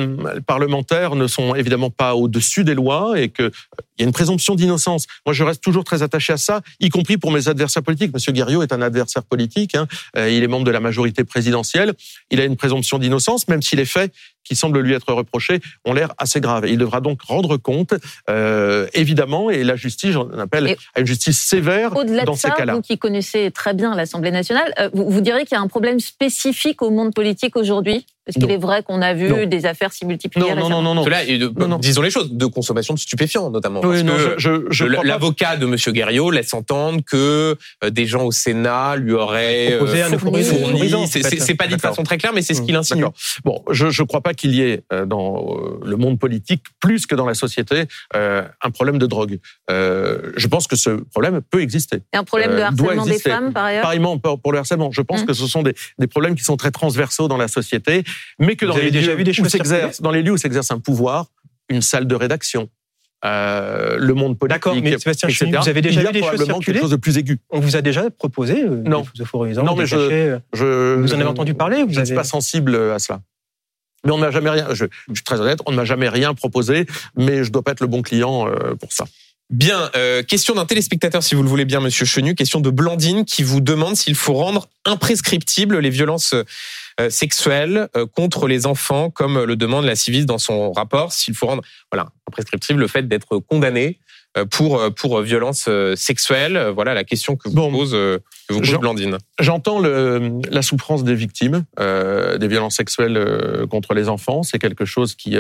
parlementaires 0.46 1.16
ne 1.16 1.28
sont 1.28 1.56
évidemment 1.56 1.90
pas 1.90 2.16
au-dessus 2.16 2.64
des 2.64 2.74
lois 2.74 3.20
et 3.20 3.30
qu'il 3.30 3.52
y 4.00 4.04
a 4.04 4.06
une 4.06 4.12
présomption 4.12 4.56
d'innocence. 4.56 5.06
Moi, 5.26 5.34
je 5.34 5.44
reste 5.44 5.62
toujours 5.64 5.84
très 5.84 6.04
attaché 6.04 6.34
à 6.34 6.38
ça, 6.38 6.62
y 6.80 6.90
compris 6.90 7.18
pour 7.18 7.32
mes 7.32 7.48
adversaires 7.48 7.84
politiques. 7.84 8.14
Monsieur 8.14 8.32
Guerriot 8.32 8.64
est 8.64 8.74
un 8.74 8.82
adversaire 8.82 9.24
politique. 9.24 9.76
Hein. 9.76 9.88
Euh, 10.18 10.30
il 10.30 10.44
est 10.44 10.48
membre 10.48 10.66
de 10.66 10.72
la 10.72 10.80
majorité 10.80 11.24
présidentielle. 11.24 11.94
Il 12.32 12.40
a 12.40 12.46
une 12.46 12.56
présomption 12.56 12.98
d'innocence, 12.98 13.48
même 13.48 13.62
si 13.62 13.76
les 13.76 13.86
faits 13.86 14.14
qui 14.44 14.56
semblent 14.56 14.80
lui 14.80 14.94
être 14.94 15.14
reprochés 15.14 15.60
ont 15.86 15.94
l'air 15.94 16.14
assez 16.18 16.42
graves. 16.42 16.68
Il 16.68 16.78
devra 16.78 17.02
donc 17.02 17.22
rendre 17.22 17.58
compte, 17.58 17.94
euh, 18.30 18.88
évidemment, 18.94 19.52
et 19.52 19.64
la 19.64 19.76
justice, 19.76 20.12
j'en 20.12 20.30
appelle 20.40 20.76
à 20.96 21.02
une 21.02 21.06
justice 21.06 21.40
sévère 21.40 21.92
dans 21.92 22.36
ces 22.36 22.50
cas-là. 22.50 22.74
Vous 22.74 22.82
qui 22.82 22.98
connaissez 22.98 23.52
très 23.52 23.74
bien 23.74 23.96
l'Assemblée 23.96 24.32
nationale, 24.32 24.74
euh, 24.80 24.90
vous, 24.94 25.10
vous 25.10 25.22
direz 25.22 25.46
qu'il 25.46 25.56
y 25.56 25.60
a 25.60 25.62
un 25.62 25.68
problème 25.68 26.00
spécifique 26.00 26.82
au 26.82 26.90
monde 26.90 27.14
politique 27.14 27.56
aujourd'hui? 27.56 28.08
Est-ce 28.28 28.40
qu'il 28.40 28.52
est 28.52 28.58
vrai 28.58 28.84
qu'on 28.84 29.02
a 29.02 29.14
vu 29.14 29.48
des 29.48 29.66
affaires 29.66 29.92
s'y 29.92 30.06
multiplier 30.06 30.54
Non, 30.56 30.70
non, 30.70 30.82
non, 30.82 30.96
non, 30.96 31.78
Disons 31.80 32.02
les 32.02 32.12
choses, 32.12 32.32
de 32.32 32.46
consommation 32.46 32.94
de 32.94 33.00
stupéfiants 33.00 33.50
notamment. 33.50 33.82
Oui, 33.84 34.04
l'avocat 35.04 35.58
de 35.58 35.66
M. 35.66 35.76
Guerriot 35.76 36.32
laisse 36.32 36.54
entendre 36.54 37.02
que 37.06 37.58
euh, 37.84 37.90
des 37.90 38.06
gens 38.06 38.24
au 38.24 38.32
Sénat 38.32 38.96
lui 38.98 39.14
auraient 39.14 39.74
euh, 39.74 40.18
fourni. 40.18 40.44
C'est 41.08 41.56
pas 41.56 41.68
dit 41.68 41.76
de 41.76 41.82
façon 41.82 42.04
très 42.04 42.18
claire, 42.18 42.34
mais 42.34 42.42
c'est 42.42 42.54
ce 42.54 42.62
qu'il 42.62 42.76
insinue. 42.76 43.06
Bon, 43.44 43.64
je 43.72 43.86
ne 43.86 44.08
crois 44.08 44.22
pas 44.22 44.34
qu'il 44.34 44.54
y 44.54 44.62
ait 44.62 44.84
euh, 44.94 45.06
dans 45.06 45.58
le 45.84 45.96
monde 45.96 46.20
politique, 46.20 46.64
plus 46.80 47.06
que 47.08 47.16
dans 47.16 47.26
la 47.26 47.34
société, 47.34 47.86
un 48.14 48.72
problème 48.72 48.98
de 48.98 49.06
drogue. 49.06 49.40
Je 49.70 50.48
pense 50.48 50.68
que 50.68 50.76
ce 50.76 50.90
problème 50.90 51.42
peut 51.50 51.62
exister. 51.62 51.98
Et 52.14 52.18
un 52.18 52.24
problème 52.24 52.52
de 52.56 52.62
harcèlement 52.62 53.06
des 53.06 53.20
femmes, 53.20 53.54
par 53.54 53.66
ailleurs? 53.66 53.84
Pareillement 53.84 54.18
pour 54.18 54.52
le 54.52 54.60
harcèlement. 54.60 54.92
Je 54.92 55.02
pense 55.02 55.22
hum. 55.22 55.26
que 55.26 55.34
ce 55.34 55.48
sont 55.48 55.64
des, 55.64 55.74
des 55.98 56.08
problèmes 56.08 56.36
qui 56.36 56.44
sont 56.44 56.58
très 56.58 56.72
transversaux 56.72 57.28
dans 57.28 57.38
la 57.38 57.48
société 57.48 58.04
mais 58.40 58.56
que 58.56 58.66
dans 58.66 58.76
les, 58.76 58.92
lieux 58.92 59.14
vu 59.14 59.24
des 59.24 59.40
où 59.40 59.50
s'exerce, 59.50 60.02
dans 60.02 60.12
les 60.12 60.24
lieux 60.24 60.34
où 60.34 60.38
s'exerce 60.38 60.72
un 60.72 60.80
pouvoir, 60.80 61.28
une 61.70 61.82
salle 61.82 62.08
de 62.08 62.16
rédaction, 62.16 62.70
euh, 63.26 63.98
le 63.98 64.14
monde 64.14 64.38
politique, 64.38 64.64
D'accord, 64.64 64.76
mais 64.82 64.98
Sébastien 64.98 65.28
etc., 65.28 65.52
vous 65.62 65.70
avez 65.70 65.82
déjà 65.82 66.02
il 66.02 66.04
y 66.04 66.08
a 66.08 66.12
vu 66.12 66.22
des 66.22 66.26
choses 66.26 66.64
quelque 66.64 66.80
chose 66.80 66.92
de 66.92 66.96
plus 66.96 67.18
aigu. 67.18 67.40
On 67.50 67.60
vous 67.60 67.76
a 67.76 67.82
déjà 67.82 68.10
proposé 68.10 68.64
euh, 68.64 68.82
non. 68.86 69.06
des 69.14 69.62
non, 69.62 69.76
mais 69.76 69.86
je, 69.86 69.98
euh, 69.98 70.40
je, 70.54 70.96
vous 70.96 71.14
en 71.14 71.20
avez 71.20 71.26
entendu 71.26 71.54
parler 71.54 71.84
vous 71.84 71.94
Je 71.94 72.00
ne 72.00 72.06
suis 72.06 72.16
pas 72.16 72.24
sensible 72.24 72.76
à 72.76 73.00
cela. 73.00 73.20
Mais 74.06 74.12
on 74.12 74.18
ne 74.18 74.22
m'a 74.22 74.32
jamais 74.32 74.50
rien. 74.50 74.68
Je, 74.74 74.86
je, 75.08 75.14
suis 75.14 75.24
très 75.24 75.40
honnête, 75.40 75.60
on 75.66 75.72
ne 75.72 75.76
m'a 75.76 75.86
jamais 75.86 76.10
rien 76.10 76.34
proposé, 76.34 76.86
mais 77.18 77.44
je 77.44 77.52
dois 77.52 77.64
pas 77.64 77.72
être 77.72 77.82
le 77.82 77.88
bon 77.88 78.02
client 78.02 78.48
euh, 78.48 78.76
pour 78.76 78.94
ça. 78.94 79.06
Bien, 79.50 79.90
euh, 79.96 80.22
question 80.22 80.54
d'un 80.54 80.66
téléspectateur, 80.66 81.24
si 81.24 81.34
vous 81.34 81.42
le 81.42 81.50
voulez 81.50 81.66
bien, 81.66 81.80
Monsieur 81.80 82.06
Chenu. 82.06 82.36
Question 82.36 82.62
de 82.62 82.70
Blandine 82.70 83.26
qui 83.26 83.42
vous 83.42 83.62
demande 83.62 83.96
s'il 83.96 84.16
faut 84.16 84.36
rendre 84.36 84.70
imprescriptible 84.86 85.80
les 85.80 85.90
violences 85.90 86.36
euh, 87.00 87.10
sexuelles 87.10 87.88
euh, 87.96 88.06
contre 88.06 88.48
les 88.48 88.66
enfants, 88.66 89.10
comme 89.10 89.44
le 89.44 89.56
demande 89.56 89.86
la 89.86 89.96
Civis 89.96 90.26
dans 90.26 90.38
son 90.38 90.72
rapport. 90.72 91.14
S'il 91.14 91.34
faut 91.34 91.48
rendre, 91.48 91.64
voilà, 91.92 92.10
imprescriptible 92.28 92.80
le 92.80 92.88
fait 92.88 93.08
d'être 93.08 93.40
condamné 93.40 94.00
pour 94.52 94.94
pour 94.94 95.22
violences 95.22 95.68
sexuelles. 95.96 96.72
Voilà 96.76 96.94
la 96.94 97.04
question 97.04 97.36
que 97.36 97.50
vous 97.50 97.56
pose 97.56 97.92
que 97.94 98.22
vous 98.54 98.62
pose 98.62 98.78
Blandine. 98.78 99.18
J'entends 99.40 99.80
la 99.80 100.62
souffrance 100.62 101.04
des 101.04 101.16
victimes 101.16 101.66
des 101.80 102.48
violences 102.48 102.76
sexuelles 102.76 103.66
contre 103.72 103.96
les 103.96 104.08
enfants. 104.08 104.44
C'est 104.44 104.60
quelque 104.60 104.86
chose 104.86 105.16
qui 105.16 105.36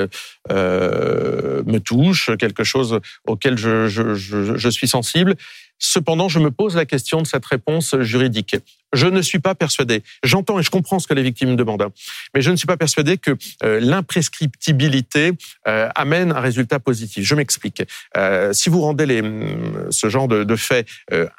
me 0.49 1.77
touche, 1.77 2.31
quelque 2.39 2.63
chose 2.63 2.99
auquel 3.27 3.59
je, 3.59 3.87
je, 3.87 4.15
je, 4.15 4.57
je 4.57 4.69
suis 4.69 4.87
sensible. 4.87 5.35
Cependant, 5.77 6.27
je 6.27 6.39
me 6.39 6.51
pose 6.51 6.75
la 6.75 6.85
question 6.85 7.21
de 7.21 7.27
cette 7.27 7.45
réponse 7.45 7.95
juridique. 8.01 8.57
Je 8.93 9.07
ne 9.07 9.21
suis 9.21 9.39
pas 9.39 9.55
persuadé. 9.55 10.03
J'entends 10.23 10.59
et 10.59 10.63
je 10.63 10.69
comprends 10.69 10.99
ce 10.99 11.07
que 11.07 11.13
les 11.13 11.23
victimes 11.23 11.55
demandent, 11.55 11.81
hein. 11.81 11.91
mais 12.33 12.41
je 12.41 12.51
ne 12.51 12.55
suis 12.55 12.65
pas 12.65 12.77
persuadé 12.77 13.17
que 13.17 13.37
euh, 13.63 13.79
l'imprescriptibilité 13.79 15.33
euh, 15.67 15.89
amène 15.95 16.31
un 16.31 16.39
résultat 16.39 16.79
positif. 16.79 17.25
Je 17.25 17.35
m'explique. 17.35 17.83
Euh, 18.17 18.53
si 18.53 18.69
vous 18.69 18.81
rendez 18.81 19.21
mm, 19.21 19.91
ce 19.91 20.09
genre 20.09 20.27
de, 20.27 20.43
de 20.43 20.55
faits 20.55 20.87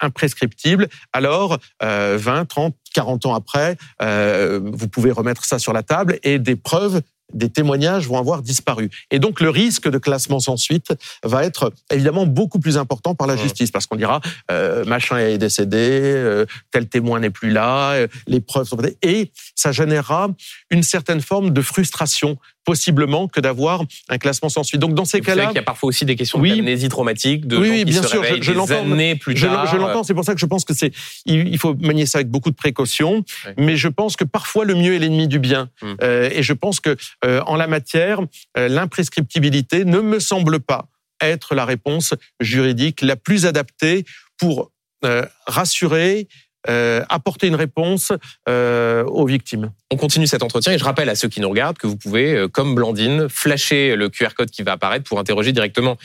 imprescriptibles, 0.01 0.89
alors 1.13 1.59
20, 1.81 2.45
30, 2.47 2.75
40 2.95 3.27
ans 3.27 3.35
après, 3.35 3.77
vous 4.01 4.89
pouvez 4.89 5.11
remettre 5.11 5.45
ça 5.45 5.59
sur 5.59 5.73
la 5.73 5.83
table 5.83 6.19
et 6.23 6.39
des 6.39 6.57
preuves 6.57 7.03
des 7.35 7.51
témoignages 7.51 8.07
vont 8.07 8.19
avoir 8.19 8.43
disparu. 8.43 8.91
Et 9.11 9.19
donc 9.19 9.41
le 9.41 9.51
risque 9.51 9.89
de 9.89 9.99
classement 9.99 10.41
sans 10.41 10.57
suite 10.57 10.93
va 11.23 11.45
être 11.45 11.73
évidemment 11.91 12.27
beaucoup 12.27 12.59
plus 12.59 12.77
important 12.77 13.15
par 13.15 13.27
la 13.27 13.37
justice, 13.37 13.71
parce 13.71 13.87
qu'on 13.87 13.97
dira 13.97 14.21
euh, 14.51 14.85
machin 14.85 15.19
est 15.19 15.39
décédé, 15.39 15.77
euh, 15.79 16.47
tel 16.71 16.89
témoin 16.89 17.21
n'est 17.21 17.31
plus 17.31 17.51
là, 17.51 17.93
euh, 17.93 18.09
les 18.27 18.41
preuves 18.41 18.67
sont 18.67 18.79
et 19.03 19.31
ça 19.55 19.73
générera 19.73 20.29
une 20.71 20.83
certaine 20.83 21.21
forme 21.21 21.51
de 21.51 21.63
frustration 21.63 22.39
possiblement 22.65 23.29
que 23.29 23.41
d'avoir 23.41 23.83
un 24.09 24.19
classement 24.19 24.49
sans 24.49 24.63
suite. 24.63 24.81
Donc 24.81 24.95
dans 24.95 25.05
ces 25.05 25.21
cas-là, 25.21 25.51
il 25.53 25.57
y 25.57 25.59
a 25.59 25.63
parfois 25.63 25.89
aussi 25.89 26.05
des 26.05 26.17
questions 26.17 26.39
oui, 26.39 26.57
d'amnésie 26.57 26.89
traumatique, 26.89 27.47
de 27.47 27.57
oui, 27.57 27.85
bien 27.85 28.03
sûr, 28.03 28.23
je, 28.25 28.41
je 28.41 28.53
des 28.53 28.73
années 28.73 29.17
plus 29.17 29.35
tard. 29.35 29.67
Je, 29.67 29.77
l'entends, 29.77 30.03
c'est 30.03 30.15
pour 30.15 30.25
ça 30.25 30.35
que 30.35 30.41
je 30.41 30.47
pense 30.47 30.65
que 30.65 30.75
c'est 30.75 30.93
il 31.25 31.59
faut 31.59 31.75
manier 31.75 32.07
ça 32.07 32.19
avec 32.19 32.29
beaucoup 32.29 32.51
de 32.51 32.57
précaution, 32.57 33.25
mais 33.57 33.77
je 33.77 33.89
pense 33.89 34.17
que 34.17 34.25
parfois 34.25 34.65
le 34.65 34.75
mieux 34.75 34.95
est 34.95 34.99
l'ennemi 34.99 35.29
du 35.29 35.39
bien, 35.39 35.71
hum. 35.83 35.97
euh, 36.03 36.29
et 36.33 36.43
je 36.43 36.53
pense 36.53 36.81
que 36.81 36.97
euh, 37.25 37.41
en 37.47 37.57
la 37.57 37.67
matière, 37.67 38.21
euh, 38.57 38.69
l'imprescriptibilité 38.69 39.85
ne 39.85 40.01
me 40.01 40.21
semble 40.21 40.61
pas 40.61 40.89
être 41.23 41.55
la 41.55 41.65
réponse 41.65 42.15
juridique 42.41 43.03
la 43.03 43.17
plus 43.17 43.47
adaptée 43.47 44.05
pour 44.39 44.71
euh, 45.05 45.25
rassurer 45.47 46.29
euh, 46.69 47.03
apporter 47.09 47.47
une 47.47 47.55
réponse 47.55 48.13
euh, 48.49 49.03
aux 49.05 49.27
victimes. 49.27 49.73
On 49.91 49.97
continue 49.97 50.27
cet 50.27 50.43
entretien 50.43 50.73
et 50.73 50.79
je 50.79 50.85
rappelle 50.85 51.09
à 51.09 51.15
ceux 51.15 51.29
qui 51.29 51.41
nous 51.41 51.49
regardent 51.49 51.79
que 51.79 51.87
vous 51.87 51.97
pouvez, 51.97 52.35
euh, 52.35 52.49
comme 52.49 52.75
Blandine, 52.75 53.29
flasher 53.31 53.97
le 53.97 54.11
QR 54.11 54.35
code 54.37 54.51
qui 54.51 54.63
va 54.63 54.73
apparaître 54.73 55.05
pour 55.05 55.19
interroger 55.19 55.53
directement 55.53 55.97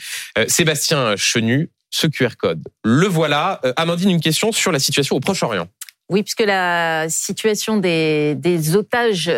Sébastien 0.46 1.16
Chenu. 1.16 1.70
Ce 1.90 2.06
QR 2.08 2.30
code, 2.36 2.62
le 2.84 3.06
voilà. 3.06 3.60
Amandine, 3.76 4.10
une 4.10 4.20
question 4.20 4.50
sur 4.50 4.72
la 4.72 4.80
situation 4.80 5.14
au 5.16 5.20
Proche-Orient. 5.20 5.68
Oui, 6.10 6.22
puisque 6.22 6.42
la 6.42 7.08
situation 7.08 7.76
des, 7.76 8.34
des 8.34 8.76
otages 8.76 9.30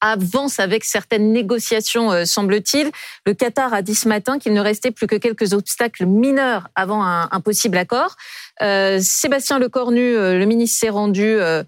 avance 0.00 0.60
avec 0.60 0.84
certaines 0.84 1.32
négociations, 1.32 2.24
semble-t-il. 2.24 2.90
Le 3.26 3.34
Qatar 3.34 3.74
a 3.74 3.82
dit 3.82 3.94
ce 3.94 4.08
matin 4.08 4.38
qu'il 4.38 4.52
ne 4.52 4.60
restait 4.60 4.90
plus 4.90 5.06
que 5.06 5.16
quelques 5.16 5.52
obstacles 5.52 6.06
mineurs 6.06 6.68
avant 6.74 7.04
un, 7.04 7.40
possible 7.40 7.78
accord. 7.78 8.16
Euh, 8.62 8.98
Sébastien 9.00 9.58
Lecornu, 9.58 10.00
euh, 10.00 10.38
le 10.38 10.44
ministre, 10.44 10.78
s'est 10.78 10.90
rendu 10.90 11.24
euh, 11.24 11.62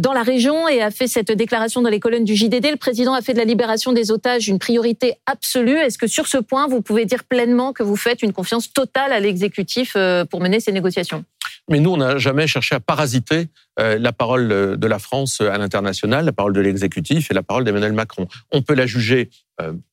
dans 0.00 0.12
la 0.12 0.22
région 0.22 0.66
et 0.66 0.82
a 0.82 0.90
fait 0.90 1.06
cette 1.06 1.30
déclaration 1.30 1.82
dans 1.82 1.90
les 1.90 2.00
colonnes 2.00 2.24
du 2.24 2.34
JDD. 2.34 2.70
Le 2.70 2.76
président 2.76 3.14
a 3.14 3.22
fait 3.22 3.32
de 3.32 3.38
la 3.38 3.44
libération 3.44 3.92
des 3.92 4.10
otages 4.10 4.48
une 4.48 4.58
priorité 4.58 5.14
absolue. 5.26 5.76
Est-ce 5.76 5.98
que 5.98 6.08
sur 6.08 6.26
ce 6.26 6.38
point, 6.38 6.66
vous 6.66 6.82
pouvez 6.82 7.04
dire 7.04 7.24
pleinement 7.24 7.72
que 7.72 7.82
vous 7.82 7.96
faites 7.96 8.22
une 8.22 8.32
confiance 8.32 8.72
totale 8.72 9.12
à 9.12 9.20
l'exécutif 9.20 9.96
pour 10.30 10.40
mener 10.40 10.58
ces 10.58 10.72
négociations? 10.72 11.24
Mais 11.68 11.80
nous, 11.80 11.90
on 11.90 11.96
n'a 11.98 12.18
jamais 12.18 12.46
cherché 12.46 12.74
à 12.74 12.80
parasiter 12.80 13.48
la 13.78 14.12
parole 14.12 14.48
de 14.48 14.86
la 14.86 14.98
France 14.98 15.40
à 15.40 15.56
l'international, 15.58 16.24
la 16.24 16.32
parole 16.32 16.52
de 16.52 16.60
l'exécutif 16.60 17.30
et 17.30 17.34
la 17.34 17.42
parole 17.42 17.64
d'Emmanuel 17.64 17.92
Macron. 17.92 18.26
On 18.52 18.62
peut 18.62 18.74
la 18.74 18.86
juger 18.86 19.30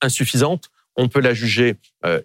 insuffisante, 0.01 0.69
on 0.95 1.07
peut 1.07 1.19
la 1.19 1.33
juger 1.33 1.75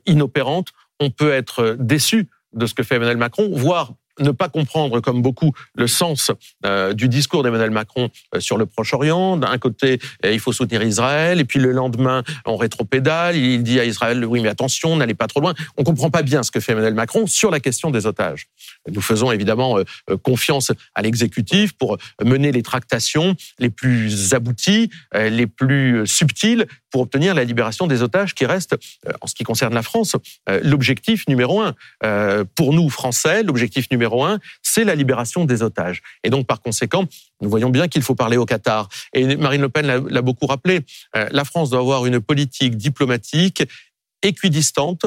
inopérante, 0.07 0.69
on 1.01 1.11
peut 1.11 1.33
être 1.33 1.77
déçu 1.79 2.29
de 2.53 2.67
ce 2.67 2.75
que 2.75 2.83
fait 2.83 2.97
Emmanuel 2.97 3.17
Macron, 3.17 3.49
voire 3.53 3.95
ne 4.21 4.31
pas 4.31 4.49
comprendre, 4.49 5.01
comme 5.01 5.23
beaucoup, 5.23 5.53
le 5.75 5.87
sens 5.87 6.31
euh, 6.65 6.93
du 6.93 7.09
discours 7.09 7.43
d'Emmanuel 7.43 7.71
Macron 7.71 8.11
euh, 8.35 8.41
sur 8.41 8.57
le 8.57 8.67
Proche-Orient. 8.67 9.37
D'un 9.37 9.59
côté, 9.59 9.99
euh, 10.25 10.33
il 10.33 10.41
faut 10.41 10.53
soutenir 10.53 10.83
Israël, 10.83 11.41
et 11.41 11.45
puis 11.45 11.59
le 11.59 11.73
lendemain, 11.73 12.23
on 12.47 12.57
rétropédale, 12.57 13.37
il 13.37 13.63
dit 13.63 13.81
à 13.81 13.85
Israël, 13.85 14.25
oui, 14.25 14.41
mais 14.41 14.49
attention, 14.49 14.97
n'allez 14.97 15.15
pas 15.15 15.27
trop 15.27 15.41
loin. 15.41 15.55
On 15.77 15.85
comprend 15.85 16.11
pas 16.11 16.23
bien 16.23 16.43
ce 16.43 16.51
que 16.51 16.61
fait 16.61 16.73
Emmanuel 16.73 16.95
Macron 16.95 17.27
sur 17.27 17.51
la 17.51 17.61
question 17.61 17.91
des 17.91 18.07
otages. 18.07 18.47
Nous 18.91 19.01
faisons 19.01 19.33
évidemment 19.33 19.79
confiance 20.23 20.73
à 20.95 21.03
l'exécutif 21.03 21.73
pour 21.73 21.99
mener 22.23 22.53
les 22.53 22.63
tractations 22.63 23.35
les 23.59 23.71
plus 23.71 24.35
abouties, 24.35 24.91
les 25.15 25.47
plus 25.47 26.07
subtiles 26.07 26.67
pour 26.91 27.03
obtenir 27.03 27.35
la 27.35 27.45
libération 27.45 27.87
des 27.87 28.03
otages 28.03 28.35
qui 28.35 28.47
reste, 28.47 28.77
en 29.21 29.27
ce 29.27 29.35
qui 29.35 29.45
concerne 29.45 29.75
la 29.75 29.83
France, 29.83 30.17
l'objectif 30.63 31.27
numéro 31.29 31.61
un. 31.61 31.75
Pour 32.55 32.73
nous, 32.73 32.89
Français, 32.91 33.43
l'objectif 33.43 33.91
numéro 33.91 34.25
un, 34.25 34.39
c'est 34.63 34.85
la 34.85 34.95
libération 34.95 35.45
des 35.45 35.63
otages. 35.63 36.03
Et 36.25 36.31
donc, 36.31 36.47
par 36.47 36.61
conséquent, 36.61 37.07
nous 37.41 37.49
voyons 37.49 37.71
bien 37.71 37.89
qu'il 37.89 38.03
faut 38.03 38.15
parler 38.15 38.37
au 38.37 38.45
Qatar. 38.45 38.89
Et 39.13 39.37
Marine 39.37 39.63
Le 39.63 39.69
Pen 39.69 39.87
l'a 39.87 40.23
beaucoup 40.23 40.47
rappelé, 40.47 40.81
euh, 41.17 41.29
la 41.31 41.45
France 41.45 41.71
doit 41.71 41.81
avoir 41.81 42.07
une 42.07 42.21
politique 42.21 42.77
diplomatique 42.77 43.63
équidistante, 44.23 45.07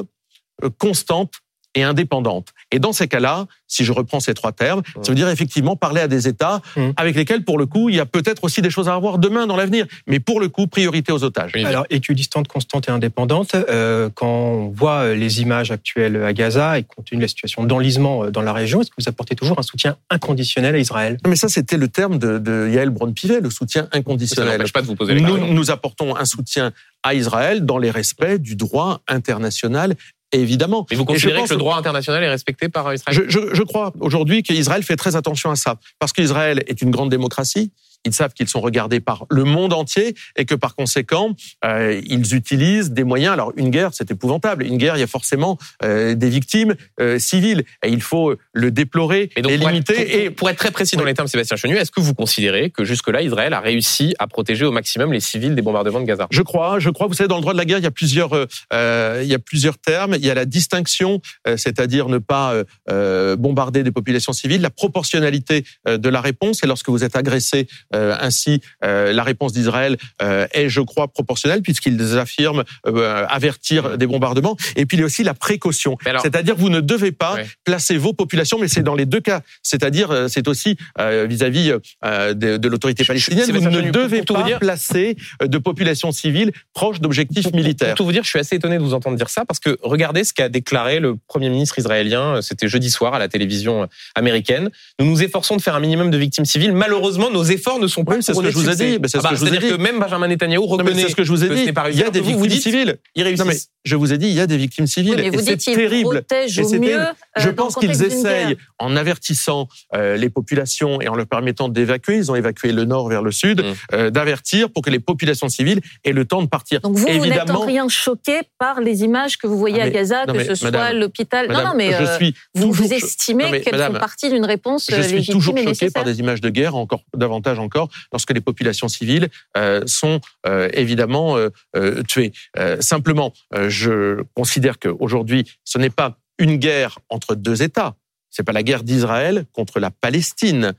euh, 0.63 0.69
constante 0.77 1.35
et 1.75 1.83
indépendante. 1.83 2.49
Et 2.73 2.79
dans 2.79 2.91
ces 2.91 3.07
cas-là, 3.07 3.45
si 3.67 3.85
je 3.85 3.91
reprends 3.91 4.19
ces 4.19 4.33
trois 4.33 4.51
termes, 4.51 4.81
ça 5.03 5.11
veut 5.11 5.15
dire 5.15 5.29
effectivement 5.29 5.75
parler 5.75 6.01
à 6.01 6.07
des 6.07 6.27
États 6.27 6.59
mmh. 6.75 6.81
avec 6.97 7.15
lesquels, 7.15 7.43
pour 7.43 7.59
le 7.59 7.67
coup, 7.67 7.89
il 7.89 7.95
y 7.95 7.99
a 7.99 8.05
peut-être 8.07 8.43
aussi 8.43 8.63
des 8.63 8.71
choses 8.71 8.89
à 8.89 8.95
avoir 8.95 9.19
demain 9.19 9.45
dans 9.45 9.55
l'avenir. 9.55 9.85
Mais 10.07 10.19
pour 10.19 10.39
le 10.39 10.49
coup, 10.49 10.65
priorité 10.65 11.11
aux 11.11 11.23
otages. 11.23 11.51
Alors, 11.55 11.85
équidistante, 11.91 12.47
constante 12.47 12.89
et 12.89 12.91
indépendante, 12.91 13.53
euh, 13.53 14.09
quand 14.15 14.27
on 14.27 14.69
voit 14.69 15.03
euh, 15.03 15.15
les 15.15 15.41
images 15.41 15.69
actuelles 15.69 16.23
à 16.23 16.33
Gaza 16.33 16.79
et 16.79 16.83
compte 16.83 17.05
tenu 17.05 17.19
de 17.19 17.23
la 17.23 17.27
situation 17.27 17.63
d'enlisement 17.63 18.25
euh, 18.25 18.31
dans 18.31 18.41
la 18.41 18.53
région, 18.53 18.81
est-ce 18.81 18.89
que 18.89 18.95
vous 18.97 19.07
apportez 19.07 19.35
toujours 19.35 19.59
un 19.59 19.63
soutien 19.63 19.95
inconditionnel 20.09 20.73
à 20.73 20.79
Israël? 20.79 21.17
Mais 21.27 21.35
ça, 21.35 21.49
c'était 21.49 21.77
le 21.77 21.89
terme 21.89 22.17
de, 22.17 22.39
de 22.39 22.69
Yael 22.73 22.89
Braun-Pivet, 22.89 23.39
le 23.39 23.51
soutien 23.51 23.87
inconditionnel. 23.91 24.65
Ça 24.65 24.73
pas 24.73 24.81
de 24.81 24.87
vous 24.87 24.95
poser 24.95 25.13
nous, 25.13 25.37
nous 25.37 25.69
apportons 25.69 26.15
un 26.15 26.25
soutien 26.25 26.71
à 27.03 27.13
Israël 27.13 27.65
dans 27.65 27.77
les 27.77 27.91
respects 27.91 28.37
du 28.39 28.55
droit 28.55 29.01
international 29.07 29.95
évidemment. 30.41 30.85
Et 30.91 30.95
vous 30.95 31.05
considérez 31.05 31.43
que 31.43 31.49
le 31.49 31.57
droit 31.57 31.77
international 31.77 32.23
est 32.23 32.29
respecté 32.29 32.69
par 32.69 32.93
Israël? 32.93 33.15
Je, 33.15 33.29
je, 33.29 33.53
je 33.53 33.63
crois 33.63 33.93
aujourd'hui 33.99 34.43
qu'Israël 34.43 34.83
fait 34.83 34.95
très 34.95 35.15
attention 35.15 35.51
à 35.51 35.55
ça. 35.55 35.75
Parce 35.99 36.13
qu'Israël 36.13 36.63
est 36.67 36.81
une 36.81 36.91
grande 36.91 37.09
démocratie, 37.09 37.71
ils 38.05 38.13
savent 38.13 38.33
qu'ils 38.33 38.49
sont 38.49 38.61
regardés 38.61 38.99
par 38.99 39.25
le 39.29 39.43
monde 39.43 39.73
entier 39.73 40.15
et 40.35 40.45
que 40.45 40.55
par 40.55 40.75
conséquent, 40.75 41.35
euh, 41.65 42.01
ils 42.05 42.35
utilisent 42.35 42.91
des 42.91 43.03
moyens. 43.03 43.33
Alors 43.33 43.53
une 43.55 43.69
guerre, 43.69 43.91
c'est 43.93 44.11
épouvantable. 44.11 44.65
Une 44.65 44.77
guerre, 44.77 44.97
il 44.97 44.99
y 44.99 45.03
a 45.03 45.07
forcément 45.07 45.57
euh, 45.83 46.15
des 46.15 46.29
victimes 46.29 46.75
euh, 46.99 47.19
civiles 47.19 47.63
et 47.83 47.89
il 47.89 48.01
faut 48.01 48.35
le 48.53 48.71
déplorer 48.71 49.29
et, 49.35 49.41
donc, 49.41 49.51
limiter. 49.51 50.23
et 50.23 50.29
pour 50.29 50.49
être 50.49 50.57
très 50.57 50.71
précis 50.71 50.95
dans 50.95 51.05
les 51.05 51.13
termes, 51.13 51.27
Sébastien 51.27 51.57
Chenu, 51.57 51.75
est-ce 51.75 51.91
que 51.91 52.01
vous 52.01 52.13
considérez 52.13 52.69
que 52.69 52.83
jusque-là, 52.83 53.21
Israël 53.21 53.53
a 53.53 53.59
réussi 53.59 54.13
à 54.19 54.27
protéger 54.27 54.65
au 54.65 54.71
maximum 54.71 55.13
les 55.13 55.19
civils 55.19 55.55
des 55.55 55.61
bombardements 55.61 56.01
de 56.01 56.05
Gaza? 56.05 56.27
Je 56.31 56.41
crois, 56.41 56.79
je 56.79 56.89
crois. 56.89 57.07
Vous 57.07 57.13
savez, 57.13 57.27
dans 57.27 57.35
le 57.35 57.41
droit 57.41 57.53
de 57.53 57.57
la 57.57 57.65
guerre, 57.65 57.77
il 57.77 57.83
y 57.83 57.87
a 57.87 57.91
plusieurs, 57.91 58.33
euh, 58.73 59.21
il 59.23 59.27
y 59.27 59.33
a 59.33 59.39
plusieurs 59.39 59.77
termes. 59.77 60.15
Il 60.15 60.25
y 60.25 60.29
a 60.29 60.33
la 60.33 60.45
distinction, 60.45 61.21
euh, 61.47 61.57
c'est-à-dire 61.57 62.09
ne 62.09 62.17
pas 62.17 62.53
euh, 62.89 63.35
bombarder 63.35 63.83
des 63.83 63.91
populations 63.91 64.33
civiles, 64.33 64.61
la 64.61 64.69
proportionnalité 64.69 65.65
de 65.87 66.09
la 66.09 66.21
réponse. 66.21 66.63
Et 66.63 66.67
lorsque 66.67 66.89
vous 66.89 67.03
êtes 67.03 67.15
agressé 67.15 67.67
euh, 67.92 67.92
ainsi, 67.93 68.61
euh, 68.83 69.13
la 69.13 69.23
réponse 69.23 69.53
d'Israël 69.53 69.97
euh, 70.21 70.47
est, 70.51 70.69
je 70.69 70.81
crois, 70.81 71.07
proportionnelle 71.07 71.61
puisqu'ils 71.61 72.17
affirment 72.17 72.63
avertir 72.83 73.97
des 73.97 74.07
bombardements. 74.07 74.57
Et 74.75 74.85
puis 74.85 74.97
il 74.97 74.99
y 75.01 75.03
a 75.03 75.05
aussi 75.05 75.23
la 75.23 75.33
précaution, 75.33 75.97
c'est-à-dire 76.21 76.55
vous 76.55 76.69
ne 76.69 76.81
devez 76.81 77.11
pas 77.11 77.37
placer 77.63 77.97
vos 77.97 78.13
populations, 78.13 78.57
mais 78.59 78.67
c'est 78.67 78.83
dans 78.83 78.95
les 78.95 79.05
deux 79.05 79.21
cas. 79.21 79.41
C'est-à-dire 79.61 80.25
c'est 80.27 80.47
aussi 80.47 80.77
vis-à-vis 80.99 81.73
de, 82.03 82.57
de 82.57 82.67
l'autorité 82.67 83.03
palestinienne, 83.03 83.51
vous 83.51 83.69
ne 83.69 83.91
devez 83.91 84.23
pas 84.23 84.43
placer 84.59 85.17
de 85.41 85.57
populations 85.57 86.11
civiles 86.11 86.51
proches 86.73 86.99
d'objectifs 86.99 87.51
militaires. 87.53 87.89
Pour 87.89 87.97
tout 87.97 88.05
vous 88.05 88.11
dire, 88.11 88.23
je 88.23 88.29
suis 88.29 88.39
assez 88.39 88.55
étonné 88.55 88.77
de 88.77 88.83
vous 88.83 88.93
entendre 88.93 89.17
dire 89.17 89.29
ça 89.29 89.45
parce 89.45 89.59
que 89.59 89.77
regardez 89.81 90.23
ce 90.23 90.33
qu'a 90.33 90.49
déclaré 90.49 90.99
le 90.99 91.15
premier 91.27 91.49
ministre 91.49 91.79
israélien. 91.79 92.41
C'était 92.41 92.67
jeudi 92.67 92.89
soir 92.89 93.13
à 93.13 93.19
la 93.19 93.27
télévision 93.27 93.87
américaine. 94.15 94.69
Nous 94.99 95.05
nous 95.05 95.23
efforçons 95.23 95.55
de 95.57 95.61
faire 95.61 95.75
un 95.75 95.79
minimum 95.79 96.11
de 96.11 96.17
victimes 96.17 96.45
civiles. 96.45 96.73
Malheureusement, 96.73 97.29
nos 97.29 97.43
efforts 97.43 97.79
ne 97.79 97.82
sont 97.87 98.03
pas 98.03 98.15
oui, 98.15 98.23
c'est 98.23 98.33
ce 98.33 98.41
que 98.41 98.49
je 98.49 98.57
vous 98.57 98.69
ai 98.69 98.75
dit. 98.75 98.99
C'est 99.05 99.17
ah 99.19 99.31
bah, 99.31 99.49
dire 99.49 99.61
que 99.61 99.75
même 99.75 99.99
Benjamin 99.99 100.27
Netanyahu 100.27 100.65
reconnaît. 100.65 100.93
C'est 100.95 101.09
ce 101.09 101.15
que 101.15 101.23
je 101.23 101.31
vous 101.31 101.43
ai 101.43 101.49
dit. 101.49 101.71
Il 101.91 101.99
y 101.99 102.03
a 102.03 102.09
des 102.09 102.21
victimes 102.21 102.49
civiles. 102.49 102.97
Réussissent. 103.15 103.69
je 103.85 103.95
vous 103.95 104.13
ai 104.13 104.17
dit, 104.17 104.27
il 104.27 104.33
y 104.33 104.39
a 104.39 104.47
des 104.47 104.57
victimes 104.57 104.87
civiles. 104.87 105.15
mais 105.17 105.27
et 105.27 105.41
c'est 105.41 105.57
terrible. 105.57 106.23
Et 106.31 106.47
c'est 106.47 106.79
mieux. 106.79 106.99
Je 107.37 107.49
pense 107.49 107.75
qu'ils 107.75 108.03
essayent, 108.03 108.57
en 108.79 108.95
avertissant 108.95 109.67
les 109.93 110.29
populations 110.29 111.01
et 111.01 111.07
en 111.07 111.15
leur 111.15 111.27
permettant 111.27 111.69
d'évacuer, 111.69 112.17
ils 112.17 112.31
ont 112.31 112.35
évacué 112.35 112.71
le 112.71 112.85
nord 112.85 113.07
vers 113.07 113.21
le 113.21 113.31
sud, 113.31 113.63
mm. 113.91 114.09
d'avertir 114.09 114.69
pour 114.69 114.81
que 114.81 114.89
les 114.89 114.99
populations 114.99 115.49
civiles 115.49 115.81
aient 116.03 116.11
le 116.11 116.25
temps 116.25 116.41
de 116.41 116.47
partir. 116.47 116.81
Donc 116.81 116.95
vous, 116.95 117.07
vous 117.07 117.25
n'êtes 117.25 117.49
en 117.49 117.65
rien 117.65 117.87
choqué 117.87 118.41
par 118.57 118.81
les 118.81 119.03
images 119.03 119.37
que 119.37 119.47
vous 119.47 119.57
voyez 119.57 119.81
ah, 119.81 119.85
à 119.85 119.89
Gaza, 119.89 120.25
que 120.25 120.43
ce 120.43 120.55
soit 120.55 120.93
l'hôpital. 120.93 121.51
Non, 121.51 121.63
non, 121.63 121.73
mais 121.75 121.91
je 121.99 122.05
suis 122.15 122.35
vous, 122.53 122.71
vous 122.71 122.93
estimez 122.93 123.61
qu'elles 123.61 123.81
font 123.81 123.93
partie 123.93 124.29
d'une 124.29 124.45
réponse 124.45 124.89
je 124.89 125.01
suis 125.01 125.25
toujours 125.25 125.57
choqué 125.57 125.89
par 125.89 126.03
des 126.03 126.19
images 126.19 126.41
de 126.41 126.49
guerre, 126.49 126.75
encore 126.75 127.01
davantage 127.15 127.59
encore, 127.59 127.72
lorsque 128.11 128.31
les 128.31 128.41
populations 128.41 128.87
civiles 128.87 129.29
euh, 129.57 129.81
sont 129.85 130.21
euh, 130.45 130.69
évidemment 130.73 131.37
euh, 131.37 132.03
tuées. 132.07 132.33
simplement, 132.79 133.33
je 133.67 134.23
considère 134.33 134.79
qu'aujourd'hui, 134.79 135.49
ce 135.63 135.77
n'est 135.77 135.89
pas 135.89 136.17
une 136.39 136.57
guerre 136.57 136.99
entre 137.09 137.35
deux 137.35 137.61
États. 137.63 137.95
C'est 138.29 138.43
pas 138.43 138.51
la 138.51 138.63
guerre 138.63 138.83
d'Israël 138.83 139.45
contre 139.51 139.79
la 139.79 139.91
Palestine. 139.91 140.73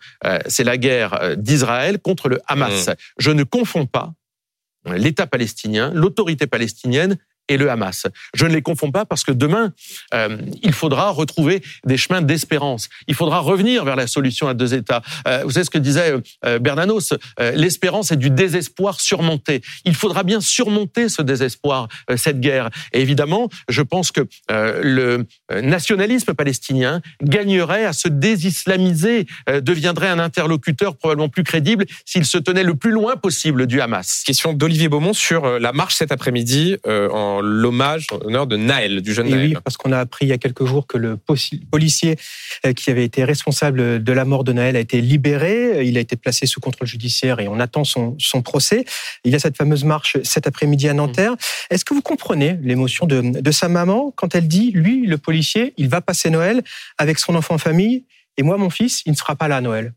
c'est 0.47 0.65
la 0.65 0.77
guerre 0.77 1.37
d'Israël 1.37 1.99
contre 2.01 2.29
le 2.29 2.41
Hamas. 2.47 2.89
Mmh. 2.89 2.95
Je 3.19 3.31
ne 3.31 3.45
confonds 3.45 3.87
pas 3.87 4.13
l'État 4.87 5.27
palestinien, 5.27 5.93
l'autorité 5.95 6.47
palestinienne 6.47 7.17
et 7.49 7.57
le 7.57 7.71
Hamas. 7.71 8.07
Je 8.35 8.47
ne 8.47 8.55
les 8.55 8.63
confonds 8.63 8.91
pas 8.91 9.05
parce 9.05 9.23
que 9.23 9.33
demain, 9.33 9.73
euh, 10.15 10.39
il 10.63 10.73
faudra 10.73 11.11
retrouver 11.11 11.63
des 11.85 11.97
chemins 11.97 12.23
d'espérance. 12.23 12.89
Il 13.07 13.15
faudra 13.15 13.41
revenir 13.41 13.85
vers 13.85 13.97
la 13.97 14.07
solution 14.07 14.49
à 14.49 14.55
deux 14.55 14.75
États. 14.75 15.03
Euh, 15.29 15.43
vous 15.45 15.51
savez 15.51 15.65
ce 15.65 15.71
que 15.71 15.79
disait 15.79 16.15
euh, 16.45 16.59
Bernanos 16.59 17.13
L'espérance 17.39 18.13
est 18.13 18.17
du 18.17 18.31
désespoir 18.31 19.01
surmonté. 19.01 19.63
Il 19.85 19.95
faudra 19.95 20.23
bien 20.23 20.41
surmonter 20.41 21.09
ce 21.09 21.23
désespoir, 21.23 21.89
cette 22.17 22.41
guerre. 22.41 22.71
Et 22.93 23.01
évidemment, 23.01 23.49
je 23.69 23.83
pense 23.83 24.11
que 24.11 24.23
le 24.51 25.27
nationalisme 25.63 26.35
palestinien 26.35 27.01
gagnerait 27.23 27.85
à 27.85 27.93
se 27.93 28.09
désislamiser, 28.09 29.27
deviendrait 29.49 30.09
un 30.09 30.19
interlocuteur 30.19 30.97
probablement 30.97 31.29
plus 31.29 31.45
crédible 31.45 31.87
s'il 32.05 32.25
se 32.25 32.39
tenait 32.39 32.63
le 32.63 32.75
plus 32.75 32.93
loin 32.93 33.17
possible 33.17 33.67
du 33.67 33.81
Hamas. 33.81 34.23
Question 34.25 34.53
d'Olivier 34.53 34.89
Beaumont 34.89 35.13
sur 35.13 35.59
la 35.59 35.73
marche 35.73 35.97
cet 35.97 36.13
après-midi 36.13 36.77
en 36.85 37.34
l'hommage 37.41 38.07
en 38.13 38.21
honneur 38.25 38.47
de 38.47 38.57
Naël, 38.57 39.01
du 39.01 39.15
jeune 39.15 39.29
Naël. 39.29 39.49
Oui, 39.49 39.57
parce 39.65 39.77
qu'on 39.77 39.93
a 39.93 39.99
appris 39.99 40.27
il 40.27 40.29
y 40.29 40.33
a 40.33 40.39
quelques 40.39 40.65
jours 40.65 40.87
que 40.87 40.99
le 40.99 41.17
policier 41.17 42.17
euh, 42.67 42.73
qui 42.73 42.91
avait 42.91 43.05
été 43.05 43.25
responsable 43.25 44.03
de 44.03 44.13
la 44.13 44.25
mort 44.25 44.45
de 44.45 44.53
Naël 44.53 44.77
a 44.77 44.81
été 44.81 45.01
libéré. 45.01 45.85
Il 45.87 45.97
a 45.97 46.01
été 46.01 46.17
placé 46.17 46.47
sous 46.47 46.61
contrôle 46.61 46.89
judiciaire 46.89 47.41
et 47.41 47.49
on 47.49 47.61
attend 47.61 47.85
son, 47.85 48.17
son 48.19 48.43
procès. 48.43 48.85
Il 49.25 49.33
y 49.33 49.35
a 49.35 49.39
cette 49.39 49.57
fameuse 49.57 49.85
marche 49.85 50.17
cet 50.23 50.47
après-midi 50.47 50.89
à 50.89 50.95
Nanterre. 50.95 51.35
Est-ce 51.71 51.85
que 51.85 51.95
vous 51.95 52.03
comprenez 52.03 52.59
l'émotion 52.63 53.07
de, 53.07 53.21
de 53.21 53.51
sa 53.51 53.69
maman 53.69 54.13
quand 54.17 54.35
elle 54.35 54.49
dit, 54.49 54.71
lui, 54.73 55.07
le 55.07 55.19
policier, 55.19 55.75
il 55.77 55.89
va 55.89 56.01
passer 56.01 56.31
Noël 56.31 56.63
avec 56.99 57.19
son 57.19 57.35
enfant 57.35 57.55
en 57.55 57.59
famille 57.59 58.05
et 58.37 58.43
moi, 58.43 58.57
mon 58.57 58.71
fils, 58.71 59.03
il 59.07 59.13
ne 59.13 59.17
sera 59.17 59.37
pas 59.37 59.49
là 59.49 59.59
à 59.59 59.61
Noël? 59.61 59.93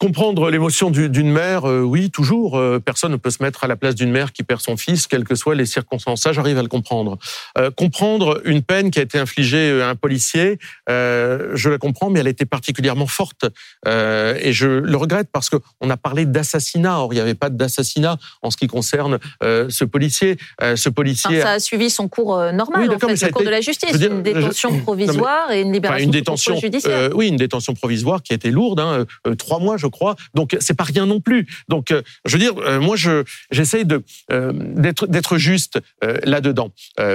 Comprendre 0.00 0.48
l'émotion 0.48 0.90
d'une 0.90 1.30
mère, 1.30 1.68
euh, 1.68 1.82
oui, 1.82 2.10
toujours. 2.10 2.56
Euh, 2.56 2.80
personne 2.82 3.12
ne 3.12 3.18
peut 3.18 3.28
se 3.28 3.42
mettre 3.42 3.64
à 3.64 3.66
la 3.66 3.76
place 3.76 3.94
d'une 3.94 4.10
mère 4.10 4.32
qui 4.32 4.42
perd 4.42 4.62
son 4.62 4.78
fils, 4.78 5.06
quelles 5.06 5.24
que 5.24 5.34
soient 5.34 5.54
les 5.54 5.66
circonstances. 5.66 6.22
Ça, 6.22 6.32
j'arrive 6.32 6.56
à 6.56 6.62
le 6.62 6.68
comprendre. 6.68 7.18
Euh, 7.58 7.70
comprendre 7.70 8.40
une 8.46 8.62
peine 8.62 8.90
qui 8.90 8.98
a 8.98 9.02
été 9.02 9.18
infligée 9.18 9.82
à 9.82 9.90
un 9.90 9.96
policier, 9.96 10.58
je 10.88 11.68
la 11.68 11.76
comprends, 11.76 12.08
mais 12.08 12.20
elle 12.20 12.28
a 12.28 12.30
été 12.30 12.46
particulièrement 12.46 13.06
forte. 13.06 13.44
et 13.86 14.52
je 14.52 14.66
le 14.66 14.96
regrette 14.96 15.28
parce 15.30 15.50
qu'on 15.50 15.90
a 15.90 15.96
parlé 15.98 16.24
d'assassinat. 16.24 17.00
Or, 17.00 17.12
il 17.12 17.16
n'y 17.16 17.20
avait 17.20 17.34
pas 17.34 17.50
d'assassinat 17.50 18.16
en 18.40 18.50
ce 18.50 18.56
qui 18.56 18.68
concerne 18.68 19.18
ce 19.42 19.84
policier. 19.84 20.38
ce 20.76 20.88
policier. 20.88 21.42
ça 21.42 21.52
a 21.52 21.58
suivi 21.58 21.90
son 21.90 22.08
cours 22.08 22.38
normal, 22.52 22.88
oui, 22.88 22.94
en 22.94 22.98
fait, 22.98 23.26
le 23.26 23.32
cours 23.32 23.44
de 23.44 23.50
la 23.50 23.60
justice. 23.60 23.94
une 24.00 24.22
détention 24.22 24.80
provisoire 24.80 25.50
et 25.50 25.60
une 25.60 25.72
libération 25.72 26.06
une 26.06 26.10
détention, 26.10 26.56
judiciaire. 26.56 27.10
oui, 27.14 27.28
une 27.28 27.36
détention 27.36 27.74
provisoire 27.74 28.22
qui 28.22 28.32
a 28.32 28.36
été 28.36 28.50
lourde. 28.50 28.80
Hein, 28.80 29.04
trois 29.36 29.58
mois, 29.58 29.76
je 29.76 29.89
crois. 29.90 30.16
Donc 30.34 30.56
c'est 30.60 30.74
pas 30.74 30.84
rien 30.84 31.06
non 31.06 31.20
plus. 31.20 31.46
Donc 31.68 31.90
euh, 31.90 32.02
je 32.24 32.32
veux 32.32 32.38
dire, 32.38 32.52
euh, 32.58 32.80
moi 32.80 32.96
je 32.96 33.24
j'essaye 33.50 33.84
de 33.84 34.02
euh, 34.30 34.52
d'être 34.54 35.06
d'être 35.06 35.38
juste 35.38 35.78
là-dedans. 36.24 36.72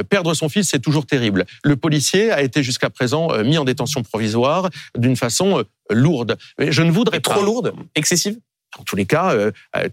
perdre 0.09 0.33
son 0.33 0.49
fils, 0.49 0.69
c'est 0.69 0.79
toujours 0.79 1.05
terrible. 1.05 1.45
Le 1.63 1.75
policier 1.75 2.31
a 2.31 2.41
été 2.41 2.63
jusqu'à 2.63 2.89
présent 2.89 3.37
mis 3.43 3.57
en 3.57 3.65
détention 3.65 4.03
provisoire 4.03 4.69
d'une 4.97 5.15
façon 5.15 5.63
lourde. 5.89 6.37
Mais 6.59 6.71
je 6.71 6.81
ne 6.81 6.91
voudrais 6.91 7.19
pas. 7.19 7.31
Trop 7.31 7.43
lourde, 7.43 7.73
excessive? 7.95 8.37
En 8.77 8.83
tous 8.83 8.95
les 8.95 9.05
cas, 9.05 9.33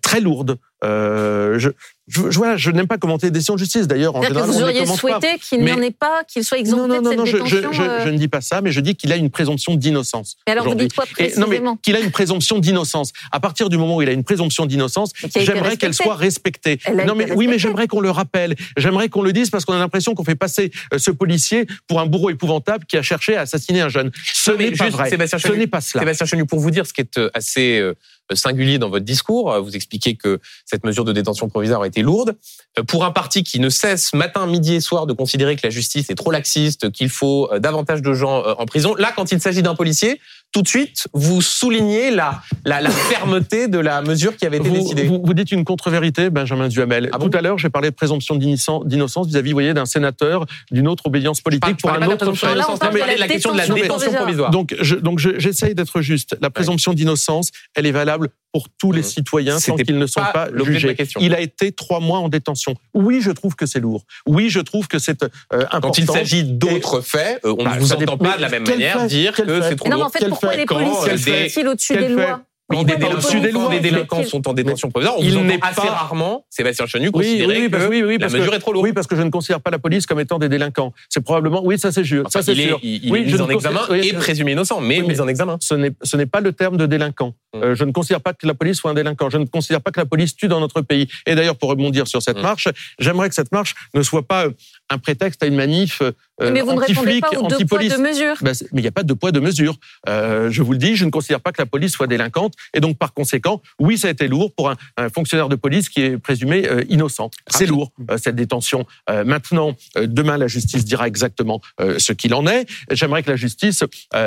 très 0.03 0.21
lourde. 0.21 0.59
je, 0.83 1.71
je, 2.13 2.31
je, 2.31 2.57
je 2.57 2.71
n'aime 2.71 2.87
pas 2.87 2.99
commenter 2.99 3.27
les 3.29 3.31
décisions 3.31 3.55
de 3.55 3.59
justice. 3.59 3.87
D'ailleurs, 3.87 4.15
en 4.17 4.23
général, 4.23 4.47
que 4.47 4.53
vous 4.53 4.63
auriez 4.63 4.87
souhaité 4.87 5.39
qu'il 5.39 5.65
n'y 5.65 5.73
en 5.73 5.81
ait 5.81 5.91
pas, 5.91 6.25
qu'il 6.25 6.45
soit 6.45 6.59
exempté 6.59 6.89
non, 6.89 7.03
non, 7.03 7.17
non, 7.17 7.23
de 7.23 7.27
cette 7.27 7.35
détention. 7.43 7.73
Je, 7.73 7.73
je, 7.73 8.05
je, 8.05 8.09
ne 8.09 8.19
dis 8.19 8.29
pas 8.29 8.41
ça, 8.41 8.61
mais 8.61 8.71
je 8.71 8.81
dis 8.81 8.95
qu'il 8.95 9.13
a 9.13 9.17
une 9.17 9.31
présomption 9.31 9.75
d'innocence. 9.75 10.37
Et 10.47 10.51
alors, 10.51 10.69
vous 10.69 10.75
dites 10.75 10.95
quoi 10.95 11.07
précisément 11.07 11.47
Non, 11.47 11.73
mais 11.73 11.79
qu'il 11.83 11.97
a 11.97 12.01
une 12.01 12.11
présomption 12.11 12.59
d'innocence. 12.59 13.13
À 13.31 13.41
partir 13.41 13.69
du 13.69 13.79
moment 13.79 13.97
où 13.97 14.03
il 14.03 14.09
a 14.09 14.13
une 14.13 14.25
présomption 14.25 14.67
d'innocence, 14.67 15.13
j'aimerais 15.35 15.77
qu'elle 15.77 15.95
soit 15.95 16.17
respectée. 16.17 16.79
Non, 17.07 17.15
mais 17.15 17.33
oui, 17.33 17.47
mais 17.47 17.59
j'aimerais 17.59 17.89
qu'on 17.89 18.01
le 18.01 18.11
rappelle. 18.11 18.55
J'aimerais 18.77 19.09
qu'on 19.09 19.23
le 19.23 19.33
dise 19.33 19.51
parce 19.51 19.65
qu'on 19.65 19.75
a 19.75 19.79
l'impression 19.79 20.15
qu'on 20.15 20.25
fait 20.25 20.35
passer 20.35 20.71
euh, 20.93 20.99
ce 20.99 21.11
policier 21.11 21.67
pour 21.87 22.01
un 22.01 22.07
bourreau 22.07 22.31
épouvantable 22.31 22.85
qui 22.85 22.97
a 22.97 23.03
cherché 23.03 23.37
à 23.37 23.43
assassiner 23.43 23.81
un 23.81 23.89
jeune. 23.89 24.11
Ce 24.33 24.51
n'est 24.51 24.73
pas 24.73 24.89
vrai. 24.91 25.11
ce 25.11 25.53
n'est 25.53 25.67
pas 25.67 25.81
cela. 25.81 26.03
Sébastien 26.03 26.27
Chenu, 26.27 26.47
pour 26.47 26.61
vous 26.61 26.71
dire 26.71 26.87
ce 26.87 26.93
qui 26.93 27.01
est 27.01 27.19
euh, 27.19 27.31
assez 27.35 27.79
euh, 27.79 27.95
singulier 28.35 28.79
dans 28.79 28.89
votre 28.89 29.05
discours, 29.05 29.61
vous 29.63 29.77
expliquez 29.77 30.17
que 30.17 30.41
cette 30.65 30.85
mesure 30.85 31.05
de 31.05 31.13
détention 31.13 31.49
provisoire 31.49 31.83
a 31.83 31.87
été 31.87 32.03
lourde. 32.03 32.37
Euh, 32.79 32.83
pour 32.83 33.05
un 33.05 33.11
parti 33.11 33.43
qui 33.43 33.61
ne 33.61 33.69
cesse 33.69 34.13
matin, 34.15 34.47
midi 34.47 34.75
et 34.75 34.81
soir 34.81 35.07
de 35.07 35.13
considérer 35.13 35.57
que 35.57 35.63
la 35.65 35.71
justice 35.71 36.11
est 36.11 36.15
trop 36.15 36.31
laxiste, 36.31 36.91
qu'il 36.91 37.11
faut 37.11 37.51
euh, 37.53 37.59
davantage 37.59 38.03
de 38.03 38.13
gens 38.15 38.45
euh, 38.45 38.55
en 38.59 38.67
prison, 38.67 38.95
là, 38.95 39.13
quand 39.15 39.33
il 39.33 39.41
s'agit 39.41 39.63
d'un 39.63 39.75
policier, 39.75 40.21
tout 40.53 40.63
de 40.63 40.69
suite, 40.69 41.09
vous 41.15 41.41
soulignez 41.41 42.11
la, 42.11 42.43
la, 42.67 42.83
la, 42.83 42.91
fermeté 42.91 43.69
de 43.69 43.79
la 43.79 44.03
mesure 44.03 44.37
qui 44.37 44.45
avait 44.45 44.59
été 44.59 44.69
décidée. 44.69 45.05
Vous, 45.05 45.23
vous, 45.25 45.35
dites 45.35 45.51
une 45.51 45.65
contre-vérité, 45.65 46.29
Benjamin 46.29 46.69
Duhamel. 46.69 47.09
Ah 47.13 47.19
Tout 47.19 47.31
à 47.33 47.41
l'heure, 47.41 47.59
j'ai 47.59 47.71
parlé 47.71 47.91
de 47.91 47.95
présomption 47.95 48.37
d'innocence 48.37 49.27
vis-à-vis, 49.27 49.53
voyez, 49.53 49.73
d'un 49.73 49.87
sénateur 49.87 50.45
d'une 50.71 50.89
autre 50.89 51.07
obédience 51.07 51.41
politique 51.41 51.79
pour 51.79 51.91
un 51.91 52.07
autre 52.07 52.33
fait. 52.35 52.55
Là, 52.55 52.67
on 52.69 52.93
mais 52.93 53.17
la 53.17 53.29
question 53.29 53.53
de 53.53 53.59
la 53.59 53.67
détention 53.67 54.13
provisoire. 54.13 54.51
Donc, 54.51 54.77
je, 54.79 54.97
donc 54.97 55.19
j'essaye 55.19 55.75
d'être 55.75 56.03
juste. 56.03 56.37
La 56.41 56.51
présomption 56.51 56.93
d'innocence, 56.93 57.51
elle 57.75 57.87
est 57.87 57.93
valable 57.93 58.29
pour 58.53 58.69
tous 58.79 58.93
les 58.93 59.01
mmh. 59.01 59.05
citoyens 59.05 59.59
tant 59.59 59.77
qu'ils 59.77 59.99
ne 59.99 60.07
sont 60.07 60.21
pas, 60.21 60.49
pas 60.49 60.65
jugés. 60.65 60.97
Il 61.21 61.35
a 61.35 61.41
été 61.41 61.73
trois 61.73 62.01
mois 62.01 62.19
en 62.19 62.29
détention. 62.29 62.75
Oui, 62.95 63.21
je 63.21 63.31
trouve 63.31 63.57
que 63.57 63.67
c'est 63.67 63.81
lourd. 63.81 64.05
Oui, 64.27 64.51
je 64.51 64.61
trouve 64.61 64.89
que 64.89 64.99
c'est 64.99 65.23
euh, 65.23 65.29
important. 65.53 65.89
Quand 65.89 65.99
il 65.99 66.07
s'agit 66.07 66.45
d'autres 66.45 67.01
faits, 67.01 67.41
euh, 67.45 67.55
on 67.59 67.63
ne 67.63 67.69
bah, 67.69 67.77
vous 67.79 67.93
entend 67.93 68.19
pas 68.19 68.37
de 68.37 68.43
la 68.43 68.49
même 68.49 68.67
manière 68.67 69.07
dire 69.07 69.33
que 69.33 69.63
c'est 69.63 69.77
trop 69.77 69.89
lourd. 69.89 69.99
Non, 69.99 70.07
en 70.07 70.11
fait, 70.11 70.29
pourquoi 70.29 70.55
les 70.55 70.67
policiers 70.67 71.49
sont-ils 71.49 71.69
au-dessus 71.69 71.97
des 71.97 72.09
lois 72.09 72.43
oui, 72.71 72.85
des, 72.85 72.97
délinquants, 72.97 73.69
des 73.69 73.81
délinquants 73.81 74.25
sont 74.25 74.49
en 74.49 74.55
détention 74.55 74.91
provisoire. 74.91 75.19
On 75.19 75.23
il 75.23 75.39
n'est 75.45 75.59
assez 75.63 75.83
pas... 75.83 75.93
rarement 75.93 76.47
Sébastien 76.49 76.87
Chenu 76.87 77.11
considérer 77.11 77.69
que 77.69 77.89
oui, 77.89 78.03
oui, 78.03 78.19
la 78.19 78.29
mesure 78.29 78.55
est 78.55 78.59
trop 78.59 78.73
lourde. 78.73 78.87
Oui, 78.87 78.93
parce 78.93 79.07
que 79.07 79.17
je 79.17 79.23
ne 79.23 79.31
considère 79.31 79.61
pas 79.61 79.71
la 79.71 79.79
police 79.79 80.07
comme 80.07 80.21
étant 80.21 80.39
des 80.39 80.49
délinquants. 80.49 80.93
C'est 81.09 81.23
probablement, 81.23 81.63
oui, 81.65 81.79
ça 81.79 81.93
c'est 81.93 82.05
sûr. 82.05 82.31
ça 82.31 82.43
c'est 82.43 82.55
sûr. 82.55 82.79
il 82.83 83.15
est 83.15 83.25
mis 83.25 83.41
en 83.41 83.49
examen 83.49 83.81
et 83.95 84.13
présumé 84.15 84.53
innocent, 84.53 84.81
mais 84.81 85.01
mis 85.01 85.21
en 85.21 85.29
examen. 85.29 85.59
Ce 85.61 85.75
n'est 86.17 86.27
pas 86.27 86.41
le 86.41 86.53
terme 86.53 86.77
de 86.77 86.87
délinquant. 86.87 87.35
Hum. 87.55 87.63
Euh, 87.63 87.75
je 87.75 87.85
ne 87.85 87.93
considère 87.93 88.21
pas 88.21 88.33
que 88.33 88.47
la 88.47 88.55
police 88.55 88.79
soit 88.79 88.91
un 88.91 88.95
délinquant. 88.95 89.29
Je 89.29 89.37
ne 89.37 89.45
considère 89.45 89.83
pas 89.83 89.91
que 89.91 90.01
la 90.01 90.07
police 90.07 90.35
tue 90.35 90.49
dans 90.49 90.61
notre 90.61 90.81
pays. 90.81 91.07
Et 91.27 91.35
d'ailleurs, 91.35 91.57
pour 91.57 91.69
rebondir 91.69 92.07
sur 92.07 92.23
cette 92.23 92.37
hum. 92.37 92.43
marche, 92.43 92.69
j'aimerais 92.99 93.29
que 93.29 93.35
cette 93.35 93.53
marche 93.53 93.75
ne 93.95 94.03
soit 94.03 94.27
pas 94.27 94.47
un 94.93 94.99
prétexte 94.99 95.43
à 95.43 95.47
une 95.47 95.57
manif 95.57 96.03
euh, 96.43 96.51
mais 96.51 96.61
vous 96.61 96.73
ne 96.73 96.81
répondez 96.81 97.21
pas 97.21 97.31
aux 97.39 97.47
deux 97.47 97.65
poids, 97.65 97.79
deux 97.79 97.99
mesures. 97.99 98.37
Ben, 98.41 98.55
mais 98.73 98.81
il 98.81 98.83
n'y 98.83 98.89
a 98.89 98.93
pas 98.93 99.03
de 99.03 99.13
poids, 99.13 99.33
de 99.33 99.41
mesures. 99.41 99.77
Euh, 100.09 100.51
je 100.51 100.63
vous 100.63 100.73
le 100.73 100.79
dis, 100.79 100.97
je 100.97 101.05
ne 101.05 101.11
considère 101.11 101.41
pas 101.41 101.53
que 101.53 101.61
la 101.61 101.67
police 101.67 101.93
soit 101.93 102.07
délinquante. 102.07 102.55
Et 102.75 102.81
donc, 102.81 102.99
par 102.99 103.13
conséquent, 103.13 103.61
oui, 103.79 103.99
ça 103.99 104.09
a 104.09 104.11
été 104.11 104.29
lourd 104.29 104.53
pour 104.55 104.71
un, 104.71 104.77
fonctionnaire 105.15 105.49
de 105.49 105.57
police 105.57 105.89
qui 105.89 106.03
est 106.03 106.19
présumé 106.19 106.67
euh, 106.67 106.83
innocent. 106.89 107.31
C'est 107.49 107.67
lourd, 107.67 107.93
cette 108.17 108.37
détention. 108.37 108.87
maintenant, 109.25 109.77
demain, 109.97 110.37
la 110.37 110.47
justice 110.47 110.85
dira 110.85 111.07
exactement 111.07 111.61
ce 111.99 112.13
qu'il 112.13 112.35
en 112.35 112.47
est. 112.47 112.67
J'aimerais 112.91 113.23
que 113.23 113.31
la 113.31 113.37
justice 113.37 113.85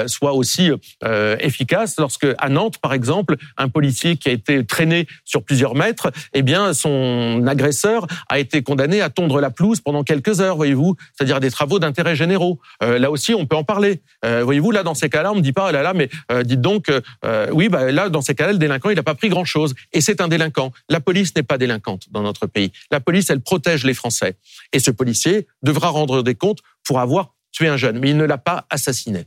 soit 0.08 0.34
aussi 0.34 0.72
efficace 1.40 1.96
lorsque, 1.98 2.28
à 2.38 2.50
Nantes, 2.50 2.78
par 2.78 2.94
exemple, 2.94 3.36
un 3.58 3.70
policier 3.70 4.18
qui 4.18 4.30
a 4.30 4.32
été 4.32 4.66
traîné 4.66 5.08
sur 5.24 5.44
plusieurs 5.44 5.76
mètres, 5.76 6.12
eh 6.34 6.42
bien, 6.42 6.74
son 6.74 7.46
agresseur 7.48 8.08
a 8.30 8.40
été 8.40 8.62
condamné 8.64 9.02
à 9.02 9.10
tondre 9.10 9.40
la 9.42 9.50
pelouse 9.50 9.82
pendant 9.82 10.04
quelques 10.04 10.42
heures, 10.42 10.55
voyez-vous, 10.56 10.96
c'est-à-dire 11.14 11.40
des 11.40 11.52
travaux 11.52 11.80
d'intérêt 11.80 12.16
généraux. 12.16 12.60
Euh, 12.84 13.00
là 13.00 13.12
aussi, 13.12 13.34
on 13.34 13.46
peut 13.46 13.56
en 13.56 13.64
parler. 13.64 14.02
Euh, 14.24 14.44
voyez-vous, 14.44 14.72
là, 14.72 14.84
dans 14.84 14.94
ces 14.94 15.10
cas-là, 15.10 15.32
on 15.32 15.36
ne 15.36 15.42
dit 15.42 15.54
pas, 15.54 15.68
oh 15.70 15.72
là 15.72 15.82
là, 15.82 15.94
mais 15.94 16.10
euh, 16.32 16.44
dites 16.44 16.62
donc, 16.62 16.92
oui, 17.52 17.70
bah, 17.70 17.92
là, 17.92 18.10
dans 18.10 18.22
ces 18.22 18.36
cas-là, 18.36 18.54
le 18.54 18.58
délinquant, 18.58 18.90
il 18.90 18.96
n'a 18.96 19.04
pas 19.04 19.16
pris 19.16 19.30
grand-chose. 19.30 19.76
Et 19.94 20.02
c'est 20.02 20.22
un 20.22 20.28
délinquant. 20.28 20.72
La 20.90 21.00
police 21.00 21.36
n'est 21.36 21.44
pas 21.44 21.58
délinquante 21.58 22.04
dans 22.12 22.22
notre 22.22 22.48
pays. 22.48 22.72
La 22.92 23.00
police, 23.00 23.30
elle 23.30 23.42
protège 23.42 23.84
les 23.84 23.94
Français. 23.94 24.38
Et 24.74 24.80
ce 24.80 24.92
policier 24.92 25.48
devra 25.62 25.90
rendre 25.90 26.24
des 26.24 26.36
comptes 26.36 26.60
pour 26.84 27.00
avoir 27.00 27.34
tué 27.52 27.68
un 27.68 27.78
jeune. 27.78 28.00
Mais 28.00 28.10
il 28.10 28.18
ne 28.18 28.26
l'a 28.26 28.38
pas 28.38 28.66
assassiné. 28.70 29.26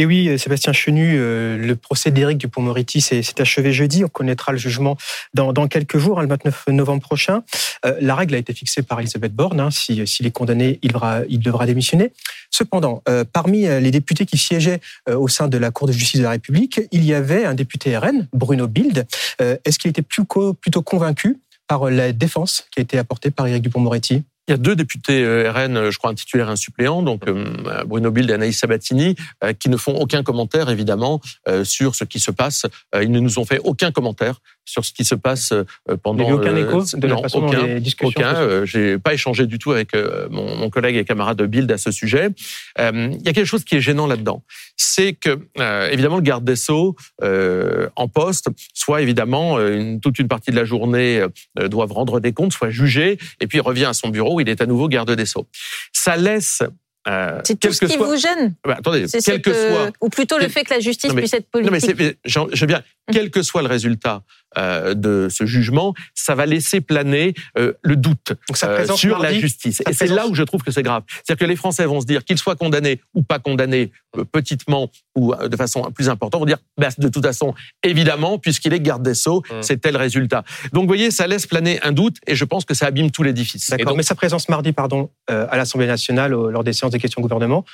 Et 0.00 0.06
oui, 0.06 0.38
Sébastien 0.38 0.72
Chenu, 0.72 1.18
le 1.18 1.74
procès 1.74 2.10
d'Éric 2.10 2.38
Dupont-Moretti 2.38 3.02
s'est 3.02 3.38
achevé 3.38 3.70
jeudi. 3.70 4.02
On 4.02 4.08
connaîtra 4.08 4.50
le 4.50 4.56
jugement 4.56 4.96
dans, 5.34 5.68
quelques 5.68 5.98
jours, 5.98 6.18
hein, 6.18 6.22
le 6.22 6.28
29 6.28 6.68
novembre 6.68 7.02
prochain. 7.02 7.42
la 7.84 8.14
règle 8.14 8.34
a 8.34 8.38
été 8.38 8.54
fixée 8.54 8.80
par 8.80 8.98
Elisabeth 8.98 9.34
Borne. 9.34 9.60
Hein, 9.60 9.70
s'il 9.70 10.00
est 10.00 10.30
condamné, 10.30 10.78
il 10.80 10.92
devra, 10.92 11.20
il 11.28 11.40
devra 11.40 11.66
démissionner. 11.66 12.14
Cependant, 12.50 13.02
parmi 13.34 13.64
les 13.64 13.90
députés 13.90 14.24
qui 14.24 14.38
siégeaient 14.38 14.80
au 15.06 15.28
sein 15.28 15.48
de 15.48 15.58
la 15.58 15.70
Cour 15.70 15.86
de 15.86 15.92
justice 15.92 16.20
de 16.20 16.24
la 16.24 16.30
République, 16.30 16.80
il 16.92 17.04
y 17.04 17.12
avait 17.12 17.44
un 17.44 17.52
député 17.52 17.94
RN, 17.98 18.26
Bruno 18.32 18.68
Bild. 18.68 19.06
Est-ce 19.38 19.78
qu'il 19.78 19.90
était 19.90 20.00
plutôt 20.00 20.82
convaincu 20.82 21.36
par 21.68 21.90
la 21.90 22.12
défense 22.12 22.64
qui 22.70 22.80
a 22.80 22.82
été 22.82 22.96
apportée 22.96 23.30
par 23.30 23.46
Éric 23.46 23.64
Dupont-Moretti 23.64 24.24
il 24.50 24.54
y 24.54 24.54
a 24.54 24.58
deux 24.58 24.74
députés 24.74 25.22
euh, 25.22 25.52
RN, 25.52 25.90
je 25.90 25.98
crois 25.98 26.10
un 26.10 26.14
titulaire 26.14 26.48
et 26.48 26.52
un 26.52 26.56
suppléant, 26.56 27.02
donc 27.02 27.28
euh, 27.28 27.84
Bruno 27.86 28.10
Bild 28.10 28.28
et 28.30 28.34
Anaïs 28.34 28.58
Sabatini, 28.58 29.14
euh, 29.44 29.52
qui 29.52 29.68
ne 29.68 29.76
font 29.76 29.94
aucun 29.94 30.24
commentaire 30.24 30.68
évidemment 30.70 31.20
sur 31.62 31.94
ce 31.94 32.04
qui 32.04 32.18
se 32.18 32.30
passe. 32.30 32.66
Ils 33.00 33.10
ne 33.10 33.20
nous 33.20 33.38
ont 33.38 33.44
fait 33.44 33.60
aucun 33.62 33.92
commentaire 33.92 34.40
sur 34.64 34.84
ce 34.84 34.92
qui 34.92 35.04
se 35.04 35.14
passe 35.14 35.52
pendant. 36.02 36.24
Il 36.24 36.26
n'y 36.26 36.30
a 36.30 36.34
eu 36.34 36.38
aucun 36.38 36.56
écho 36.56 36.84
de 36.96 37.06
la 37.06 37.16
façon 37.18 37.44
aucun, 37.44 37.60
dont 37.60 37.66
les 37.66 37.80
discussions. 37.80 38.08
Aucun. 38.08 38.64
J'ai 38.64 38.98
pas 38.98 39.14
échangé 39.14 39.46
du 39.46 39.58
tout 39.58 39.72
avec 39.72 39.94
mon, 40.30 40.56
mon, 40.56 40.70
collègue 40.70 40.96
et 40.96 41.04
camarade 41.04 41.40
Bild 41.42 41.70
à 41.70 41.78
ce 41.78 41.90
sujet. 41.90 42.28
Il 42.78 43.22
y 43.24 43.28
a 43.28 43.32
quelque 43.32 43.44
chose 43.44 43.64
qui 43.64 43.76
est 43.76 43.80
gênant 43.80 44.06
là-dedans, 44.06 44.42
c'est 44.76 45.12
que 45.12 45.38
évidemment 45.90 46.16
le 46.16 46.22
garde 46.22 46.44
des 46.44 46.56
sceaux 46.56 46.96
en 47.22 48.08
poste, 48.08 48.48
soit 48.74 49.02
évidemment 49.02 49.60
une, 49.60 50.00
toute 50.00 50.18
une 50.18 50.28
partie 50.28 50.50
de 50.50 50.56
la 50.56 50.64
journée 50.64 51.24
doivent 51.56 51.92
rendre 51.92 52.20
des 52.20 52.32
comptes, 52.32 52.52
soit 52.52 52.70
jugé, 52.70 53.18
et 53.40 53.46
puis 53.46 53.58
il 53.58 53.62
revient 53.62 53.86
à 53.86 53.94
son 53.94 54.08
bureau 54.08 54.40
il 54.40 54.48
est 54.48 54.60
à 54.60 54.66
nouveau 54.66 54.88
garde 54.88 55.10
des 55.10 55.26
Sceaux. 55.26 55.46
Ça 55.92 56.16
laisse 56.16 56.62
euh, 57.08 57.40
c'est 57.44 57.58
tout 57.58 57.72
ce 57.72 57.86
qui 57.86 57.96
vous 57.96 58.16
gêne. 58.16 58.54
Bah, 58.62 58.76
attendez, 58.78 59.06
quel 59.24 59.40
que 59.40 59.54
soit, 59.54 59.90
ou 60.02 60.10
plutôt 60.10 60.36
le 60.36 60.48
fait 60.48 60.64
que 60.64 60.74
la 60.74 60.80
justice 60.80 61.14
puisse 61.14 61.32
être 61.32 61.48
politique. 61.50 61.72
Non 61.72 61.96
mais 61.96 62.16
je 62.24 62.66
bien, 62.66 62.82
quel 63.12 63.30
que 63.30 63.42
soit 63.42 63.62
le 63.62 63.68
résultat 63.68 64.22
euh, 64.58 64.94
de 64.94 65.28
ce 65.30 65.46
jugement, 65.46 65.94
ça 66.12 66.34
va 66.34 66.44
laisser 66.44 66.80
planer 66.80 67.34
euh, 67.56 67.72
le 67.82 67.94
doute 67.94 68.32
euh, 68.64 68.84
sur 68.96 69.20
la 69.20 69.32
justice. 69.32 69.80
Et 69.88 69.92
c'est 69.92 70.08
là 70.08 70.26
où 70.26 70.34
je 70.34 70.42
trouve 70.42 70.64
que 70.64 70.72
c'est 70.72 70.82
grave. 70.82 71.04
C'est-à-dire 71.08 71.46
que 71.46 71.48
les 71.48 71.54
Français 71.54 71.86
vont 71.86 72.00
se 72.00 72.06
dire 72.06 72.24
qu'ils 72.24 72.36
soient 72.36 72.56
condamnés 72.56 73.00
ou 73.14 73.22
pas 73.22 73.38
condamnés, 73.38 73.92
petitement 74.32 74.90
ou 75.14 75.32
de 75.36 75.56
façon 75.56 75.82
plus 75.92 76.08
importante, 76.08 76.40
vont 76.40 76.46
dire 76.46 76.58
bah, 76.76 76.88
de 76.98 77.08
toute 77.08 77.24
façon, 77.24 77.54
évidemment, 77.84 78.38
puisqu'il 78.38 78.72
est 78.72 78.80
garde 78.80 79.04
des 79.04 79.14
sceaux, 79.14 79.44
mmh. 79.48 79.62
c'est 79.62 79.80
tel 79.80 79.96
résultat. 79.96 80.42
Donc, 80.72 80.82
vous 80.82 80.88
voyez, 80.88 81.12
ça 81.12 81.28
laisse 81.28 81.46
planer 81.46 81.80
un 81.82 81.92
doute, 81.92 82.16
et 82.26 82.34
je 82.34 82.44
pense 82.44 82.64
que 82.64 82.74
ça 82.74 82.86
abîme 82.86 83.12
tout 83.12 83.22
l'édifice. 83.22 83.70
D'accord. 83.70 83.96
Mais 83.96 84.02
sa 84.02 84.16
présence 84.16 84.48
mardi, 84.48 84.72
pardon, 84.72 85.10
à 85.28 85.56
l'Assemblée 85.56 85.86
nationale 85.86 86.32
lors 86.32 86.64
des 86.64 86.72
séances 86.72 86.90
des 86.90 86.98
questions 86.98 87.22
gouvernement, 87.22 87.64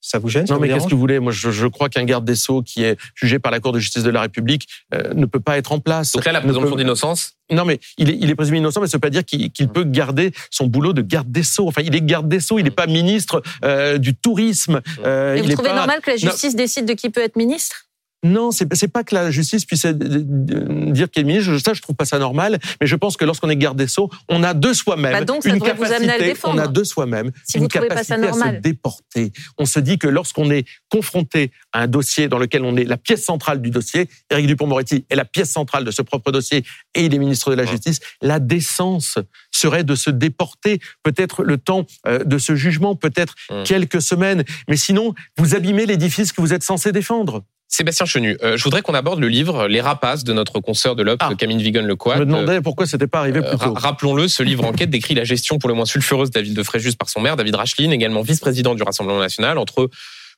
ça 0.00 0.18
vous 0.18 0.28
gêne 0.28 0.46
Non, 0.48 0.58
mais 0.58 0.68
qu'est-ce 0.68 0.86
que 0.86 0.94
vous 0.94 1.00
voulez? 1.00 1.18
Moi, 1.18 1.32
je, 1.32 1.66
crois 1.66 1.88
qu'un 1.88 2.04
garde 2.04 2.24
des 2.24 2.36
Sceaux 2.36 2.62
qui 2.62 2.84
est 2.84 2.96
jugé 3.14 3.38
par 3.38 3.52
la 3.52 3.60
Cour 3.60 3.72
de 3.72 3.78
justice 3.78 4.02
de 4.02 4.10
la 4.10 4.22
République 4.22 4.68
euh, 4.94 5.14
ne 5.14 5.26
peut 5.26 5.40
pas 5.40 5.58
être 5.58 5.72
en 5.72 5.80
place. 5.80 6.12
Donc 6.12 6.24
là, 6.24 6.32
la 6.32 6.40
présomption 6.40 6.76
d'innocence? 6.76 7.32
Non, 7.50 7.64
mais 7.64 7.80
il 7.96 8.10
est, 8.10 8.18
il 8.20 8.30
est 8.30 8.34
présumé 8.34 8.58
innocent, 8.58 8.80
mais 8.80 8.86
ça 8.86 8.96
ne 8.96 8.98
veut 8.98 9.00
pas 9.00 9.10
dire 9.10 9.24
qu'il 9.24 9.68
peut 9.68 9.84
garder 9.84 10.32
son 10.50 10.66
boulot 10.66 10.92
de 10.92 11.02
garde 11.02 11.30
des 11.30 11.42
Sceaux. 11.42 11.66
Enfin, 11.66 11.82
il 11.82 11.94
est 11.94 12.02
garde 12.02 12.28
des 12.28 12.40
Sceaux, 12.40 12.58
il 12.58 12.64
n'est 12.64 12.70
pas 12.70 12.86
ministre 12.86 13.42
euh, 13.64 13.98
du 13.98 14.14
tourisme. 14.14 14.80
Euh, 15.04 15.36
Et 15.36 15.42
vous 15.42 15.52
trouvez 15.52 15.72
normal 15.72 16.00
que 16.00 16.10
la 16.10 16.16
justice 16.16 16.54
décide 16.54 16.84
de 16.84 16.94
qui 16.94 17.10
peut 17.10 17.22
être 17.22 17.36
ministre? 17.36 17.87
Non, 18.24 18.50
c'est 18.50 18.88
pas 18.88 19.04
que 19.04 19.14
la 19.14 19.30
justice 19.30 19.64
puisse 19.64 19.86
dire 19.86 21.08
qu'il 21.10 21.22
est 21.22 21.24
ministre. 21.24 21.56
Ça, 21.58 21.72
je 21.72 21.80
trouve 21.80 21.94
pas 21.94 22.04
ça 22.04 22.18
normal. 22.18 22.58
Mais 22.80 22.86
je 22.86 22.96
pense 22.96 23.16
que 23.16 23.24
lorsqu'on 23.24 23.48
est 23.48 23.56
garde 23.56 23.78
des 23.78 23.86
sceaux, 23.86 24.10
on 24.28 24.42
a 24.42 24.54
de 24.54 24.72
soi-même 24.72 25.24
bah 25.24 25.34
une 25.44 25.60
capacité. 25.60 26.34
on 26.44 26.58
a 26.58 26.66
de 26.66 26.84
soi-même 26.84 27.30
une 27.54 27.68
capacité 27.68 28.14
à 28.14 28.32
se 28.32 28.60
déporter. 28.60 29.32
On 29.56 29.66
se 29.66 29.78
dit 29.78 29.98
que 29.98 30.08
lorsqu'on 30.08 30.50
est 30.50 30.66
confronté 30.88 31.52
à 31.72 31.82
un 31.82 31.86
dossier 31.86 32.28
dans 32.28 32.38
lequel 32.38 32.64
on 32.64 32.76
est 32.76 32.84
la 32.84 32.96
pièce 32.96 33.24
centrale 33.24 33.62
du 33.62 33.70
dossier, 33.70 34.08
Éric 34.30 34.48
Dupond-Moretti 34.48 35.04
est 35.08 35.16
la 35.16 35.24
pièce 35.24 35.50
centrale 35.50 35.84
de 35.84 35.90
ce 35.92 36.02
propre 36.02 36.32
dossier 36.32 36.64
et 36.94 37.04
il 37.04 37.14
est 37.14 37.18
ministre 37.18 37.50
de 37.50 37.54
la 37.54 37.66
Justice, 37.66 38.00
la 38.20 38.40
décence 38.40 39.18
serait 39.52 39.84
de 39.84 39.94
se 39.94 40.10
déporter, 40.10 40.80
peut-être 41.02 41.44
le 41.44 41.56
temps 41.58 41.86
euh, 42.06 42.24
de 42.24 42.38
ce 42.38 42.56
jugement, 42.56 42.96
peut-être 42.96 43.34
quelques 43.64 44.02
semaines. 44.02 44.44
Mais 44.68 44.76
sinon, 44.76 45.14
vous 45.36 45.54
abîmez 45.54 45.86
l'édifice 45.86 46.32
que 46.32 46.40
vous 46.40 46.52
êtes 46.52 46.62
censé 46.62 46.92
défendre. 46.92 47.44
Sébastien 47.68 48.06
Chenu, 48.06 48.36
euh, 48.42 48.56
je 48.56 48.64
voudrais 48.64 48.80
qu'on 48.80 48.94
aborde 48.94 49.20
le 49.20 49.28
livre 49.28 49.68
Les 49.68 49.82
rapaces 49.82 50.24
de 50.24 50.32
notre 50.32 50.58
consoeur 50.58 50.96
de 50.96 51.02
l'Obs, 51.02 51.18
ah. 51.20 51.34
Camille 51.36 51.62
Vigon 51.62 51.82
Lecoit. 51.82 52.14
Je 52.14 52.20
me 52.20 52.24
demandais 52.24 52.62
pourquoi 52.62 52.86
c'était 52.86 53.06
pas 53.06 53.20
arrivé 53.20 53.42
plus 53.42 53.58
tôt. 53.58 53.74
Rappelons-le, 53.74 54.26
ce 54.26 54.42
livre 54.42 54.64
enquête 54.64 54.90
décrit 54.90 55.14
la 55.14 55.24
gestion 55.24 55.58
pour 55.58 55.68
le 55.68 55.74
moins 55.74 55.84
sulfureuse 55.84 56.30
de 56.30 56.38
la 56.38 56.42
ville 56.42 56.54
de 56.54 56.62
Fréjus 56.62 56.96
par 56.96 57.10
son 57.10 57.20
maire, 57.20 57.36
David 57.36 57.54
Racheline, 57.54 57.92
également 57.92 58.22
vice-président 58.22 58.74
du 58.74 58.82
Rassemblement 58.82 59.20
national, 59.20 59.58
entre 59.58 59.90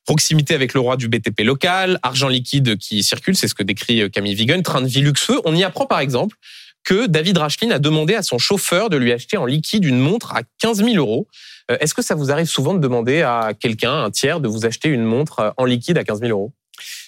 proximité 0.06 0.54
avec 0.54 0.74
le 0.74 0.80
roi 0.80 0.96
du 0.96 1.08
BTP 1.08 1.42
local, 1.42 1.98
argent 2.02 2.28
liquide 2.28 2.76
qui 2.78 3.02
circule, 3.02 3.36
c'est 3.36 3.48
ce 3.48 3.54
que 3.54 3.62
décrit 3.62 4.02
euh, 4.02 4.08
Camille 4.08 4.34
Vigon, 4.34 4.60
train 4.62 4.82
de 4.82 4.88
vie 4.88 5.02
luxueux. 5.02 5.40
On 5.44 5.54
y 5.54 5.62
apprend 5.62 5.86
par 5.86 6.00
exemple 6.00 6.36
que 6.82 7.06
David 7.06 7.38
Racheline 7.38 7.72
a 7.72 7.78
demandé 7.78 8.14
à 8.14 8.22
son 8.22 8.38
chauffeur 8.38 8.88
de 8.90 8.96
lui 8.96 9.12
acheter 9.12 9.36
en 9.36 9.44
liquide 9.44 9.84
une 9.84 9.98
montre 9.98 10.34
à 10.34 10.42
15 10.58 10.78
000 10.78 10.96
euros. 10.96 11.28
Euh, 11.70 11.76
est-ce 11.80 11.94
que 11.94 12.02
ça 12.02 12.14
vous 12.14 12.30
arrive 12.30 12.46
souvent 12.46 12.74
de 12.74 12.80
demander 12.80 13.22
à 13.22 13.52
quelqu'un, 13.58 14.04
un 14.04 14.10
tiers, 14.10 14.40
de 14.40 14.48
vous 14.48 14.66
acheter 14.66 14.88
une 14.88 15.04
montre 15.04 15.54
en 15.56 15.64
liquide 15.64 15.98
à 15.98 16.04
15 16.04 16.20
000 16.20 16.30
euros? 16.30 16.52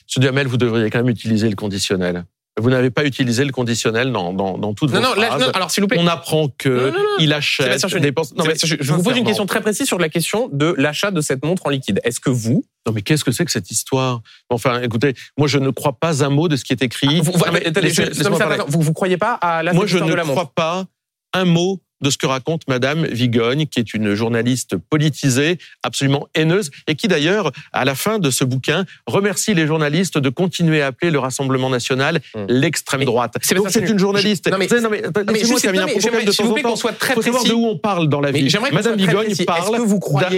Monsieur 0.07 0.21
Duhamel, 0.21 0.47
vous 0.47 0.57
devriez 0.57 0.91
quand 0.91 0.99
même 0.99 1.09
utiliser 1.09 1.49
le 1.49 1.57
conditionnel. 1.57 2.25
Vous 2.61 2.69
n'avez 2.69 2.91
pas 2.91 3.05
utilisé 3.05 3.47
le 3.47 3.53
conditionnel 3.53 4.13
dans, 4.13 4.35
dans, 4.35 4.59
dans 4.59 4.75
toutes 4.75 4.93
non, 4.93 5.01
vos 5.01 5.07
non, 5.07 5.15
phrases. 5.15 5.41
Non, 5.41 5.51
alors 5.55 5.71
s'il 5.71 5.83
vous 5.83 5.89
plaît. 5.89 5.99
On 5.99 6.07
apprend 6.07 6.49
que 6.59 6.93
il 7.19 7.33
achète. 7.33 7.89
Je, 7.89 7.97
dépense... 7.97 8.35
non, 8.37 8.45
mais 8.47 8.55
je 8.63 8.93
vous 8.93 9.03
pose 9.03 9.17
une 9.17 9.25
question 9.25 9.47
très 9.47 9.63
précise 9.63 9.87
sur 9.87 9.99
la 9.99 10.11
question 10.11 10.51
de 10.53 10.75
l'achat 10.77 11.11
de 11.11 11.23
cette 11.23 11.45
montre 11.45 11.67
en 11.67 11.71
liquide. 11.71 12.01
Est-ce 12.05 12.21
que 12.21 12.31
vous 12.31 12.65
non 12.85 12.93
mais 12.93 13.03
qu'est-ce 13.03 13.23
que 13.23 13.31
c'est 13.31 13.45
que 13.45 13.53
cette 13.53 13.71
histoire? 13.71 14.23
Enfin, 14.51 14.83
écoutez, 14.83 15.15
moi 15.39 15.47
je 15.47 15.59
ne 15.59 15.71
crois 15.71 15.93
pas 15.93 16.25
un 16.25 16.31
mot 16.31 16.49
de 16.49 16.57
ce 16.57 16.65
qui 16.65 16.73
est 16.73 16.83
écrit. 16.83 17.21
vous, 17.21 17.33
vous, 17.33 18.83
vous, 18.83 18.93
croyez 18.93 19.17
pas 19.17 19.35
à 19.35 19.63
la 19.63 19.73
Moi 19.73 19.87
je 19.87 19.99
ne 19.99 20.15
crois 20.23 20.53
pas 20.53 20.87
un 21.33 21.45
mot 21.45 21.81
de 22.03 22.11
ce 22.11 22.19
que 22.19 22.27
raconte 22.27 22.63
Madame 22.69 23.07
Vigogne, 23.07 23.67
qui 23.67 23.79
est 23.81 23.95
une 23.95 24.15
journaliste 24.15 24.77
politisée, 24.77 25.59
absolument 25.83 26.29
haineuse, 26.35 26.71
et 26.87 26.95
qui 26.95 27.09
d'ailleurs, 27.09 27.53
à 27.73 27.85
la 27.85 27.95
fin 27.95 28.19
de 28.19 28.31
ce 28.31 28.45
bouquin, 28.45 28.85
remercie 29.07 29.55
les 29.55 29.67
journalistes 29.67 30.19
de 30.19 30.29
continuer 30.29 30.83
à 30.83 30.89
appeler 30.89 31.11
le 31.11 31.19
Rassemblement 31.19 31.71
national 31.71 32.21
hmm. 32.35 32.47
l'extrême 32.49 33.05
droite. 33.05 33.35
Donc 33.55 33.71
c'est 33.71 33.89
une 33.89 33.99
journaliste. 33.99 34.51
Non 34.51 34.59
mais, 34.59 34.67
non 34.67 34.91
mais, 34.91 35.03
laissez-moi 35.33 35.61
terminer 35.61 36.25
temps 36.25 36.63
qu'on 36.63 36.77
soit 36.77 36.93
très 36.93 37.15
faut 37.15 37.23
savoir 37.23 37.45
de 37.45 37.53
où 37.53 37.67
on 37.67 37.79
parle 37.79 38.09
dans 38.09 38.21
la 38.21 38.31
vie. 38.31 38.53
Madame 38.73 38.97
Vigogne 38.97 39.35
parle 39.47 39.79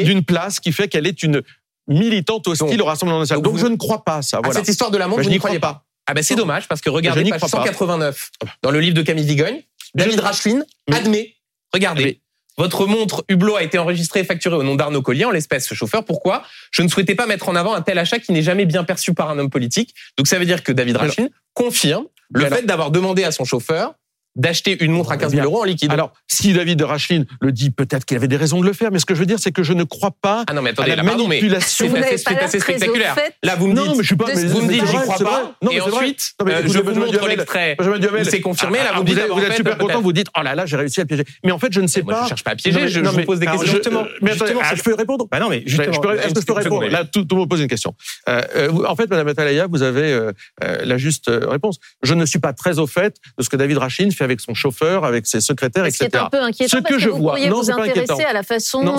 d'une 0.04 0.24
place 0.24 0.60
qui 0.60 0.72
fait 0.72 0.88
qu'elle 0.88 1.06
est 1.06 1.22
une 1.22 1.42
militante 1.88 2.46
hostile 2.48 2.80
au 2.80 2.86
Rassemblement 2.86 3.20
national. 3.20 3.42
Donc, 3.42 3.58
je 3.58 3.66
ne 3.66 3.76
crois 3.76 4.04
pas 4.04 4.22
ça. 4.22 4.40
Voilà. 4.42 4.60
cette 4.60 4.68
histoire 4.68 4.90
de 4.90 4.98
la 4.98 5.08
montre, 5.08 5.22
vous 5.22 5.30
n'y 5.30 5.38
croyez 5.38 5.58
pas. 5.58 5.84
Ah 6.06 6.12
ben 6.12 6.22
c'est 6.22 6.34
dommage 6.34 6.68
parce 6.68 6.82
que 6.82 6.90
regardez 6.90 7.24
page 7.30 7.40
189 7.40 8.30
dans 8.62 8.70
le 8.70 8.78
livre 8.78 8.94
de 8.94 9.02
Camille 9.02 9.24
Vigogne, 9.24 9.62
David 9.94 10.20
Racheline 10.20 10.64
admet 10.92 11.34
Regardez. 11.74 12.20
Votre 12.56 12.86
montre 12.86 13.24
Hublot 13.28 13.56
a 13.56 13.64
été 13.64 13.78
enregistrée 13.78 14.20
et 14.20 14.24
facturée 14.24 14.54
au 14.54 14.62
nom 14.62 14.76
d'Arnaud 14.76 15.02
Collier, 15.02 15.24
en 15.24 15.32
l'espèce 15.32 15.66
ce 15.66 15.74
chauffeur. 15.74 16.04
Pourquoi? 16.04 16.44
Je 16.70 16.82
ne 16.82 16.88
souhaitais 16.88 17.16
pas 17.16 17.26
mettre 17.26 17.48
en 17.48 17.56
avant 17.56 17.74
un 17.74 17.82
tel 17.82 17.98
achat 17.98 18.20
qui 18.20 18.30
n'est 18.30 18.42
jamais 18.42 18.64
bien 18.64 18.84
perçu 18.84 19.12
par 19.12 19.28
un 19.28 19.38
homme 19.38 19.50
politique. 19.50 19.92
Donc 20.16 20.28
ça 20.28 20.38
veut 20.38 20.46
dire 20.46 20.62
que 20.62 20.70
David 20.70 20.96
Rachin 20.96 21.28
confirme 21.52 22.06
le 22.30 22.46
fait 22.46 22.62
d'avoir 22.62 22.92
demandé 22.92 23.24
à 23.24 23.32
son 23.32 23.44
chauffeur 23.44 23.94
d'acheter 24.36 24.82
une 24.84 24.92
montre 24.92 25.12
à 25.12 25.16
15 25.16 25.32
000 25.32 25.44
euros 25.44 25.62
en 25.62 25.64
liquide. 25.64 25.92
Alors, 25.92 26.12
si 26.26 26.52
David 26.52 26.78
de 26.78 26.84
Racheline 26.84 27.26
le 27.40 27.52
dit, 27.52 27.70
peut-être 27.70 28.04
qu'il 28.04 28.16
avait 28.16 28.28
des 28.28 28.36
raisons 28.36 28.60
de 28.60 28.66
le 28.66 28.72
faire, 28.72 28.90
mais 28.90 28.98
ce 28.98 29.06
que 29.06 29.14
je 29.14 29.20
veux 29.20 29.26
dire, 29.26 29.38
c'est 29.38 29.52
que 29.52 29.62
je 29.62 29.72
ne 29.72 29.84
crois 29.84 30.10
pas 30.10 30.44
ah 30.46 30.52
non, 30.52 30.62
mais 30.62 30.70
attendez, 30.70 30.92
à 30.92 30.96
la 30.96 31.02
manipulation. 31.02 31.88
C'est 31.92 32.38
assez, 32.38 32.60
spectaculaire. 32.60 33.16
Là, 33.42 33.56
vous 33.56 33.68
me 33.68 33.74
dites, 33.74 33.84
non, 33.84 33.94
mais 33.94 34.02
je 34.02 34.06
suis 34.06 34.16
pas, 34.16 34.32
vous 34.32 34.62
me 34.62 34.68
dites, 34.68 34.86
j'y 34.86 34.96
crois 34.96 35.18
pas. 35.18 35.56
Non, 35.62 35.70
et 35.70 35.80
ensuite, 35.80 36.34
non, 36.40 36.46
mais, 36.46 36.54
euh, 36.54 36.62
je 36.66 36.78
vous 36.78 36.94
montre 36.94 37.28
l'extrait. 37.28 37.76
C'est 38.24 38.40
confirmé. 38.40 38.78
Là, 38.78 38.92
vous, 38.96 39.04
vous 39.04 39.42
êtes 39.42 39.56
super 39.56 39.78
content, 39.78 40.00
vous 40.00 40.12
dites, 40.12 40.28
oh 40.36 40.42
là 40.42 40.54
là, 40.54 40.66
j'ai 40.66 40.76
réussi 40.76 41.00
à 41.00 41.04
piéger. 41.04 41.24
Mais 41.44 41.52
en 41.52 41.58
fait, 41.58 41.72
je 41.72 41.80
ne 41.80 41.86
sais 41.86 42.02
pas. 42.02 42.24
Je 42.24 42.28
cherche 42.28 42.44
pas 42.44 42.52
à 42.52 42.56
piéger, 42.56 42.88
je 42.88 43.00
vous 43.00 43.22
pose 43.22 43.40
des 43.40 43.46
questions. 43.46 43.70
Justement. 43.70 44.04
Mais 44.20 44.32
attendez, 44.32 44.54
je 44.74 44.82
peux 44.82 44.94
répondre. 44.94 45.26
Bah 45.30 45.38
non, 45.40 45.48
mais 45.48 45.62
justement. 45.66 46.12
Est-ce 46.14 46.34
que 46.34 46.40
je 46.40 46.46
peux 46.46 46.52
répondre 46.52 46.86
Là, 46.88 47.04
tout 47.04 47.26
le 47.30 47.36
monde 47.36 47.48
pose 47.48 47.60
une 47.60 47.68
question. 47.68 47.94
Euh, 48.28 48.42
euh, 48.56 48.84
en 48.86 48.96
fait, 48.96 49.08
Madame 49.08 49.28
Atalaya, 49.28 49.66
vous 49.66 49.82
avez 49.82 50.30
la 50.60 50.98
juste 50.98 51.30
réponse. 51.30 51.78
Je 52.02 52.14
ne 52.14 52.24
suis 52.24 52.38
pas 52.38 52.52
très 52.52 52.78
au 52.78 52.86
fait 52.86 53.16
de 53.38 53.42
ce 53.42 53.48
que 53.48 53.56
David 53.56 53.78
Rachin 53.78 54.10
fait 54.10 54.23
avec 54.24 54.40
son 54.40 54.54
chauffeur 54.54 55.04
avec 55.04 55.26
ses 55.26 55.40
secrétaires, 55.40 55.84
etc. 55.84 56.08
C'est 56.10 56.16
un 56.16 56.28
peu 56.28 56.42
inquiétant 56.42 56.78
ce 56.78 56.82
que 56.82 56.98
je 56.98 57.08
vous 57.08 57.18
vois, 57.18 57.38
non, 57.46 57.60
vous 57.60 57.70
intéresser 57.70 58.24
à 58.24 58.32
la 58.32 58.42
façon 58.42 58.82
dont 58.82 58.98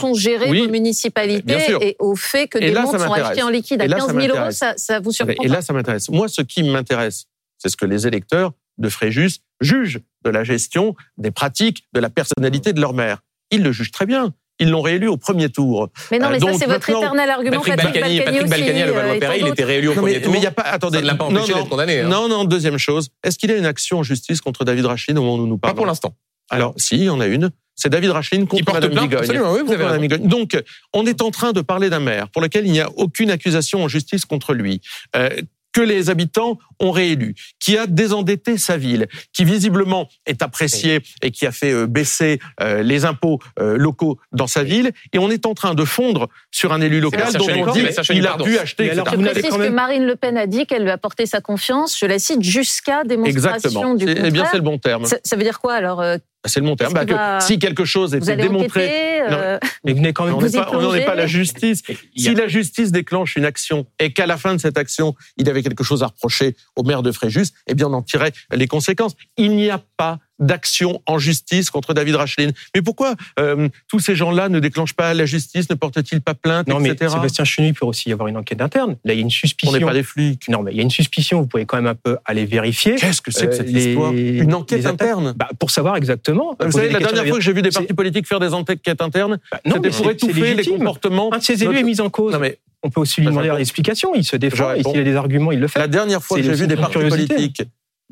sont 0.00 0.14
gérées 0.14 0.50
oui, 0.50 0.68
municipalités 0.68 1.76
et 1.80 1.96
au 1.98 2.16
fait 2.16 2.48
que 2.48 2.58
des 2.58 2.72
montres 2.72 3.00
sont 3.00 3.12
achetées 3.12 3.42
en 3.42 3.50
liquide 3.50 3.82
à 3.82 3.88
15 3.88 4.14
000 4.14 4.36
euros, 4.36 4.50
ça, 4.50 4.74
ça 4.76 5.00
vous 5.00 5.12
surprend 5.12 5.42
Et 5.42 5.48
là, 5.48 5.60
ça 5.62 5.72
m'intéresse. 5.72 6.08
Moi, 6.08 6.28
ce 6.28 6.42
qui 6.42 6.62
m'intéresse, 6.62 7.26
c'est 7.58 7.68
ce 7.68 7.76
que 7.76 7.86
les 7.86 8.06
électeurs 8.06 8.52
de 8.78 8.88
Fréjus 8.88 9.40
jugent 9.60 10.00
de 10.24 10.30
la 10.30 10.44
gestion, 10.44 10.94
des 11.16 11.30
pratiques, 11.30 11.86
de 11.92 12.00
la 12.00 12.10
personnalité 12.10 12.72
de 12.72 12.80
leur 12.80 12.94
maire. 12.94 13.22
Ils 13.50 13.62
le 13.62 13.72
jugent 13.72 13.92
très 13.92 14.06
bien. 14.06 14.34
Ils 14.60 14.70
l'ont 14.70 14.82
réélu 14.82 15.08
au 15.08 15.16
premier 15.16 15.48
tour. 15.48 15.88
Mais 16.12 16.18
non, 16.18 16.30
mais 16.30 16.38
ça, 16.38 16.52
c'est 16.54 16.66
votre 16.66 16.88
éternel 16.88 17.28
argument. 17.28 17.60
Patrick, 17.60 17.76
Balkany, 17.76 18.20
Patrick 18.20 18.48
Balkany, 18.48 18.82
à 18.82 18.86
Levallois-Perret, 18.86 19.40
il 19.40 19.48
était 19.48 19.64
réélu 19.64 19.88
au 19.88 19.94
premier 19.94 20.20
tour. 20.20 20.32
Mais 20.32 20.38
il 20.38 20.42
n'y 20.42 20.46
a 20.46 20.52
pas, 20.52 20.62
attendez. 20.62 20.98
Ça 20.98 21.02
ne 21.02 21.06
l'a 21.08 21.14
pas 21.16 21.24
empêché 21.24 21.54
d'être 21.54 21.68
condamné. 21.68 22.00
Hein. 22.00 22.08
Non, 22.08 22.28
non, 22.28 22.44
deuxième 22.44 22.78
chose. 22.78 23.08
Est-ce 23.24 23.38
qu'il 23.38 23.50
y 23.50 23.52
a 23.52 23.56
une 23.56 23.66
action 23.66 23.98
en 23.98 24.02
justice 24.02 24.40
contre 24.40 24.64
David 24.64 24.86
Rachid 24.86 25.18
au 25.18 25.22
moment 25.22 25.34
où 25.34 25.38
nous 25.38 25.46
nous 25.46 25.58
parlons 25.58 25.74
Pas 25.74 25.76
pour 25.76 25.86
l'instant. 25.86 26.14
Alors, 26.50 26.74
si, 26.76 26.96
il 26.96 27.04
y 27.04 27.08
en 27.08 27.20
a 27.20 27.26
une. 27.26 27.50
c'est 27.74 27.88
David 27.88 28.10
Racheline 28.10 28.46
contre 28.46 28.64
porte 28.64 28.76
Madame 28.76 28.92
plainte, 28.92 29.04
Bigogne. 29.04 29.20
absolument, 29.20 29.52
oui, 29.52 29.60
vous 29.66 29.72
avez. 29.72 29.98
Bigogne. 29.98 30.28
Donc, 30.28 30.62
on 30.92 31.06
est 31.06 31.22
en 31.22 31.30
train 31.30 31.52
de 31.52 31.60
parler 31.60 31.90
d'un 31.90 32.00
maire 32.00 32.28
pour 32.28 32.42
lequel 32.42 32.66
il 32.66 32.72
n'y 32.72 32.80
a 32.80 32.90
aucune 32.96 33.30
accusation 33.30 33.82
en 33.82 33.88
justice 33.88 34.24
contre 34.24 34.52
lui. 34.54 34.80
Euh, 35.16 35.30
que 35.74 35.82
les 35.82 36.08
habitants 36.08 36.58
ont 36.80 36.90
réélu, 36.92 37.34
qui 37.60 37.76
a 37.76 37.86
désendetté 37.86 38.56
sa 38.56 38.76
ville, 38.76 39.08
qui 39.32 39.44
visiblement 39.44 40.08
est 40.24 40.40
apprécié 40.40 41.00
et 41.22 41.30
qui 41.30 41.46
a 41.46 41.52
fait 41.52 41.72
euh, 41.72 41.86
baisser 41.86 42.38
euh, 42.62 42.82
les 42.82 43.04
impôts 43.04 43.40
euh, 43.58 43.76
locaux 43.76 44.18
dans 44.32 44.46
sa 44.46 44.62
ville, 44.62 44.92
et 45.12 45.18
on 45.18 45.30
est 45.30 45.46
en 45.46 45.54
train 45.54 45.74
de 45.74 45.84
fondre 45.84 46.28
sur 46.50 46.72
un 46.72 46.80
élu 46.80 47.00
local 47.00 47.32
dont 47.34 47.46
on 47.48 47.72
dit 47.72 47.80
Sébastien 47.80 48.02
Chenu, 48.04 48.18
il 48.20 48.26
a 48.26 48.36
pu 48.36 48.58
acheter, 48.58 48.90
alors, 48.90 49.10
Je 49.10 49.16
précise 49.16 49.50
quand 49.50 49.58
que 49.58 49.68
Marine 49.68 50.06
Le 50.06 50.16
Pen 50.16 50.36
a 50.38 50.46
dit 50.46 50.66
qu'elle 50.66 50.84
lui 50.84 50.90
apportait 50.90 51.26
sa 51.26 51.40
confiance, 51.40 51.98
je 51.98 52.06
la 52.06 52.18
cite, 52.18 52.42
jusqu'à 52.42 53.02
démonstration 53.04 53.54
Exactement. 53.56 53.94
du 53.94 54.04
Eh 54.04 54.14
contraire. 54.14 54.32
bien, 54.32 54.44
c'est 54.50 54.56
le 54.56 54.62
bon 54.62 54.78
terme. 54.78 55.04
ça, 55.04 55.18
ça 55.24 55.36
veut 55.36 55.42
dire 55.42 55.60
quoi 55.60 55.74
alors 55.74 56.00
euh, 56.00 56.16
C'est 56.46 56.60
le 56.60 56.74
terme. 56.76 56.90
Est-ce 56.90 56.94
Bah, 56.94 57.04
que 57.06 57.14
va- 57.14 57.40
si 57.40 57.58
quelque 57.58 57.84
chose 57.84 58.14
était 58.14 58.36
démontré, 58.36 58.84
enquêter 58.86 59.22
euh, 59.32 59.58
Mais 59.84 59.92
vous 59.92 60.00
n'avez 60.00 60.12
quand 60.12 60.24
même 60.26 60.34
on 60.34 60.38
Vous 60.38 60.48
n'en 60.80 60.94
est 60.94 61.04
pas 61.04 61.14
la 61.14 61.26
justice. 61.26 61.82
A- 61.88 61.92
Si 62.16 62.34
la 62.34 62.48
justice 62.48 62.92
déclenche 62.92 63.36
une 63.36 63.44
action 63.44 63.86
et 63.98 64.12
qu'à 64.12 64.26
la 64.26 64.36
fin 64.36 64.54
de 64.54 64.60
cette 64.60 64.76
action, 64.78 65.14
il 65.38 65.48
avait 65.48 65.62
quelque 65.62 65.84
chose 65.84 66.02
à 66.02 66.06
reprocher 66.08 66.56
au 66.76 66.82
maire 66.82 67.02
de 67.02 67.12
Fréjus, 67.12 67.46
eh 67.66 67.74
bien, 67.74 67.86
on 67.88 67.94
en 67.94 68.02
tirait 68.02 68.32
les 68.52 68.66
conséquences. 68.66 69.14
Il 69.36 69.56
n'y 69.56 69.70
a 69.70 69.80
pas 69.96 70.18
d'action 70.38 71.00
en 71.06 71.18
justice 71.18 71.70
contre 71.70 71.94
David 71.94 72.16
Racheline. 72.16 72.52
Mais 72.74 72.82
pourquoi 72.82 73.14
euh, 73.38 73.68
tous 73.88 74.00
ces 74.00 74.16
gens-là 74.16 74.48
ne 74.48 74.58
déclenchent 74.60 74.94
pas 74.94 75.14
la 75.14 75.26
justice, 75.26 75.70
ne 75.70 75.74
portent-ils 75.74 76.20
pas 76.20 76.34
plainte, 76.34 76.66
Non, 76.68 76.80
mais 76.80 76.90
etc. 76.90 77.12
Sébastien 77.14 77.44
Chenu 77.44 77.72
peut 77.72 77.86
aussi 77.86 78.08
y 78.08 78.12
avoir 78.12 78.28
une 78.28 78.36
enquête 78.36 78.60
interne. 78.60 78.96
Là, 79.04 79.12
il 79.12 79.16
y 79.16 79.18
a 79.18 79.20
une 79.20 79.26
On 79.26 79.30
suspicion. 79.30 79.72
n'est 79.78 79.84
pas 79.84 79.92
des 79.94 80.02
flics. 80.02 80.48
Non, 80.48 80.62
mais 80.62 80.72
il 80.72 80.76
y 80.76 80.80
a 80.80 80.82
une 80.82 80.90
suspicion. 80.90 81.40
Vous 81.40 81.46
pouvez 81.46 81.66
quand 81.66 81.76
même 81.76 81.86
un 81.86 81.94
peu 81.94 82.16
aller 82.24 82.44
vérifier. 82.46 82.96
Qu'est-ce 82.96 83.22
que 83.22 83.30
c'est 83.30 83.46
que 83.46 83.52
Euh, 83.52 83.56
cette 83.56 83.70
les- 83.70 83.88
histoire? 83.88 84.12
Une 84.12 84.54
enquête 84.54 84.86
interne? 84.86 85.34
Bah, 85.36 85.48
pour 85.58 85.70
savoir 85.70 85.96
exactement. 85.96 86.56
Vous 86.60 86.72
savez, 86.72 86.90
la 86.90 86.98
dernière 87.00 87.26
fois 87.26 87.36
que 87.38 87.42
j'ai 87.44 87.52
vu 87.52 87.62
des 87.62 87.70
partis 87.70 87.94
politiques 87.94 88.26
faire 88.26 88.40
des 88.40 88.54
enquêtes 88.54 89.00
internes, 89.00 89.38
Bah, 89.52 89.60
c'était 89.64 89.78
mais 89.80 89.90
pour 89.90 90.10
étouffer 90.10 90.54
les 90.54 90.64
comportements. 90.64 91.32
Un 91.32 91.38
de 91.38 91.42
ses 91.42 91.62
élus 91.62 91.78
est 91.78 91.82
mis 91.82 92.00
en 92.00 92.10
cause. 92.10 92.32
Non, 92.32 92.38
mais 92.38 92.58
On 92.82 92.90
peut 92.90 93.00
aussi 93.00 93.20
lui 93.22 93.28
demander 93.28 93.44
je 93.44 93.48
la 93.48 93.54
réponds. 93.54 93.60
explication. 93.62 94.14
Il 94.14 94.24
se 94.24 94.36
défend. 94.36 94.74
Et 94.74 94.82
s'il 94.82 94.98
a 94.98 95.02
des 95.04 95.16
arguments, 95.16 95.52
il 95.52 95.58
le 95.60 95.68
fait. 95.68 95.78
La 95.78 95.88
dernière 95.88 96.22
fois 96.22 96.36
que 96.36 96.42
j'ai 96.42 96.52
vu 96.52 96.66
des 96.66 96.76
partis 96.76 96.98
politiques 96.98 97.62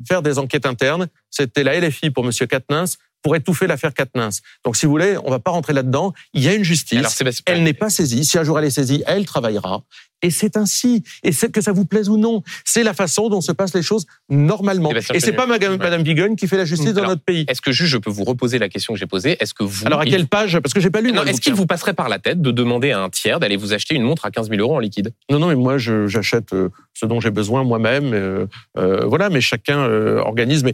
faire 0.07 0.21
des 0.21 0.39
enquêtes 0.39 0.65
internes, 0.65 1.07
c'était 1.29 1.63
la 1.63 1.79
LFI 1.79 2.09
pour 2.09 2.23
Monsieur 2.23 2.47
Quatennens 2.47 2.97
pour 3.23 3.35
étouffer 3.35 3.65
l'affaire 3.65 3.93
Quatennens. 3.93 4.41
Donc, 4.63 4.75
si 4.75 4.85
vous 4.85 4.91
voulez, 4.91 5.17
on 5.23 5.31
va 5.31 5.39
pas 5.39 5.51
rentrer 5.51 5.73
là-dedans. 5.73 6.13
Il 6.33 6.43
y 6.43 6.49
a 6.49 6.53
une 6.53 6.63
justice. 6.63 6.99
Alors, 6.99 7.11
Elle 7.45 7.63
n'est 7.63 7.73
pas 7.73 7.89
saisie. 7.89 8.25
Si 8.25 8.37
un 8.37 8.43
jour 8.43 8.59
elle 8.59 8.65
est 8.65 8.69
saisie, 8.69 9.01
elle 9.07 9.25
travaillera. 9.25 9.83
Et 10.23 10.31
c'est 10.31 10.57
ainsi. 10.57 11.03
Et 11.23 11.31
c'est 11.31 11.51
que 11.51 11.61
ça 11.61 11.71
vous 11.71 11.85
plaise 11.85 12.09
ou 12.09 12.17
non. 12.17 12.41
C'est 12.65 12.83
la 12.83 12.93
façon 12.93 13.29
dont 13.29 13.41
se 13.41 13.51
passent 13.51 13.75
les 13.75 13.81
choses 13.83 14.05
normalement. 14.29 14.89
Sébastien 14.89 15.15
Et 15.15 15.19
c'est 15.19 15.27
Chenu. 15.27 15.37
pas 15.37 15.45
Madame. 15.45 15.77
Madame 15.77 16.03
Bigogne 16.03 16.35
qui 16.35 16.47
fait 16.47 16.57
la 16.57 16.65
justice 16.65 16.93
dans 16.93 17.05
notre 17.05 17.21
pays. 17.21 17.45
Est-ce 17.47 17.61
que 17.61 17.71
juste 17.71 17.91
je 17.91 17.97
peux 17.97 18.09
vous 18.09 18.23
reposer 18.23 18.57
la 18.57 18.69
question 18.69 18.93
que 18.93 18.99
j'ai 18.99 19.05
posée 19.05 19.37
Est-ce 19.39 19.53
que 19.53 19.63
vous 19.63 19.85
Alors, 19.85 19.99
à 19.99 20.05
quelle 20.05 20.27
page? 20.27 20.59
Parce 20.59 20.73
que 20.73 20.79
j'ai 20.79 20.89
pas 20.89 21.01
lu. 21.01 21.11
Non, 21.11 21.23
est-ce 21.25 21.41
qu'il 21.41 21.53
vous 21.53 21.65
passerait 21.65 21.93
par 21.93 22.09
la 22.09 22.19
tête 22.19 22.41
de 22.41 22.51
demander 22.51 22.91
à 22.91 23.01
un 23.01 23.09
tiers 23.09 23.39
d'aller 23.39 23.57
vous 23.57 23.73
acheter 23.73 23.95
une 23.95 24.03
montre 24.03 24.25
à 24.25 24.31
15 24.31 24.49
000 24.49 24.61
euros 24.61 24.75
en 24.75 24.79
liquide? 24.79 25.13
Non, 25.29 25.39
non, 25.39 25.47
mais 25.47 25.55
moi, 25.55 25.77
j'achète 25.77 26.53
euh, 26.53 26.69
ce 26.93 27.05
dont 27.05 27.19
j'ai 27.19 27.31
besoin 27.31 27.63
moi-même. 27.63 28.13
euh, 28.13 28.45
euh, 28.77 29.05
voilà, 29.05 29.29
mais 29.29 29.41
chacun 29.41 29.83
organise 30.19 30.63
mais, 30.63 30.73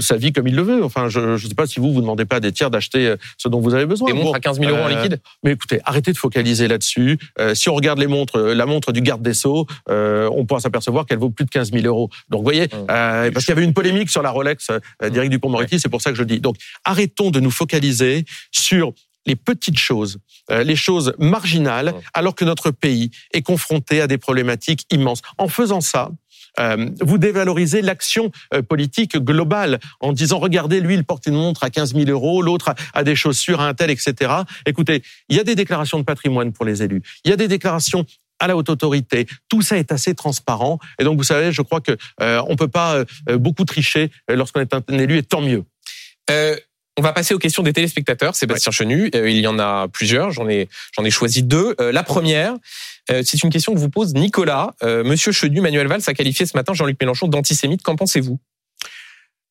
sa 0.00 0.16
vie 0.16 0.32
comme 0.32 0.46
il 0.48 0.56
le 0.56 0.62
veut. 0.62 0.84
Enfin, 0.84 1.08
je 1.08 1.20
ne 1.20 1.36
sais 1.36 1.54
pas 1.54 1.66
si 1.66 1.80
vous, 1.80 1.92
vous 1.92 2.00
demandez 2.00 2.24
pas 2.24 2.36
à 2.36 2.40
des 2.40 2.52
tiers 2.52 2.70
d'acheter 2.70 3.14
ce 3.36 3.48
dont 3.48 3.60
vous 3.60 3.74
avez 3.74 3.86
besoin. 3.86 4.08
Des 4.08 4.14
montres 4.14 4.32
Bon, 4.32 4.32
à 4.32 4.40
15 4.40 4.58
000 4.58 4.70
euros 4.70 4.82
en 4.84 4.88
liquide? 4.88 5.20
Mais 5.42 5.52
écoutez, 5.52 5.80
arrêtez 5.84 6.12
de 6.12 6.16
focaliser 6.16 6.66
là-dessus. 6.68 7.18
Si 7.52 7.68
on 7.68 7.74
regarde 7.74 7.98
les 7.98 8.06
montres, 8.06 8.53
la 8.54 8.66
montre 8.66 8.92
du 8.92 9.00
garde 9.00 9.22
des 9.22 9.34
Sceaux, 9.34 9.66
euh, 9.90 10.28
on 10.32 10.46
pourra 10.46 10.60
s'apercevoir 10.60 11.06
qu'elle 11.06 11.18
vaut 11.18 11.30
plus 11.30 11.44
de 11.44 11.50
15 11.50 11.72
000 11.72 11.84
euros. 11.86 12.08
Donc, 12.28 12.40
vous 12.40 12.44
voyez, 12.44 12.68
Hum. 12.72 12.86
euh, 12.90 13.30
parce 13.32 13.44
qu'il 13.44 13.54
y 13.54 13.56
avait 13.56 13.64
une 13.64 13.74
polémique 13.74 14.10
sur 14.10 14.22
la 14.22 14.30
Rolex 14.30 14.68
euh, 14.70 15.10
d'Éric 15.10 15.30
Dupond-Moretti, 15.30 15.78
c'est 15.80 15.88
pour 15.88 16.00
ça 16.02 16.10
que 16.10 16.16
je 16.16 16.22
le 16.22 16.26
dis. 16.26 16.40
Donc, 16.40 16.56
arrêtons 16.84 17.30
de 17.30 17.40
nous 17.40 17.50
focaliser 17.50 18.24
sur 18.50 18.92
les 19.26 19.36
petites 19.36 19.78
choses, 19.78 20.18
les 20.50 20.76
choses 20.76 21.14
marginales, 21.18 21.88
Hum. 21.88 22.00
alors 22.12 22.34
que 22.34 22.44
notre 22.44 22.70
pays 22.70 23.10
est 23.32 23.40
confronté 23.42 24.00
à 24.02 24.06
des 24.06 24.18
problématiques 24.18 24.84
immenses. 24.90 25.22
En 25.38 25.48
faisant 25.48 25.80
ça, 25.80 26.10
euh, 26.60 26.88
vous 27.00 27.18
dévalorisez 27.18 27.82
l'action 27.82 28.30
politique 28.68 29.16
globale 29.16 29.80
en 30.00 30.12
disant 30.12 30.38
regardez 30.38 30.78
lui 30.80 30.94
il 30.94 31.02
porte 31.04 31.26
une 31.26 31.34
montre 31.34 31.64
à 31.64 31.70
15 31.70 31.94
000 31.94 32.08
euros 32.10 32.42
l'autre 32.42 32.74
a 32.92 33.02
des 33.02 33.16
chaussures 33.16 33.60
à 33.60 33.66
un 33.66 33.74
tel 33.74 33.90
etc 33.90 34.30
écoutez 34.64 35.02
il 35.28 35.36
y 35.36 35.40
a 35.40 35.42
des 35.44 35.56
déclarations 35.56 35.98
de 35.98 36.04
patrimoine 36.04 36.52
pour 36.52 36.64
les 36.64 36.80
élus 36.84 37.02
il 37.24 37.30
y 37.30 37.34
a 37.34 37.36
des 37.36 37.48
déclarations 37.48 38.06
à 38.44 38.46
la 38.46 38.56
haute 38.56 38.68
autorité, 38.68 39.26
tout 39.48 39.62
ça 39.62 39.76
est 39.78 39.92
assez 39.92 40.14
transparent 40.14 40.78
et 40.98 41.04
donc 41.04 41.16
vous 41.16 41.24
savez, 41.24 41.52
je 41.52 41.62
crois 41.62 41.80
que 41.80 41.96
euh, 42.20 42.42
on 42.48 42.56
peut 42.56 42.68
pas 42.68 42.96
euh, 43.28 43.38
beaucoup 43.38 43.64
tricher 43.64 44.10
euh, 44.30 44.36
lorsqu'on 44.36 44.60
est 44.60 44.74
un 44.74 44.82
élu 44.98 45.18
et 45.18 45.22
tant 45.22 45.40
mieux. 45.40 45.64
Euh, 46.30 46.56
on 46.96 47.02
va 47.02 47.12
passer 47.12 47.34
aux 47.34 47.38
questions 47.38 47.62
des 47.62 47.72
téléspectateurs. 47.72 48.36
Sébastien 48.36 48.70
Chenu, 48.70 49.10
euh, 49.14 49.28
il 49.28 49.38
y 49.38 49.46
en 49.46 49.58
a 49.58 49.88
plusieurs. 49.88 50.30
J'en 50.30 50.48
ai, 50.48 50.68
j'en 50.96 51.04
ai 51.04 51.10
choisi 51.10 51.42
deux. 51.42 51.74
Euh, 51.80 51.90
la 51.90 52.04
première, 52.04 52.54
euh, 53.10 53.22
c'est 53.24 53.42
une 53.42 53.50
question 53.50 53.74
que 53.74 53.78
vous 53.78 53.90
pose 53.90 54.14
Nicolas. 54.14 54.74
Euh, 54.82 55.02
Monsieur 55.02 55.32
Chenu, 55.32 55.60
Manuel 55.60 55.88
Valls 55.88 56.02
a 56.06 56.14
qualifié 56.14 56.46
ce 56.46 56.56
matin 56.56 56.72
Jean-Luc 56.72 56.96
Mélenchon 57.00 57.26
d'antisémite. 57.26 57.82
Qu'en 57.82 57.96
pensez-vous? 57.96 58.38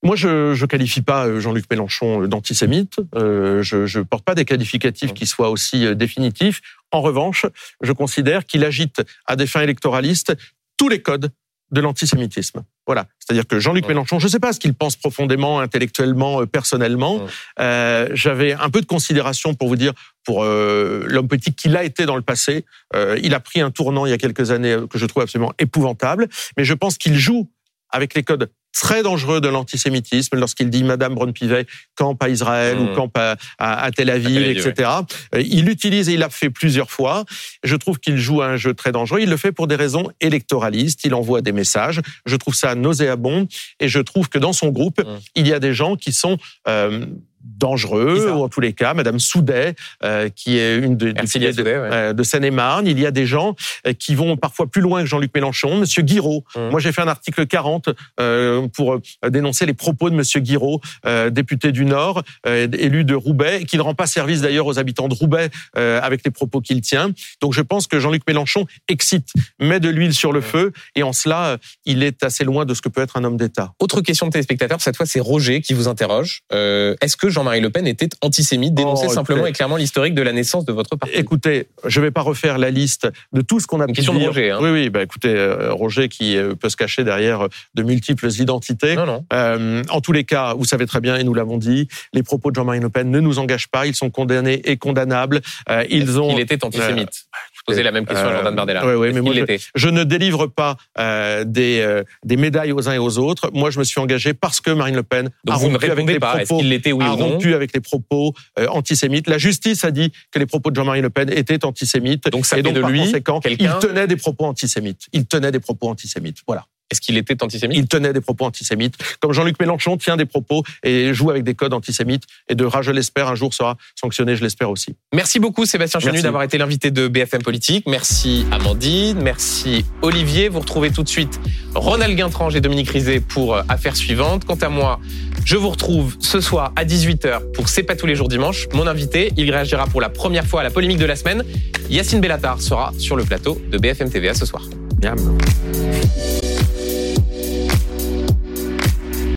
Moi, 0.03 0.15
je 0.15 0.53
je 0.53 0.65
qualifie 0.65 1.01
pas 1.01 1.27
euh, 1.27 1.39
Jean-Luc 1.39 1.65
Mélenchon 1.71 2.27
d'antisémite. 2.27 2.97
Euh, 3.15 3.63
je 3.63 3.85
je 3.85 4.01
porte 4.01 4.25
pas 4.25 4.35
des 4.35 4.45
qualificatifs 4.45 5.13
qui 5.13 5.25
soient 5.25 5.49
aussi 5.49 5.85
euh, 5.85 5.95
définitifs. 5.95 6.61
En 6.91 7.01
revanche, 7.01 7.45
je 7.81 7.91
considère 7.91 8.45
qu'il 8.45 8.63
agite 8.65 9.01
à 9.25 9.35
des 9.35 9.47
fins 9.47 9.61
électoralistes 9.61 10.35
tous 10.77 10.89
les 10.89 11.01
codes 11.01 11.31
de 11.71 11.81
l'antisémitisme. 11.81 12.63
Voilà. 12.85 13.07
C'est-à-dire 13.17 13.47
que 13.47 13.59
Jean-Luc 13.59 13.85
Ouais. 13.85 13.89
Mélenchon, 13.93 14.19
je 14.19 14.25
ne 14.27 14.31
sais 14.31 14.39
pas 14.39 14.53
ce 14.53 14.59
qu'il 14.59 14.73
pense 14.75 14.95
profondément, 14.95 15.59
intellectuellement, 15.59 16.41
euh, 16.41 16.45
personnellement. 16.45 17.15
Ouais. 17.15 17.31
Euh, 17.59 18.09
J'avais 18.13 18.53
un 18.53 18.69
peu 18.69 18.79
de 18.79 18.85
considération 18.85 19.55
pour 19.55 19.69
vous 19.69 19.75
dire 19.75 19.93
pour 20.23 20.43
euh, 20.43 21.03
l'homme 21.07 21.27
politique 21.27 21.55
qu'il 21.55 21.75
a 21.75 21.83
été 21.83 22.05
dans 22.05 22.15
le 22.15 22.21
passé. 22.21 22.65
Euh, 22.95 23.17
il 23.23 23.33
a 23.33 23.39
pris 23.39 23.59
un 23.61 23.71
tournant 23.71 24.05
il 24.05 24.09
y 24.11 24.13
a 24.13 24.17
quelques 24.17 24.51
années 24.51 24.73
euh, 24.73 24.87
que 24.87 24.97
je 24.99 25.05
trouve 25.07 25.23
absolument 25.23 25.53
épouvantable. 25.57 26.29
Mais 26.57 26.63
je 26.63 26.73
pense 26.73 26.97
qu'il 26.97 27.17
joue 27.17 27.49
avec 27.89 28.13
les 28.13 28.23
codes 28.23 28.49
très 28.74 29.03
dangereux 29.03 29.39
de 29.39 29.47
l'antisémitisme 29.47 30.36
lorsqu'il 30.38 30.69
dit 30.69 30.84
Madame 30.84 31.13
Braun-Pivet 31.15 31.65
camp 31.95 32.15
à 32.19 32.28
Israël 32.30 32.78
Mmh. 32.78 32.82
ou 32.89 32.95
camp 32.95 33.11
à, 33.15 33.36
à- 33.59 33.84
à 33.84 33.91
Tel 33.91 34.09
Aviv, 34.09 34.34
Tel 34.36 34.43
Aviv, 34.49 34.67
etc. 34.67 34.89
Euh, 35.36 35.41
Il 35.45 35.65
l'utilise 35.65 36.09
et 36.09 36.13
il 36.13 36.19
l'a 36.19 36.30
fait 36.30 36.49
plusieurs 36.49 36.89
fois. 36.91 37.24
Je 37.63 37.76
trouve 37.76 37.99
qu'il 37.99 38.17
joue 38.17 38.41
à 38.41 38.47
un 38.47 38.57
jeu 38.57 38.74
très 38.74 38.91
dangereux. 38.91 39.19
Il 39.21 39.30
le 39.30 39.38
fait 39.38 39.51
pour 39.51 39.67
des 39.67 39.76
raisons 39.76 40.09
électoralistes. 40.21 41.01
Il 41.05 41.13
envoie 41.13 41.41
des 41.41 41.51
messages. 41.51 42.01
Je 42.26 42.36
trouve 42.36 42.55
ça 42.55 42.76
nauséabond 42.76 43.47
et 43.80 43.88
je 43.88 43.99
trouve 43.99 44.28
que 44.30 44.39
dans 44.39 44.53
son 44.53 44.69
groupe, 44.69 44.99
Mmh. 45.03 45.19
il 45.36 45.47
y 45.47 45.53
a 45.53 45.59
des 45.59 45.74
gens 45.74 45.95
qui 45.95 46.11
sont 46.11 46.38
euh, 46.67 47.05
dangereux, 47.43 48.31
ou 48.31 48.43
en 48.43 48.49
tous 48.49 48.61
les 48.61 48.73
cas, 48.73 48.93
Madame 48.93 49.19
Soudet, 49.19 49.75
euh, 50.03 50.29
qui 50.29 50.57
est 50.57 50.77
une 50.77 50.95
de, 50.97 51.11
de, 51.11 51.25
Soudet, 51.25 51.49
ouais. 51.61 51.73
euh, 51.75 52.13
de 52.13 52.23
Seine-et-Marne. 52.23 52.87
Il 52.87 52.99
y 52.99 53.05
a 53.05 53.11
des 53.11 53.25
gens 53.25 53.55
euh, 53.87 53.93
qui 53.93 54.15
vont 54.15 54.37
parfois 54.37 54.67
plus 54.67 54.81
loin 54.81 55.01
que 55.01 55.07
Jean-Luc 55.07 55.31
Mélenchon. 55.35 55.77
Monsieur 55.77 56.01
Guiraud. 56.01 56.43
Mmh. 56.55 56.69
Moi, 56.69 56.79
j'ai 56.79 56.91
fait 56.91 57.01
un 57.01 57.07
article 57.07 57.45
40 57.45 57.89
euh, 58.19 58.67
pour 58.69 58.93
euh, 58.93 59.29
dénoncer 59.29 59.65
les 59.65 59.73
propos 59.73 60.09
de 60.09 60.15
Monsieur 60.15 60.39
Guiraud, 60.39 60.81
euh, 61.05 61.29
député 61.29 61.71
du 61.71 61.85
Nord, 61.85 62.23
élu 62.45 63.03
de 63.03 63.15
Roubaix, 63.15 63.65
qui 63.65 63.77
ne 63.77 63.81
rend 63.81 63.95
pas 63.95 64.07
service 64.07 64.41
d'ailleurs 64.41 64.65
aux 64.65 64.79
habitants 64.79 65.07
de 65.07 65.13
Roubaix 65.13 65.49
avec 65.75 66.23
les 66.25 66.31
propos 66.31 66.61
qu'il 66.61 66.81
tient. 66.81 67.11
Donc, 67.41 67.53
je 67.53 67.61
pense 67.61 67.87
que 67.87 67.99
Jean-Luc 67.99 68.23
Mélenchon 68.27 68.65
excite, 68.87 69.29
met 69.59 69.79
de 69.79 69.89
l'huile 69.89 70.13
sur 70.13 70.31
le 70.31 70.39
Mmh. 70.39 70.43
feu, 70.43 70.71
et 70.95 71.03
en 71.03 71.13
cela, 71.13 71.57
il 71.85 72.03
est 72.03 72.23
assez 72.23 72.43
loin 72.43 72.65
de 72.65 72.73
ce 72.73 72.81
que 72.81 72.89
peut 72.89 73.01
être 73.01 73.15
un 73.17 73.23
homme 73.23 73.37
d'État. 73.37 73.73
Autre 73.79 74.01
question 74.01 74.27
de 74.27 74.31
téléspectateur. 74.31 74.81
Cette 74.81 74.97
fois, 74.97 75.05
c'est 75.05 75.19
Roger 75.21 75.61
qui 75.61 75.73
vous 75.73 75.87
interroge. 75.87 76.41
Est-ce 76.51 77.15
que 77.15 77.29
Jean-Marie 77.34 77.61
Le 77.61 77.69
Pen 77.69 77.88
était 77.88 78.09
antisémite 78.21 78.73
Dénoncez 78.73 79.07
Oh, 79.09 79.13
simplement 79.13 79.39
écoutez. 79.39 79.49
et 79.49 79.53
clairement 79.53 79.75
l'historique 79.75 80.13
de 80.13 80.21
la 80.21 80.31
naissance 80.31 80.65
de 80.65 80.71
votre 80.71 80.95
parti. 80.95 81.13
Écoutez, 81.15 81.67
je 81.86 81.99
vais 81.99 82.11
pas 82.11 82.21
refaire 82.21 82.57
la 82.57 82.69
liste 82.69 83.07
de 83.34 83.41
tout 83.41 83.59
ce 83.59 83.67
qu'on 83.67 83.81
a 83.81 83.88
pu 83.88 83.93
question 83.93 84.13
de 84.13 84.19
dire. 84.19 84.27
Roger, 84.29 84.51
hein. 84.51 84.59
Oui, 84.61 84.69
oui. 84.69 84.89
Bah, 84.89 85.03
écoutez, 85.03 85.34
euh, 85.36 85.73
Roger 85.73 86.07
qui 86.09 86.38
euh, 86.38 86.55
peut 86.55 86.69
se 86.69 86.77
cacher 86.77 87.03
derrière 87.03 87.47
de 87.73 87.84
multiples 87.84 88.29
identités. 88.29 88.95
Non, 88.95 89.05
non. 89.05 89.25
Euh, 89.34 89.84
en 89.89 90.01
tous 90.01 90.11
les 90.11 90.23
cas, 90.23 90.53
vous 90.53 90.65
savez 90.65 90.86
très 90.86 91.01
bien, 91.01 91.17
et 91.17 91.23
nous 91.23 91.34
l'avons 91.34 91.57
dit, 91.57 91.88
les 92.13 92.23
propos 92.23 92.51
de 92.51 92.55
Jean-Marie 92.55 92.79
Le 92.79 92.89
Pen 92.89 93.09
ne 93.09 93.19
nous 93.19 93.39
engagent 93.39 93.67
pas. 93.67 93.86
Ils 93.88 93.95
sont 93.95 94.09
condamnés 94.09 94.61
et 94.65 94.77
condamnables. 94.77 95.41
Euh, 95.69 95.84
ils 95.89 96.19
ont. 96.19 96.31
Il 96.31 96.39
était 96.39 96.63
antisémite. 96.63 97.25
Je 97.68 97.72
posais 97.72 97.84
la 97.84 97.91
même 97.91 98.05
question 98.05 98.28
à 98.28 98.30
Euh, 98.32 98.34
Jordan 98.36 98.55
Bardella. 98.55 98.86
ouais, 98.97 99.07
Est-ce 99.07 99.16
mais 99.16 99.22
moi, 99.22 99.34
l'était? 99.34 99.57
Je 99.76 99.88
ne 99.88 100.03
délivre 100.03 100.47
pas 100.47 100.76
euh, 100.99 101.45
des, 101.45 101.80
euh, 101.82 102.03
des 102.26 102.36
médailles 102.36 102.74
aux 102.74 102.89
uns 102.89 102.93
et 102.93 102.97
aux 102.97 103.18
autres. 103.18 103.51
Moi, 103.53 103.70
je 103.72 103.80
me 103.80 103.86
suis 103.86 104.01
engagé 104.01 104.34
parce 104.34 104.59
que 104.59 104.70
Marine 104.72 104.95
Le 104.95 105.03
Pen 105.03 105.30
Donc 105.45 105.55
a 105.55 105.59
vous 105.59 105.68
ne 105.70 105.74
rompu 105.74 105.86
avec 105.86 105.95
répondez 105.95 106.14
les 106.14 106.20
pas. 106.20 106.36
Propos 106.38 106.57
qu'il 106.57 106.70
l'était 106.70 106.91
oui 106.91 107.05
a 107.05 107.14
ou 107.14 107.18
non? 107.18 107.30
rompu 107.30 107.53
avec 107.53 107.74
les 107.74 107.80
propos 107.80 108.34
antisémites. 108.70 109.28
La 109.30 109.38
justice 109.38 109.86
a 109.86 109.91
dit 109.91 110.11
que 110.32 110.39
les 110.39 110.45
propos 110.45 110.72
de 110.72 110.76
Jean-Marie 110.76 111.01
Le 111.01 111.09
Pen 111.09 111.30
étaient 111.32 111.64
antisémites. 111.66 112.28
Donc 112.30 112.45
ça 112.45 112.57
et 112.57 112.61
donc, 112.61 112.74
de 112.76 112.82
par 112.82 112.89
lui 112.89 112.99
conséquent, 112.99 113.39
il 113.45 113.70
tenait 113.80 114.07
des 114.07 114.18
propos 114.18 114.45
antisémites. 114.45 115.07
Il 115.14 115.26
tenait 115.26 115.51
des 115.51 115.59
propos 115.59 115.88
antisémites. 115.89 116.39
Voilà. 116.45 116.66
Est-ce 116.91 117.01
qu'il 117.01 117.17
était 117.17 117.41
antisémite? 117.43 117.77
Il 117.77 117.88
tenait 117.88 118.13
des 118.13 118.21
propos 118.21 118.45
antisémites, 118.45 118.95
comme 119.19 119.34
Jean-Luc 119.34 119.59
Mélenchon 119.59 119.97
tient 119.97 120.17
des 120.17 120.25
propos 120.25 120.63
et 120.84 121.13
joue 121.13 121.29
avec 121.29 121.43
des 121.43 121.55
codes 121.55 121.73
antisémites. 121.73 122.23
Et 122.49 122.55
de 122.55 122.67
je 122.81 122.91
l'espère, 122.91 123.27
un 123.27 123.36
jour 123.36 123.53
sera 123.53 123.77
sanctionné, 123.95 124.36
je 124.36 124.43
l'espère 124.43 124.69
aussi. 124.69 124.95
Merci 125.13 125.39
beaucoup 125.39 125.65
Sébastien 125.65 125.99
Chenu 125.99 126.21
d'avoir 126.21 126.43
été 126.43 126.57
l'invité 126.57 126.91
de 126.91 127.07
BFM 127.07 127.41
Politique. 127.41 127.86
Merci 127.88 128.45
Amandine, 128.51 129.21
merci 129.21 129.86
Olivier. 130.01 130.49
Vous 130.49 130.59
retrouvez 130.59 130.91
tout 130.91 131.03
de 131.03 131.09
suite 131.09 131.39
Ronald 131.75 132.15
Guintrange 132.15 132.55
et 132.55 132.61
Dominique 132.61 132.89
Rizet 132.89 133.19
pour 133.19 133.55
euh, 133.55 133.61
Affaires 133.69 133.95
suivantes. 133.95 134.45
Quant 134.45 134.55
à 134.55 134.69
moi, 134.69 134.99
je 135.45 135.55
vous 135.55 135.69
retrouve 135.69 136.15
ce 136.19 136.41
soir 136.41 136.71
à 136.75 136.86
18h 136.86 137.51
pour 137.51 137.69
C'est 137.69 137.84
pas 137.84 137.95
tous 137.95 138.05
les 138.05 138.15
jours 138.15 138.27
dimanche. 138.27 138.67
Mon 138.73 138.88
invité, 138.88 139.31
il 139.38 139.49
réagira 139.51 139.86
pour 139.88 140.01
la 140.01 140.09
première 140.09 140.45
fois 140.45 140.61
à 140.61 140.63
la 140.63 140.69
polémique 140.69 140.99
de 140.99 141.05
la 141.05 141.15
semaine. 141.15 141.43
Yacine 141.89 142.21
Bellatar 142.21 142.61
sera 142.61 142.91
sur 142.97 143.15
le 143.15 143.23
plateau 143.23 143.61
de 143.69 143.77
BFM 143.77 144.09
TVA 144.09 144.34
ce 144.34 144.45
soir. 144.45 144.63
Bien. 144.97 145.15